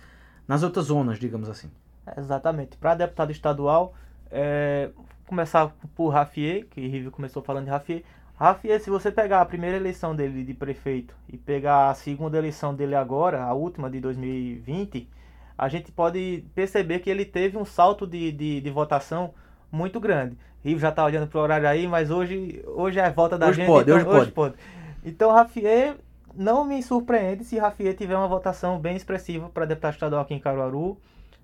nas 0.47 0.61
outras 0.61 0.87
zonas, 0.87 1.17
digamos 1.17 1.49
assim. 1.49 1.71
Exatamente. 2.17 2.77
Para 2.77 2.95
deputado 2.95 3.31
estadual, 3.31 3.95
é, 4.29 4.91
começar 5.25 5.73
por 5.95 6.09
Rafier, 6.09 6.67
que 6.67 6.85
Rivio 6.87 7.11
começou 7.11 7.41
falando 7.41 7.65
de 7.65 7.71
Rafier. 7.71 8.03
Rafier, 8.37 8.79
se 8.81 8.89
você 8.89 9.11
pegar 9.11 9.41
a 9.41 9.45
primeira 9.45 9.77
eleição 9.77 10.13
dele 10.15 10.43
de 10.43 10.53
prefeito 10.53 11.15
e 11.29 11.37
pegar 11.37 11.89
a 11.89 11.93
segunda 11.93 12.37
eleição 12.37 12.75
dele 12.75 12.95
agora, 12.95 13.41
a 13.41 13.53
última 13.53 13.89
de 13.89 14.01
2020, 14.01 15.09
a 15.57 15.69
gente 15.69 15.91
pode 15.91 16.43
perceber 16.53 16.99
que 16.99 17.09
ele 17.09 17.23
teve 17.23 17.57
um 17.57 17.63
salto 17.63 18.05
de, 18.05 18.31
de, 18.31 18.59
de 18.59 18.69
votação 18.69 19.33
muito 19.75 19.99
grande. 19.99 20.37
Rivo 20.63 20.79
já 20.79 20.89
está 20.89 21.03
olhando 21.05 21.27
para 21.27 21.37
o 21.39 21.41
horário 21.43 21.67
aí, 21.67 21.87
mas 21.87 22.09
hoje, 22.09 22.63
hoje 22.65 22.97
é 22.99 23.05
a 23.05 23.11
volta 23.11 23.37
da 23.37 23.47
Hoje 23.47 23.57
gente. 23.57 23.67
pode, 23.67 23.91
então, 23.91 24.07
hoje 24.11 24.31
pode. 24.31 24.55
Então, 25.03 25.31
Rafier, 25.31 25.95
não 26.35 26.65
me 26.65 26.81
surpreende 26.81 27.43
se 27.43 27.57
Rafier 27.59 27.95
tiver 27.95 28.15
uma 28.17 28.27
votação 28.27 28.79
bem 28.79 28.95
expressiva 28.95 29.49
para 29.49 29.65
deputado 29.65 29.93
estadual 29.93 30.21
aqui 30.21 30.33
em 30.33 30.39
Caruaru 30.39 30.97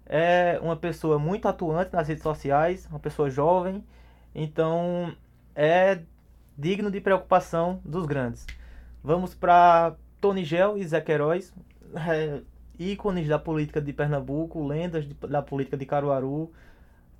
é 0.05 0.59
uma 0.61 0.75
pessoa 0.75 1.17
muito 1.19 1.47
atuante 1.47 1.93
nas 1.93 2.07
redes 2.07 2.23
sociais, 2.23 2.85
uma 2.89 2.99
pessoa 2.99 3.29
jovem, 3.29 3.81
então 4.35 5.13
é 5.55 5.99
digno 6.57 6.91
de 6.91 6.99
preocupação 6.99 7.79
dos 7.85 8.05
grandes. 8.05 8.45
Vamos 9.03 9.33
para 9.33 9.93
Tony 10.19 10.43
Gel 10.43 10.77
e 10.77 10.85
Zé 10.85 10.99
Queiroz, 10.99 11.53
é, 11.95 12.41
ícones 12.77 13.27
da 13.27 13.39
política 13.39 13.79
de 13.81 13.93
Pernambuco, 13.93 14.65
lendas 14.65 15.05
de- 15.07 15.13
da 15.27 15.41
política 15.41 15.77
de 15.77 15.85
Caruaru. 15.85 16.51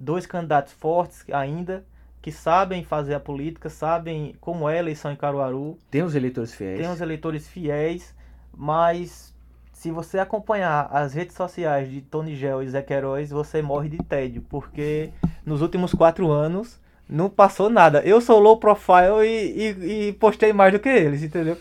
Dois 0.02 0.26
candidatos 0.26 0.74
fortes 0.74 1.24
ainda, 1.32 1.86
que 2.22 2.32
sabem 2.32 2.84
fazer 2.84 3.14
a 3.14 3.20
política, 3.20 3.70
sabem 3.70 4.36
como 4.42 4.68
é 4.68 4.76
a 4.76 4.80
eleição 4.80 5.12
em 5.12 5.16
Caruaru. 5.16 5.78
Tem 5.90 6.04
os 6.04 6.16
eleitores 6.16 6.54
fiéis. 6.54 6.80
Tem 6.80 6.90
os 6.90 7.02
eleitores 7.02 7.48
fiéis, 7.48 8.14
mas 8.56 9.34
se 9.74 9.90
você 9.92 10.20
acompanhar 10.20 10.90
as 10.92 11.14
redes 11.14 11.36
sociais 11.36 11.90
de 11.90 12.02
Tony 12.02 12.36
Gel 12.36 12.62
e 12.62 12.70
Zé 12.70 12.82
Queiroz, 12.82 13.30
você 13.32 13.62
morre 13.62 13.90
de 13.90 13.98
tédio, 13.98 14.44
porque 14.50 15.12
nos 15.46 15.62
últimos 15.62 15.94
quatro 15.94 16.30
anos 16.30 16.80
não 17.10 17.30
passou 17.30 17.70
nada. 17.70 18.02
Eu 18.02 18.22
sou 18.22 18.40
low 18.40 18.58
profile 18.58 19.26
e, 19.26 19.72
e, 19.72 20.08
e 20.10 20.14
postei 20.14 20.54
mais 20.54 20.72
do 20.72 20.80
que 20.80 20.90
eles, 20.90 21.24
entendeu? 21.24 21.58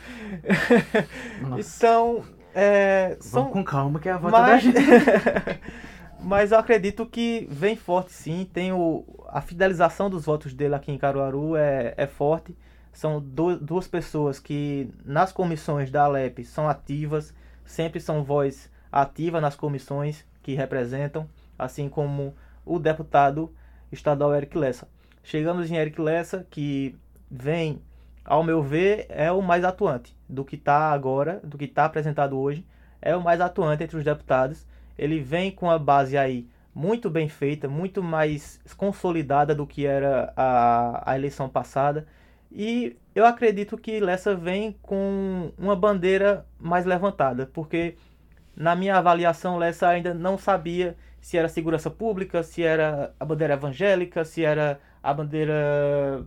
então, 1.58 2.22
é, 2.54 3.16
são... 3.20 3.42
Vamos 3.42 3.52
com 3.54 3.64
calma 3.64 3.98
que 3.98 4.08
é 4.08 4.12
a 4.12 4.18
volta 4.18 4.38
mas... 4.38 4.50
da 4.50 4.58
gente. 4.58 4.78
mas 6.22 6.52
eu 6.52 6.58
acredito 6.58 7.06
que 7.06 7.46
vem 7.50 7.76
forte 7.76 8.12
sim. 8.12 8.48
Tem 8.52 8.72
o, 8.72 9.04
a 9.28 9.40
fidelização 9.40 10.10
dos 10.10 10.24
votos 10.24 10.52
dele 10.52 10.74
aqui 10.74 10.92
em 10.92 10.98
Caruaru 10.98 11.56
é, 11.56 11.94
é 11.96 12.06
forte. 12.06 12.56
São 12.92 13.20
do, 13.20 13.56
duas 13.56 13.86
pessoas 13.86 14.38
que 14.38 14.90
nas 15.04 15.32
comissões 15.32 15.90
da 15.90 16.04
Alep 16.04 16.44
são 16.44 16.68
ativas, 16.68 17.34
sempre 17.64 18.00
são 18.00 18.24
voz 18.24 18.70
ativa 18.90 19.40
nas 19.40 19.54
comissões 19.54 20.24
que 20.42 20.54
representam, 20.54 21.28
assim 21.58 21.88
como 21.88 22.34
o 22.64 22.78
deputado 22.78 23.52
estadual 23.92 24.34
Eric 24.34 24.56
Lessa. 24.56 24.88
Chegamos 25.22 25.70
em 25.70 25.76
Eric 25.76 26.00
Lessa, 26.00 26.46
que 26.50 26.96
vem, 27.30 27.80
ao 28.24 28.42
meu 28.42 28.62
ver, 28.62 29.06
é 29.08 29.30
o 29.30 29.40
mais 29.40 29.64
atuante 29.64 30.16
do 30.28 30.44
que 30.44 30.56
está 30.56 30.90
agora, 30.90 31.40
do 31.44 31.56
que 31.56 31.66
está 31.66 31.84
apresentado 31.84 32.38
hoje, 32.38 32.66
é 33.00 33.14
o 33.14 33.22
mais 33.22 33.40
atuante 33.40 33.84
entre 33.84 33.96
os 33.96 34.04
deputados. 34.04 34.66
Ele 35.00 35.18
vem 35.18 35.50
com 35.50 35.70
a 35.70 35.78
base 35.78 36.18
aí 36.18 36.46
muito 36.74 37.08
bem 37.08 37.26
feita, 37.26 37.66
muito 37.66 38.02
mais 38.02 38.60
consolidada 38.76 39.54
do 39.54 39.66
que 39.66 39.86
era 39.86 40.30
a, 40.36 41.12
a 41.12 41.16
eleição 41.16 41.48
passada. 41.48 42.06
E 42.52 42.96
eu 43.14 43.24
acredito 43.24 43.78
que 43.78 43.98
Lessa 43.98 44.34
vem 44.34 44.76
com 44.82 45.52
uma 45.56 45.74
bandeira 45.74 46.44
mais 46.58 46.84
levantada, 46.84 47.46
porque 47.46 47.96
na 48.54 48.76
minha 48.76 48.96
avaliação 48.96 49.56
Lessa 49.56 49.88
ainda 49.88 50.12
não 50.12 50.36
sabia 50.36 50.94
se 51.18 51.38
era 51.38 51.48
segurança 51.48 51.90
pública, 51.90 52.42
se 52.42 52.62
era 52.62 53.14
a 53.18 53.24
bandeira 53.24 53.54
evangélica, 53.54 54.22
se 54.22 54.44
era 54.44 54.78
a 55.02 55.14
bandeira 55.14 56.26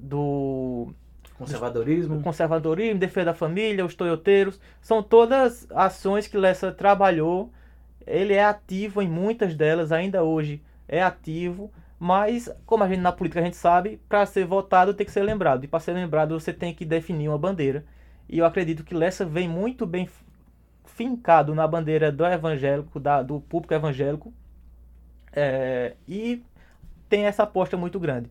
do 0.00 0.94
conservadorismo, 1.36 2.16
do 2.16 2.22
conservadorismo, 2.22 2.98
defesa 2.98 3.26
da 3.26 3.34
família, 3.34 3.84
os 3.84 3.94
toyoteiros, 3.94 4.58
são 4.80 5.02
todas 5.02 5.70
ações 5.72 6.26
que 6.26 6.38
Lessa 6.38 6.72
trabalhou. 6.72 7.52
Ele 8.06 8.34
é 8.34 8.44
ativo 8.44 9.00
em 9.00 9.08
muitas 9.08 9.54
delas, 9.54 9.92
ainda 9.92 10.22
hoje 10.22 10.62
é 10.86 11.02
ativo, 11.02 11.72
mas 11.98 12.50
como 12.66 12.84
a 12.84 12.88
gente 12.88 13.00
na 13.00 13.12
política 13.12 13.40
a 13.40 13.44
gente 13.44 13.56
sabe, 13.56 14.00
para 14.08 14.26
ser 14.26 14.44
votado 14.44 14.94
tem 14.94 15.06
que 15.06 15.12
ser 15.12 15.22
lembrado. 15.22 15.64
E 15.64 15.68
para 15.68 15.80
ser 15.80 15.92
lembrado 15.92 16.38
você 16.38 16.52
tem 16.52 16.74
que 16.74 16.84
definir 16.84 17.28
uma 17.28 17.38
bandeira. 17.38 17.84
E 18.28 18.38
eu 18.38 18.46
acredito 18.46 18.84
que 18.84 18.94
Lessa 18.94 19.24
vem 19.24 19.48
muito 19.48 19.86
bem 19.86 20.08
fincado 20.84 21.54
na 21.54 21.66
bandeira 21.66 22.12
do 22.12 22.24
evangélico, 22.24 23.00
da, 23.00 23.22
do 23.22 23.40
público 23.40 23.74
evangélico. 23.74 24.32
É, 25.32 25.94
e 26.06 26.42
tem 27.08 27.26
essa 27.26 27.42
aposta 27.42 27.76
muito 27.76 27.98
grande. 27.98 28.30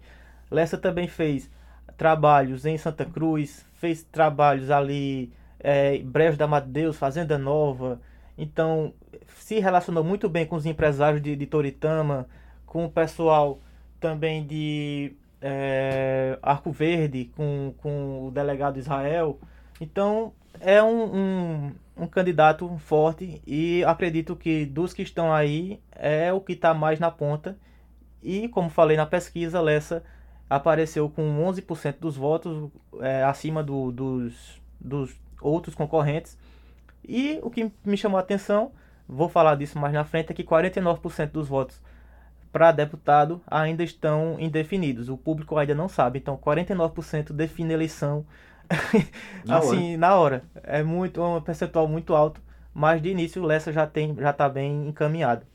Lessa 0.50 0.78
também 0.78 1.08
fez 1.08 1.50
trabalhos 1.98 2.66
em 2.66 2.78
Santa 2.78 3.06
Cruz, 3.06 3.66
fez 3.74 4.04
trabalhos 4.04 4.70
ali 4.70 5.32
é, 5.60 5.98
Brejo 6.00 6.38
da 6.38 6.60
Deus, 6.60 6.98
Fazenda 6.98 7.38
Nova. 7.38 8.00
Então, 8.38 8.94
se 9.36 9.60
relacionou 9.60 10.04
muito 10.04 10.28
bem 10.28 10.46
com 10.46 10.56
os 10.56 10.66
empresários 10.66 11.22
de, 11.22 11.36
de 11.36 11.46
Toritama, 11.46 12.28
com 12.66 12.86
o 12.86 12.92
pessoal 12.92 13.60
também 14.00 14.46
de 14.46 15.16
é, 15.42 16.38
Arco 16.42 16.72
Verde, 16.72 17.32
com, 17.36 17.74
com 17.78 18.28
o 18.28 18.32
delegado 18.32 18.80
Israel. 18.80 19.40
Então, 19.80 20.34
é 20.60 20.82
um, 20.82 21.16
um, 21.16 21.72
um, 21.98 22.08
candidato 22.08 22.68
forte 22.80 23.42
e 23.46 23.84
acredito 23.84 24.36
que 24.36 24.66
dos 24.66 24.94
que 24.94 25.02
estão 25.02 25.34
aí 25.34 25.80
é 25.92 26.32
o 26.32 26.40
que 26.40 26.54
está 26.54 26.74
mais 26.74 27.00
na 27.00 27.12
ponta. 27.12 27.58
E 28.22 28.48
como 28.48 28.70
falei 28.70 28.96
na 28.96 29.06
pesquisa, 29.06 29.60
Lessa 29.60 30.04
apareceu 30.50 31.10
com 31.10 31.44
11% 31.46 31.96
dos 32.00 32.16
votos 32.16 32.72
é, 33.02 33.24
acima 33.24 33.62
do, 33.62 33.92
dos, 33.92 34.62
dos 34.80 35.16
outros 35.42 35.76
concorrentes. 35.76 36.38
E 37.08 37.40
o 37.42 37.50
que 37.50 37.72
me 37.86 37.98
chamou 37.98 38.18
a 38.18 38.22
atenção, 38.22 38.72
vou 39.08 39.30
falar 39.30 39.56
disso 39.56 39.78
mais 39.80 39.94
na 39.94 40.04
frente, 40.04 40.32
é 40.32 40.36
que 40.36 40.44
49% 40.44 41.32
dos 41.32 41.48
votos 41.48 41.82
para 42.52 42.72
deputado 42.72 43.42
ainda 43.48 43.84
estão 43.84 44.38
indefinidos. 44.40 45.10
O 45.10 45.18
público 45.18 45.58
ainda 45.58 45.74
não 45.74 45.90
sabe. 45.90 46.20
Então, 46.20 46.38
49% 46.38 47.34
define 47.34 47.74
eleição 47.74 48.26
na 49.46 49.58
assim, 49.58 49.92
hora. 49.92 49.98
na 49.98 50.16
hora. 50.16 50.44
É 50.64 50.84
muito 50.84 51.20
é 51.20 51.28
um 51.28 51.42
percentual 51.42 51.88
muito 51.88 52.14
alto, 52.14 52.42
mas 52.74 53.02
de 53.02 53.10
início 53.10 53.42
o 53.42 53.46
Lessa 53.46 53.72
já 53.74 53.88
tem 53.88 54.16
já 54.16 54.30
está 54.30 54.48
bem 54.48 54.88
encaminhado. 54.88 55.46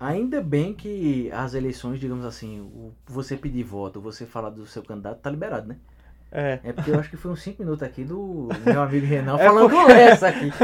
Ainda 0.00 0.40
bem 0.40 0.74
que 0.74 1.30
as 1.32 1.54
eleições, 1.54 2.00
digamos 2.00 2.24
assim, 2.24 2.92
você 3.06 3.36
pedir 3.36 3.62
voto, 3.62 4.00
você 4.00 4.26
falar 4.26 4.50
do 4.50 4.66
seu 4.66 4.82
candidato, 4.82 5.20
tá 5.20 5.30
liberado, 5.30 5.68
né? 5.68 5.76
É. 6.34 6.58
É 6.64 6.72
porque 6.72 6.90
eu 6.90 6.98
acho 6.98 7.08
que 7.08 7.16
foi 7.16 7.30
uns 7.30 7.42
5 7.42 7.62
minutos 7.62 7.82
aqui 7.84 8.02
do 8.02 8.48
meu 8.66 8.82
amigo 8.82 9.06
Renan 9.06 9.36
é 9.38 9.44
falando 9.46 9.70
porque... 9.70 9.92
Lessa 9.92 10.28
aqui. 10.28 10.50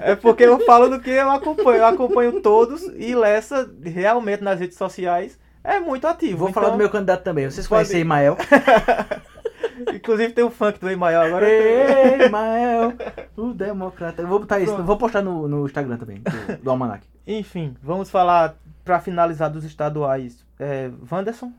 É 0.00 0.14
porque 0.14 0.44
eu 0.44 0.60
falo 0.66 0.88
do 0.88 1.00
que 1.00 1.08
eu 1.08 1.30
acompanho. 1.30 1.78
Eu 1.78 1.86
acompanho 1.86 2.42
todos 2.42 2.82
e 2.96 3.14
Lessa 3.14 3.70
realmente 3.82 4.42
nas 4.42 4.60
redes 4.60 4.76
sociais 4.76 5.38
é 5.62 5.80
muito 5.80 6.06
ativo. 6.06 6.38
Vou 6.38 6.48
então... 6.50 6.62
falar 6.62 6.72
do 6.72 6.78
meu 6.78 6.90
candidato 6.90 7.22
também. 7.22 7.50
Vocês 7.50 7.66
Pode... 7.66 7.84
conhecem 7.86 8.02
Imael? 8.02 8.36
Inclusive 9.94 10.32
tem 10.32 10.44
o 10.44 10.50
funk 10.50 10.78
do 10.78 10.90
Emael 10.90 11.22
agora. 11.22 11.48
Ei, 11.48 12.22
Emael, 12.22 12.92
o 13.36 13.52
democrata. 13.52 14.22
Eu 14.22 14.28
vou 14.28 14.38
botar 14.38 14.60
isso, 14.60 14.76
vou 14.82 14.96
postar 14.96 15.22
no, 15.22 15.48
no 15.48 15.64
Instagram 15.64 15.96
também, 15.96 16.18
do, 16.20 16.62
do 16.62 16.70
Almanac. 16.70 17.06
Enfim, 17.26 17.74
vamos 17.82 18.10
falar, 18.10 18.56
para 18.84 19.00
finalizar, 19.00 19.50
dos 19.50 19.64
estaduais. 19.64 20.44
É, 20.60 20.90
Wanderson, 21.10 21.52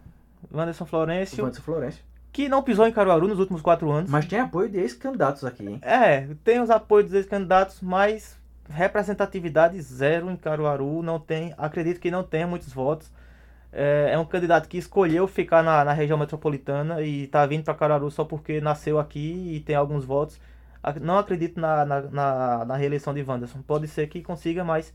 Wanderson 0.53 0.85
Florencio. 0.85 1.43
Wanderson 1.43 1.63
Florencio. 1.63 2.03
Que 2.35 2.49
não 2.49 2.61
pisou 2.61 2.85
em 2.85 2.91
Caruaru 2.91 3.29
nos 3.29 3.39
últimos 3.39 3.61
quatro 3.61 3.89
anos. 3.89 4.11
Mas 4.11 4.25
tem 4.25 4.41
apoio 4.41 4.67
de 4.67 4.77
ex-candidatos 4.77 5.45
aqui, 5.45 5.65
hein? 5.65 5.79
É, 5.81 6.27
tem 6.43 6.59
os 6.59 6.69
apoios 6.69 7.05
dos 7.05 7.13
ex-candidatos, 7.13 7.79
mas 7.79 8.37
representatividade 8.69 9.81
zero 9.81 10.29
em 10.29 10.35
Caruaru. 10.35 11.01
Não 11.01 11.17
tem, 11.17 11.53
acredito 11.57 11.97
que 11.97 12.11
não 12.11 12.23
tenha 12.23 12.45
muitos 12.45 12.73
votos. 12.73 13.09
É, 13.71 14.09
é 14.11 14.19
um 14.19 14.25
candidato 14.25 14.67
que 14.67 14.77
escolheu 14.77 15.25
ficar 15.29 15.63
na, 15.63 15.85
na 15.85 15.93
região 15.93 16.17
metropolitana 16.17 17.01
e 17.01 17.23
está 17.23 17.45
vindo 17.45 17.63
para 17.63 17.73
Caruaru 17.73 18.11
só 18.11 18.25
porque 18.25 18.59
nasceu 18.59 18.99
aqui 18.99 19.53
e 19.55 19.61
tem 19.61 19.77
alguns 19.77 20.03
votos. 20.03 20.37
Não 20.99 21.17
acredito 21.17 21.57
na, 21.57 21.85
na, 21.85 22.01
na, 22.01 22.65
na 22.65 22.75
reeleição 22.75 23.13
de 23.13 23.23
Wanderson. 23.23 23.61
Pode 23.61 23.87
ser 23.87 24.07
que 24.07 24.21
consiga, 24.21 24.61
mas 24.61 24.93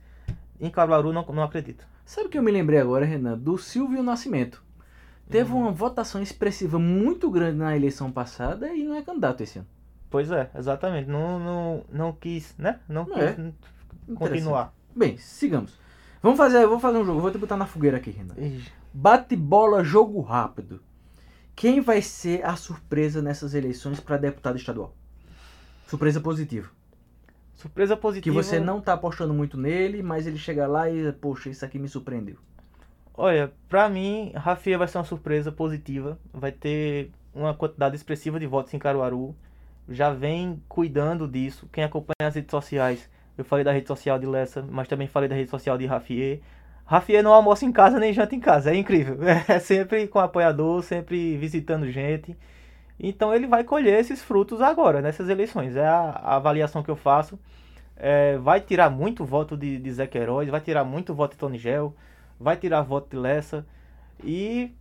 em 0.60 0.68
Caruaru 0.68 1.10
não, 1.10 1.24
não 1.24 1.42
acredito. 1.42 1.86
Sabe 2.04 2.26
o 2.26 2.30
que 2.30 2.36
eu 2.36 2.42
me 2.42 2.52
lembrei 2.52 2.78
agora, 2.78 3.06
Renan? 3.06 3.38
Do 3.38 3.56
Silvio 3.56 4.02
Nascimento. 4.02 4.62
Teve 5.30 5.52
uma 5.52 5.70
votação 5.70 6.20
expressiva 6.20 6.78
muito 6.78 7.30
grande 7.30 7.58
na 7.58 7.76
eleição 7.76 8.10
passada 8.10 8.74
e 8.74 8.82
não 8.82 8.96
é 8.96 9.02
candidato 9.02 9.42
esse 9.42 9.58
ano. 9.58 9.68
Pois 10.10 10.30
é, 10.30 10.50
exatamente. 10.56 11.08
Não, 11.08 11.38
não, 11.38 11.84
não 11.90 12.12
quis, 12.12 12.54
né? 12.58 12.80
Não, 12.88 13.06
não 13.06 13.14
quis 13.14 13.22
é. 13.22 13.52
continuar. 14.14 14.74
Bem, 14.94 15.16
sigamos. 15.18 15.78
Vamos 16.20 16.36
fazer, 16.36 16.66
vou 16.66 16.80
fazer 16.80 16.98
um 16.98 17.04
jogo, 17.04 17.20
vou 17.20 17.30
te 17.30 17.38
botar 17.38 17.56
na 17.56 17.64
fogueira 17.64 17.96
aqui, 17.96 18.10
Renan. 18.10 18.34
Bate 18.92 19.36
bola, 19.36 19.84
jogo 19.84 20.20
rápido. 20.20 20.80
Quem 21.54 21.80
vai 21.80 22.02
ser 22.02 22.44
a 22.44 22.56
surpresa 22.56 23.22
nessas 23.22 23.54
eleições 23.54 24.00
para 24.00 24.16
deputado 24.16 24.56
estadual? 24.56 24.94
Surpresa 25.86 26.20
positiva. 26.20 26.70
Surpresa 27.54 27.96
positiva. 27.96 28.34
Que 28.34 28.42
você 28.42 28.58
não 28.58 28.80
tá 28.80 28.94
apostando 28.94 29.32
muito 29.32 29.56
nele, 29.56 30.02
mas 30.02 30.26
ele 30.26 30.38
chega 30.38 30.66
lá 30.66 30.90
e, 30.90 31.12
poxa, 31.12 31.50
isso 31.50 31.64
aqui 31.64 31.78
me 31.78 31.88
surpreendeu. 31.88 32.36
Olha, 33.14 33.52
pra 33.68 33.88
mim, 33.88 34.32
Rafinha 34.34 34.78
vai 34.78 34.88
ser 34.88 34.98
uma 34.98 35.04
surpresa 35.04 35.52
positiva. 35.52 36.18
Vai 36.32 36.52
ter 36.52 37.10
uma 37.34 37.54
quantidade 37.54 37.96
expressiva 37.96 38.40
de 38.40 38.46
votos 38.46 38.72
em 38.74 38.78
Caruaru. 38.78 39.34
Já 39.88 40.10
vem 40.10 40.62
cuidando 40.68 41.28
disso. 41.28 41.68
Quem 41.72 41.84
acompanha 41.84 42.28
as 42.28 42.34
redes 42.34 42.50
sociais 42.50 43.08
eu 43.40 43.44
falei 43.44 43.64
da 43.64 43.72
rede 43.72 43.88
social 43.88 44.18
de 44.18 44.26
Lessa, 44.26 44.64
mas 44.70 44.86
também 44.86 45.06
falei 45.06 45.28
da 45.28 45.34
rede 45.34 45.50
social 45.50 45.78
de 45.78 45.86
Rafier. 45.86 46.40
Rafier 46.84 47.22
não 47.22 47.32
almoça 47.32 47.64
em 47.64 47.72
casa 47.72 47.98
nem 47.98 48.12
janta 48.12 48.34
em 48.34 48.40
casa, 48.40 48.70
é 48.70 48.76
incrível. 48.76 49.18
É 49.48 49.58
sempre 49.58 50.06
com 50.08 50.18
apoiador, 50.18 50.82
sempre 50.82 51.36
visitando 51.36 51.90
gente. 51.90 52.36
Então 52.98 53.34
ele 53.34 53.46
vai 53.46 53.64
colher 53.64 53.98
esses 53.98 54.22
frutos 54.22 54.60
agora, 54.60 55.00
nessas 55.00 55.28
eleições. 55.28 55.74
É 55.76 55.86
a, 55.86 56.10
a 56.22 56.36
avaliação 56.36 56.82
que 56.82 56.90
eu 56.90 56.96
faço. 56.96 57.38
É, 57.96 58.36
vai 58.38 58.60
tirar 58.60 58.90
muito 58.90 59.24
voto 59.24 59.56
de, 59.56 59.78
de 59.78 59.92
Zé 59.92 60.06
Queiroz, 60.06 60.48
vai 60.48 60.60
tirar 60.60 60.84
muito 60.84 61.14
voto 61.14 61.32
de 61.32 61.38
Tony 61.38 61.58
Gel, 61.58 61.94
vai 62.40 62.56
tirar 62.56 62.80
voto 62.82 63.10
de 63.10 63.16
Lessa. 63.16 63.66
E 64.24 64.74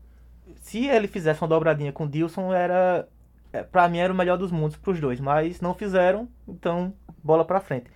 se 0.61 0.87
ele 0.87 1.07
fizesse 1.07 1.41
uma 1.41 1.47
dobradinha 1.47 1.91
com 1.91 2.07
Dilson, 2.07 2.53
era. 2.53 3.07
É, 3.51 3.63
pra 3.63 3.87
mim 3.89 3.97
era 3.97 4.13
o 4.13 4.15
melhor 4.15 4.37
dos 4.37 4.51
mundos 4.51 4.77
pros 4.77 4.99
dois. 4.99 5.19
Mas 5.19 5.59
não 5.61 5.73
fizeram, 5.73 6.27
então 6.47 6.93
bola 7.23 7.43
pra 7.43 7.59
frente. 7.59 7.87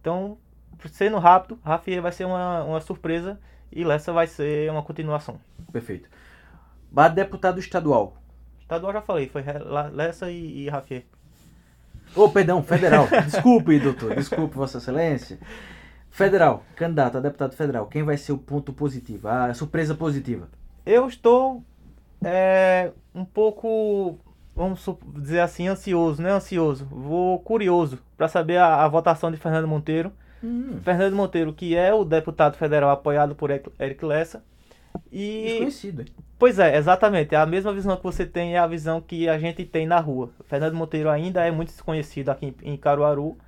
Então, 0.00 0.38
sendo 0.90 1.18
rápido, 1.18 1.58
Rafier 1.64 2.00
vai 2.00 2.12
ser 2.12 2.24
uma, 2.24 2.64
uma 2.64 2.80
surpresa 2.80 3.38
e 3.70 3.84
Lessa 3.84 4.12
vai 4.12 4.26
ser 4.26 4.70
uma 4.70 4.82
continuação. 4.82 5.38
Perfeito. 5.72 6.08
Ba- 6.90 7.08
Deputado 7.08 7.58
estadual. 7.60 8.16
Estadual 8.60 8.92
já 8.92 9.02
falei, 9.02 9.28
foi 9.28 9.44
Lessa 9.92 10.30
e, 10.30 10.64
e 10.64 10.68
Rafier. 10.68 11.04
Ô, 12.14 12.28
perdão, 12.28 12.62
federal. 12.62 13.06
Desculpe, 13.24 13.78
doutor. 13.78 14.14
Desculpe, 14.14 14.54
Vossa 14.54 14.78
Excelência. 14.78 15.38
Federal, 16.12 16.62
candidato 16.76 17.16
a 17.16 17.20
deputado 17.20 17.54
federal. 17.56 17.86
Quem 17.86 18.02
vai 18.02 18.18
ser 18.18 18.32
o 18.32 18.38
ponto 18.38 18.70
positivo? 18.72 19.26
A 19.28 19.52
surpresa 19.54 19.94
positiva. 19.94 20.46
Eu 20.84 21.08
estou 21.08 21.64
é, 22.22 22.92
um 23.14 23.24
pouco, 23.24 24.18
vamos 24.54 24.86
dizer 25.16 25.40
assim, 25.40 25.68
ansioso, 25.68 26.20
né? 26.22 26.30
Ansioso. 26.30 26.84
Vou 26.84 27.38
curioso 27.40 27.98
para 28.16 28.28
saber 28.28 28.58
a, 28.58 28.84
a 28.84 28.88
votação 28.88 29.30
de 29.30 29.38
Fernando 29.38 29.66
Monteiro. 29.66 30.12
Hum, 30.44 30.78
Fernando 30.84 31.16
Monteiro, 31.16 31.52
que 31.52 31.74
é 31.74 31.94
o 31.94 32.04
deputado 32.04 32.56
federal 32.56 32.90
apoiado 32.90 33.34
por 33.34 33.50
Eric- 33.50 34.04
Lessa. 34.04 34.44
E 35.10 35.44
desconhecido, 35.46 36.00
hein? 36.02 36.08
Pois 36.38 36.58
é, 36.58 36.76
exatamente. 36.76 37.34
A 37.34 37.46
mesma 37.46 37.72
visão 37.72 37.96
que 37.96 38.02
você 38.02 38.26
tem 38.26 38.54
é 38.54 38.58
a 38.58 38.66
visão 38.66 39.00
que 39.00 39.30
a 39.30 39.38
gente 39.38 39.64
tem 39.64 39.86
na 39.86 39.98
rua. 39.98 40.28
Fernando 40.44 40.74
Monteiro 40.74 41.08
ainda 41.08 41.42
é 41.42 41.50
muito 41.50 41.68
desconhecido 41.70 42.28
aqui 42.28 42.54
em 42.62 42.72
em 42.74 42.76
Caruaru. 42.76 43.38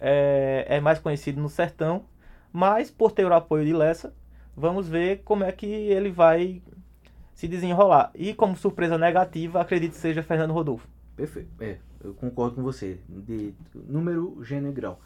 É, 0.00 0.64
é 0.68 0.80
mais 0.80 0.98
conhecido 0.98 1.40
no 1.40 1.48
sertão. 1.48 2.04
Mas 2.52 2.90
por 2.90 3.12
ter 3.12 3.24
o 3.26 3.32
apoio 3.34 3.64
de 3.64 3.72
Lessa, 3.72 4.12
vamos 4.56 4.88
ver 4.88 5.22
como 5.24 5.44
é 5.44 5.52
que 5.52 5.66
ele 5.66 6.10
vai 6.10 6.62
se 7.34 7.46
desenrolar. 7.46 8.10
E 8.14 8.34
como 8.34 8.56
surpresa 8.56 8.96
negativa, 8.98 9.60
acredito 9.60 9.92
que 9.92 9.98
seja 9.98 10.22
Fernando 10.22 10.52
Rodolfo. 10.52 10.88
Perfeito. 11.14 11.50
É, 11.60 11.76
eu 12.02 12.14
concordo 12.14 12.56
com 12.56 12.62
você. 12.62 12.98
De 13.08 13.52
número, 13.74 14.38
gênero 14.44 14.70
e 14.72 14.74
grau. 14.74 15.00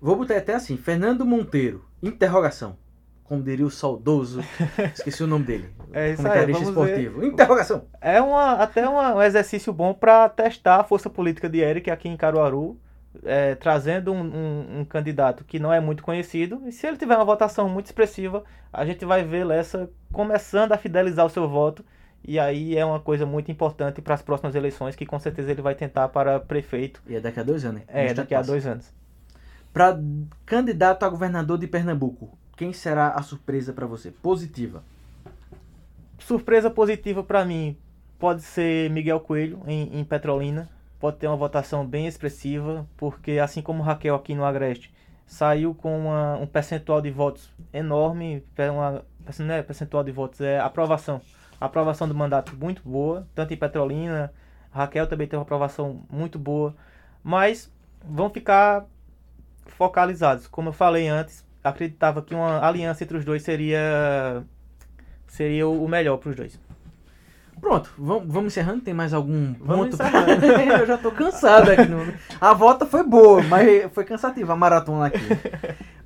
Vou 0.00 0.16
botar 0.16 0.36
até 0.36 0.54
assim, 0.54 0.76
Fernando 0.76 1.24
Monteiro, 1.26 1.84
interrogação. 2.02 2.76
Como 3.24 3.42
diria 3.42 3.66
o 3.66 3.70
saudoso, 3.70 4.40
esqueci 4.94 5.22
o 5.22 5.26
nome 5.26 5.44
dele. 5.44 5.68
É 5.92 6.12
isso 6.12 6.22
aí, 6.26 6.44
comentarista 6.46 6.64
ver. 6.64 6.68
esportivo. 6.70 7.24
Interrogação. 7.24 7.84
É 8.00 8.20
uma, 8.22 8.52
até 8.54 8.88
uma- 8.88 9.14
um 9.16 9.22
exercício 9.22 9.72
bom 9.72 9.92
para 9.92 10.28
testar 10.30 10.76
a 10.80 10.84
força 10.84 11.10
política 11.10 11.48
de 11.48 11.58
Eric 11.58 11.90
aqui 11.90 12.08
em 12.08 12.16
Caruaru, 12.16 12.78
é, 13.24 13.54
trazendo 13.54 14.12
um, 14.12 14.20
um- 14.22 14.80
um 14.80 14.84
candidato 14.84 15.44
que 15.44 15.58
não 15.58 15.72
é 15.72 15.80
muito 15.80 16.02
conhecido. 16.02 16.62
E 16.66 16.72
se 16.72 16.86
ele 16.86 16.96
tiver 16.96 17.16
uma 17.16 17.24
votação 17.24 17.68
muito 17.68 17.86
expressiva, 17.86 18.44
a 18.72 18.84
gente 18.84 19.04
vai 19.04 19.24
ver 19.24 19.44
Lessa 19.44 19.90
começando 20.12 20.72
a 20.72 20.78
fidelizar 20.78 21.24
o 21.26 21.30
seu 21.30 21.48
voto. 21.48 21.84
E 22.24 22.38
aí 22.38 22.76
é 22.76 22.84
uma 22.84 23.00
coisa 23.00 23.24
muito 23.24 23.50
importante 23.50 24.02
para 24.02 24.14
as 24.14 24.22
próximas 24.22 24.54
eleições, 24.54 24.96
que 24.96 25.06
com 25.06 25.18
certeza 25.18 25.50
ele 25.52 25.62
vai 25.62 25.74
tentar 25.74 26.08
para 26.08 26.40
prefeito 26.40 27.00
E 27.06 27.14
é 27.14 27.20
daqui 27.20 27.40
a 27.40 27.42
dois 27.42 27.64
anos, 27.64 27.80
né? 27.80 27.86
é, 27.88 28.12
daqui 28.12 28.34
a 28.34 28.42
dois 28.42 28.66
anos. 28.66 28.92
Para 29.72 29.98
candidato 30.44 31.04
a 31.04 31.08
governador 31.08 31.58
de 31.58 31.66
Pernambuco, 31.66 32.36
quem 32.56 32.72
será 32.72 33.10
a 33.10 33.22
surpresa 33.22 33.72
para 33.72 33.86
você? 33.86 34.10
Positiva. 34.10 34.82
Surpresa 36.18 36.68
positiva 36.70 37.22
para 37.22 37.44
mim 37.44 37.76
pode 38.18 38.42
ser 38.42 38.90
Miguel 38.90 39.20
Coelho 39.20 39.60
em, 39.66 40.00
em 40.00 40.04
Petrolina. 40.04 40.68
Pode 40.98 41.16
ter 41.18 41.26
uma 41.26 41.36
votação 41.36 41.86
bem 41.86 42.06
expressiva, 42.06 42.86
porque 42.96 43.32
assim 43.32 43.62
como 43.62 43.82
Raquel 43.82 44.14
aqui 44.14 44.34
no 44.34 44.44
Agreste 44.44 44.92
saiu 45.26 45.74
com 45.74 45.96
uma- 45.96 46.36
um 46.36 46.46
percentual 46.46 47.00
de 47.00 47.10
votos 47.10 47.52
enorme, 47.72 48.42
uma 48.72 49.04
é 49.54 49.62
percentual 49.62 50.02
de 50.02 50.10
votos, 50.10 50.40
é 50.40 50.58
aprovação. 50.58 51.20
Aprovação 51.60 52.08
do 52.08 52.14
mandato 52.14 52.56
muito 52.56 52.82
boa, 52.82 53.26
tanto 53.34 53.52
em 53.52 53.56
Petrolina, 53.56 54.32
Raquel 54.70 55.06
também 55.06 55.26
tem 55.26 55.38
uma 55.38 55.42
aprovação 55.42 56.02
muito 56.10 56.38
boa, 56.38 56.74
mas 57.22 57.70
vão 58.02 58.30
ficar 58.30 58.86
focalizados. 59.66 60.46
Como 60.46 60.70
eu 60.70 60.72
falei 60.72 61.08
antes, 61.08 61.44
acreditava 61.62 62.22
que 62.22 62.34
uma 62.34 62.64
aliança 62.64 63.04
entre 63.04 63.16
os 63.16 63.24
dois 63.24 63.42
seria 63.42 64.44
seria 65.26 65.68
o 65.68 65.86
melhor 65.86 66.16
para 66.16 66.30
os 66.30 66.36
dois. 66.36 66.67
Pronto, 67.60 67.92
vamos, 67.98 68.32
vamos 68.32 68.52
encerrando. 68.52 68.80
Tem 68.80 68.94
mais 68.94 69.12
algum 69.12 69.54
Vamos 69.60 69.96
ponto? 69.96 70.02
Eu 70.80 70.86
já 70.86 70.98
tô 70.98 71.10
cansado 71.10 71.70
aqui. 71.70 71.86
No... 71.86 72.12
A 72.40 72.54
volta 72.54 72.86
foi 72.86 73.02
boa, 73.02 73.42
mas 73.42 73.92
foi 73.92 74.04
cansativa 74.04 74.52
a 74.52 74.56
maratona 74.56 75.06
aqui. 75.06 75.18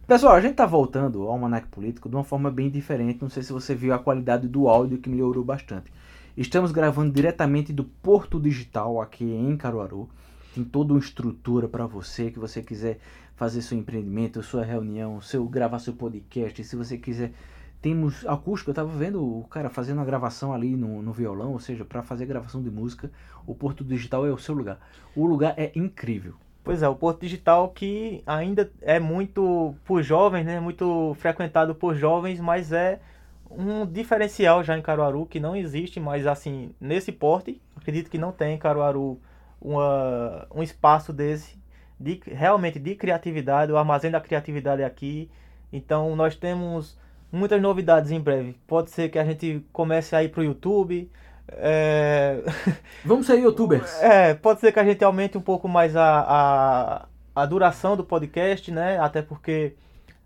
Pessoal, 0.07 0.35
a 0.35 0.41
gente 0.41 0.55
tá 0.55 0.67
voltando 0.67 1.23
ao 1.23 1.31
Almanac 1.31 1.69
Político 1.69 2.09
de 2.09 2.17
uma 2.17 2.25
forma 2.25 2.51
bem 2.51 2.69
diferente. 2.69 3.23
Não 3.23 3.31
sei 3.31 3.43
se 3.43 3.53
você 3.53 3.75
viu 3.75 3.95
a 3.95 3.99
qualidade 3.99 4.49
do 4.49 4.69
áudio 4.69 4.99
que 4.99 5.09
melhorou 5.09 5.45
bastante. 5.45 5.93
Estamos 6.37 6.73
gravando 6.73 7.13
diretamente 7.13 7.73
do 7.73 7.85
Porto 7.85 8.41
Digital 8.41 9.01
aqui 9.01 9.25
em 9.25 9.57
Caruaru. 9.57 10.09
Tem 10.55 10.65
toda 10.65 10.93
uma 10.93 10.99
estrutura 10.99 11.69
para 11.69 11.87
você 11.87 12.31
que 12.31 12.39
você 12.39 12.63
quiser 12.63 12.99
fazer 13.37 13.63
seu 13.63 13.77
empreendimento, 13.79 14.43
sua 14.43 14.65
reunião, 14.65 15.21
seu 15.21 15.45
gravar 15.47 15.79
seu 15.79 15.95
podcast, 15.95 16.63
se 16.63 16.77
você 16.77 16.99
quiser 16.99 17.33
temos 17.83 18.24
acústico, 18.26 18.70
eu 18.70 18.74
tava 18.74 18.97
vendo 18.97 19.41
o 19.41 19.45
cara 19.49 19.68
fazendo 19.68 20.01
a 20.01 20.05
gravação 20.05 20.55
ali 20.55 20.76
no, 20.76 21.03
no 21.03 21.12
violão, 21.12 21.53
ou 21.53 21.59
seja, 21.59 21.85
para 21.85 22.01
fazer 22.01 22.26
gravação 22.26 22.62
de 22.62 22.70
música, 22.70 23.11
o 23.45 23.57
Porto 23.57 23.85
Digital 23.85 24.24
é 24.24 24.30
o 24.30 24.39
seu 24.39 24.55
lugar. 24.55 24.78
O 25.16 25.26
lugar 25.26 25.55
é 25.57 25.72
incrível. 25.74 26.35
Pois 26.62 26.80
é, 26.80 26.89
o 26.89 26.95
Porto 26.95 27.22
Digital 27.22 27.70
que 27.70 28.22
ainda 28.24 28.70
é 28.80 29.01
muito 29.01 29.74
por 29.85 30.01
jovens, 30.01 30.47
né? 30.47 30.61
Muito 30.61 31.14
frequentado 31.18 31.74
por 31.74 31.97
jovens, 31.97 32.39
mas 32.39 32.70
é 32.70 33.01
um 33.51 33.85
diferencial 33.85 34.62
já 34.62 34.78
em 34.78 34.83
Caruaru 34.83 35.26
que 35.26 35.41
não 35.41 35.57
existe 35.57 35.99
mais 35.99 36.24
assim 36.24 36.72
nesse 36.80 37.11
porte. 37.11 37.61
Acredito 37.76 38.09
que 38.09 38.16
não 38.16 38.30
tem 38.30 38.55
em 38.55 38.59
Caruaru 38.59 39.20
uma, 39.61 40.47
um 40.55 40.62
espaço 40.62 41.12
desse 41.12 41.61
de 41.99 42.20
realmente 42.26 42.78
de 42.78 42.95
criatividade, 42.95 43.72
o 43.72 43.76
armazém 43.76 44.11
da 44.11 44.20
criatividade 44.20 44.83
é 44.83 44.85
aqui. 44.85 45.28
Então 45.72 46.14
nós 46.14 46.37
temos 46.37 46.97
muitas 47.33 47.61
novidades 47.61 48.11
em 48.11 48.20
breve. 48.20 48.57
Pode 48.66 48.91
ser 48.91 49.09
que 49.09 49.18
a 49.18 49.24
gente 49.24 49.66
comece 49.72 50.14
a 50.14 50.22
ir 50.22 50.28
pro 50.28 50.45
YouTube. 50.45 51.11
É... 51.49 52.43
Vamos 53.05 53.26
ser 53.26 53.39
youtubers. 53.41 54.01
É, 54.03 54.35
pode 54.35 54.61
ser 54.61 54.70
que 54.70 54.78
a 54.78 54.85
gente 54.85 55.03
aumente 55.03 55.37
um 55.39 55.41
pouco 55.41 55.66
mais 55.66 55.97
a, 55.97 56.20
a, 56.20 57.07
a 57.35 57.47
duração 57.47 57.97
do 57.97 58.05
podcast, 58.05 58.70
né? 58.70 58.99
Até 58.99 59.22
porque 59.22 59.74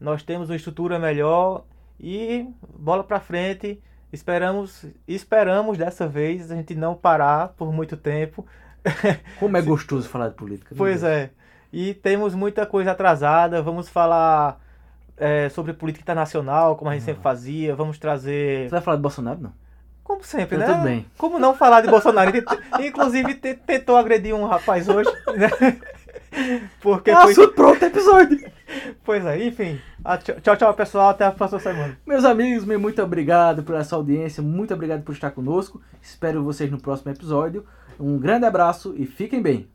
nós 0.00 0.22
temos 0.22 0.50
uma 0.50 0.56
estrutura 0.56 0.98
melhor 0.98 1.64
e 1.98 2.46
bola 2.76 3.04
pra 3.04 3.20
frente. 3.20 3.80
Esperamos, 4.12 4.84
esperamos 5.06 5.78
dessa 5.78 6.06
vez 6.06 6.50
a 6.50 6.56
gente 6.56 6.74
não 6.74 6.94
parar 6.94 7.48
por 7.56 7.72
muito 7.72 7.96
tempo. 7.96 8.44
Como 9.38 9.56
é 9.56 9.62
gostoso 9.62 10.08
falar 10.08 10.28
de 10.28 10.34
política. 10.34 10.74
Pois 10.76 11.02
Deus. 11.02 11.12
é. 11.12 11.30
E 11.72 11.94
temos 11.94 12.34
muita 12.34 12.64
coisa 12.66 12.92
atrasada. 12.92 13.62
Vamos 13.62 13.88
falar 13.88 14.60
é, 15.16 15.48
sobre 15.48 15.72
política 15.72 16.02
internacional, 16.02 16.76
como 16.76 16.90
a 16.90 16.94
gente 16.94 17.04
sempre 17.04 17.22
fazia. 17.22 17.74
Vamos 17.74 17.98
trazer. 17.98 18.64
Você 18.64 18.70
vai 18.70 18.80
falar 18.80 18.96
de 18.96 19.02
Bolsonaro, 19.02 19.40
não? 19.40 19.52
Como 20.04 20.22
sempre, 20.22 20.56
Tá 20.58 20.66
né? 20.68 20.72
tudo 20.74 20.84
bem. 20.84 21.06
Como 21.18 21.38
não 21.38 21.52
falar 21.54 21.80
de 21.80 21.88
Bolsonaro? 21.88 22.30
Inclusive 22.80 23.34
te- 23.34 23.54
tentou 23.54 23.96
agredir 23.96 24.34
um 24.34 24.44
rapaz 24.46 24.88
hoje, 24.88 25.10
né? 25.36 25.50
Porque 26.80 27.10
Ah, 27.10 27.22
foi... 27.22 27.36
outro 27.44 27.74
episódio. 27.84 28.50
Pois 29.04 29.24
é, 29.24 29.44
enfim. 29.44 29.80
Ah, 30.04 30.16
tchau, 30.18 30.56
Tchau, 30.56 30.74
pessoal. 30.74 31.08
Até 31.08 31.24
a 31.24 31.32
próxima 31.32 31.58
semana. 31.60 31.98
Meus 32.06 32.24
amigos, 32.24 32.64
muito 32.64 33.02
obrigado 33.02 33.62
por 33.62 33.74
essa 33.74 33.96
audiência, 33.96 34.42
muito 34.42 34.72
obrigado 34.74 35.02
por 35.02 35.12
estar 35.12 35.30
conosco. 35.30 35.80
Espero 36.02 36.44
vocês 36.44 36.70
no 36.70 36.78
próximo 36.80 37.10
episódio. 37.10 37.64
Um 37.98 38.18
grande 38.18 38.44
abraço 38.44 38.94
e 38.96 39.06
fiquem 39.06 39.40
bem. 39.42 39.66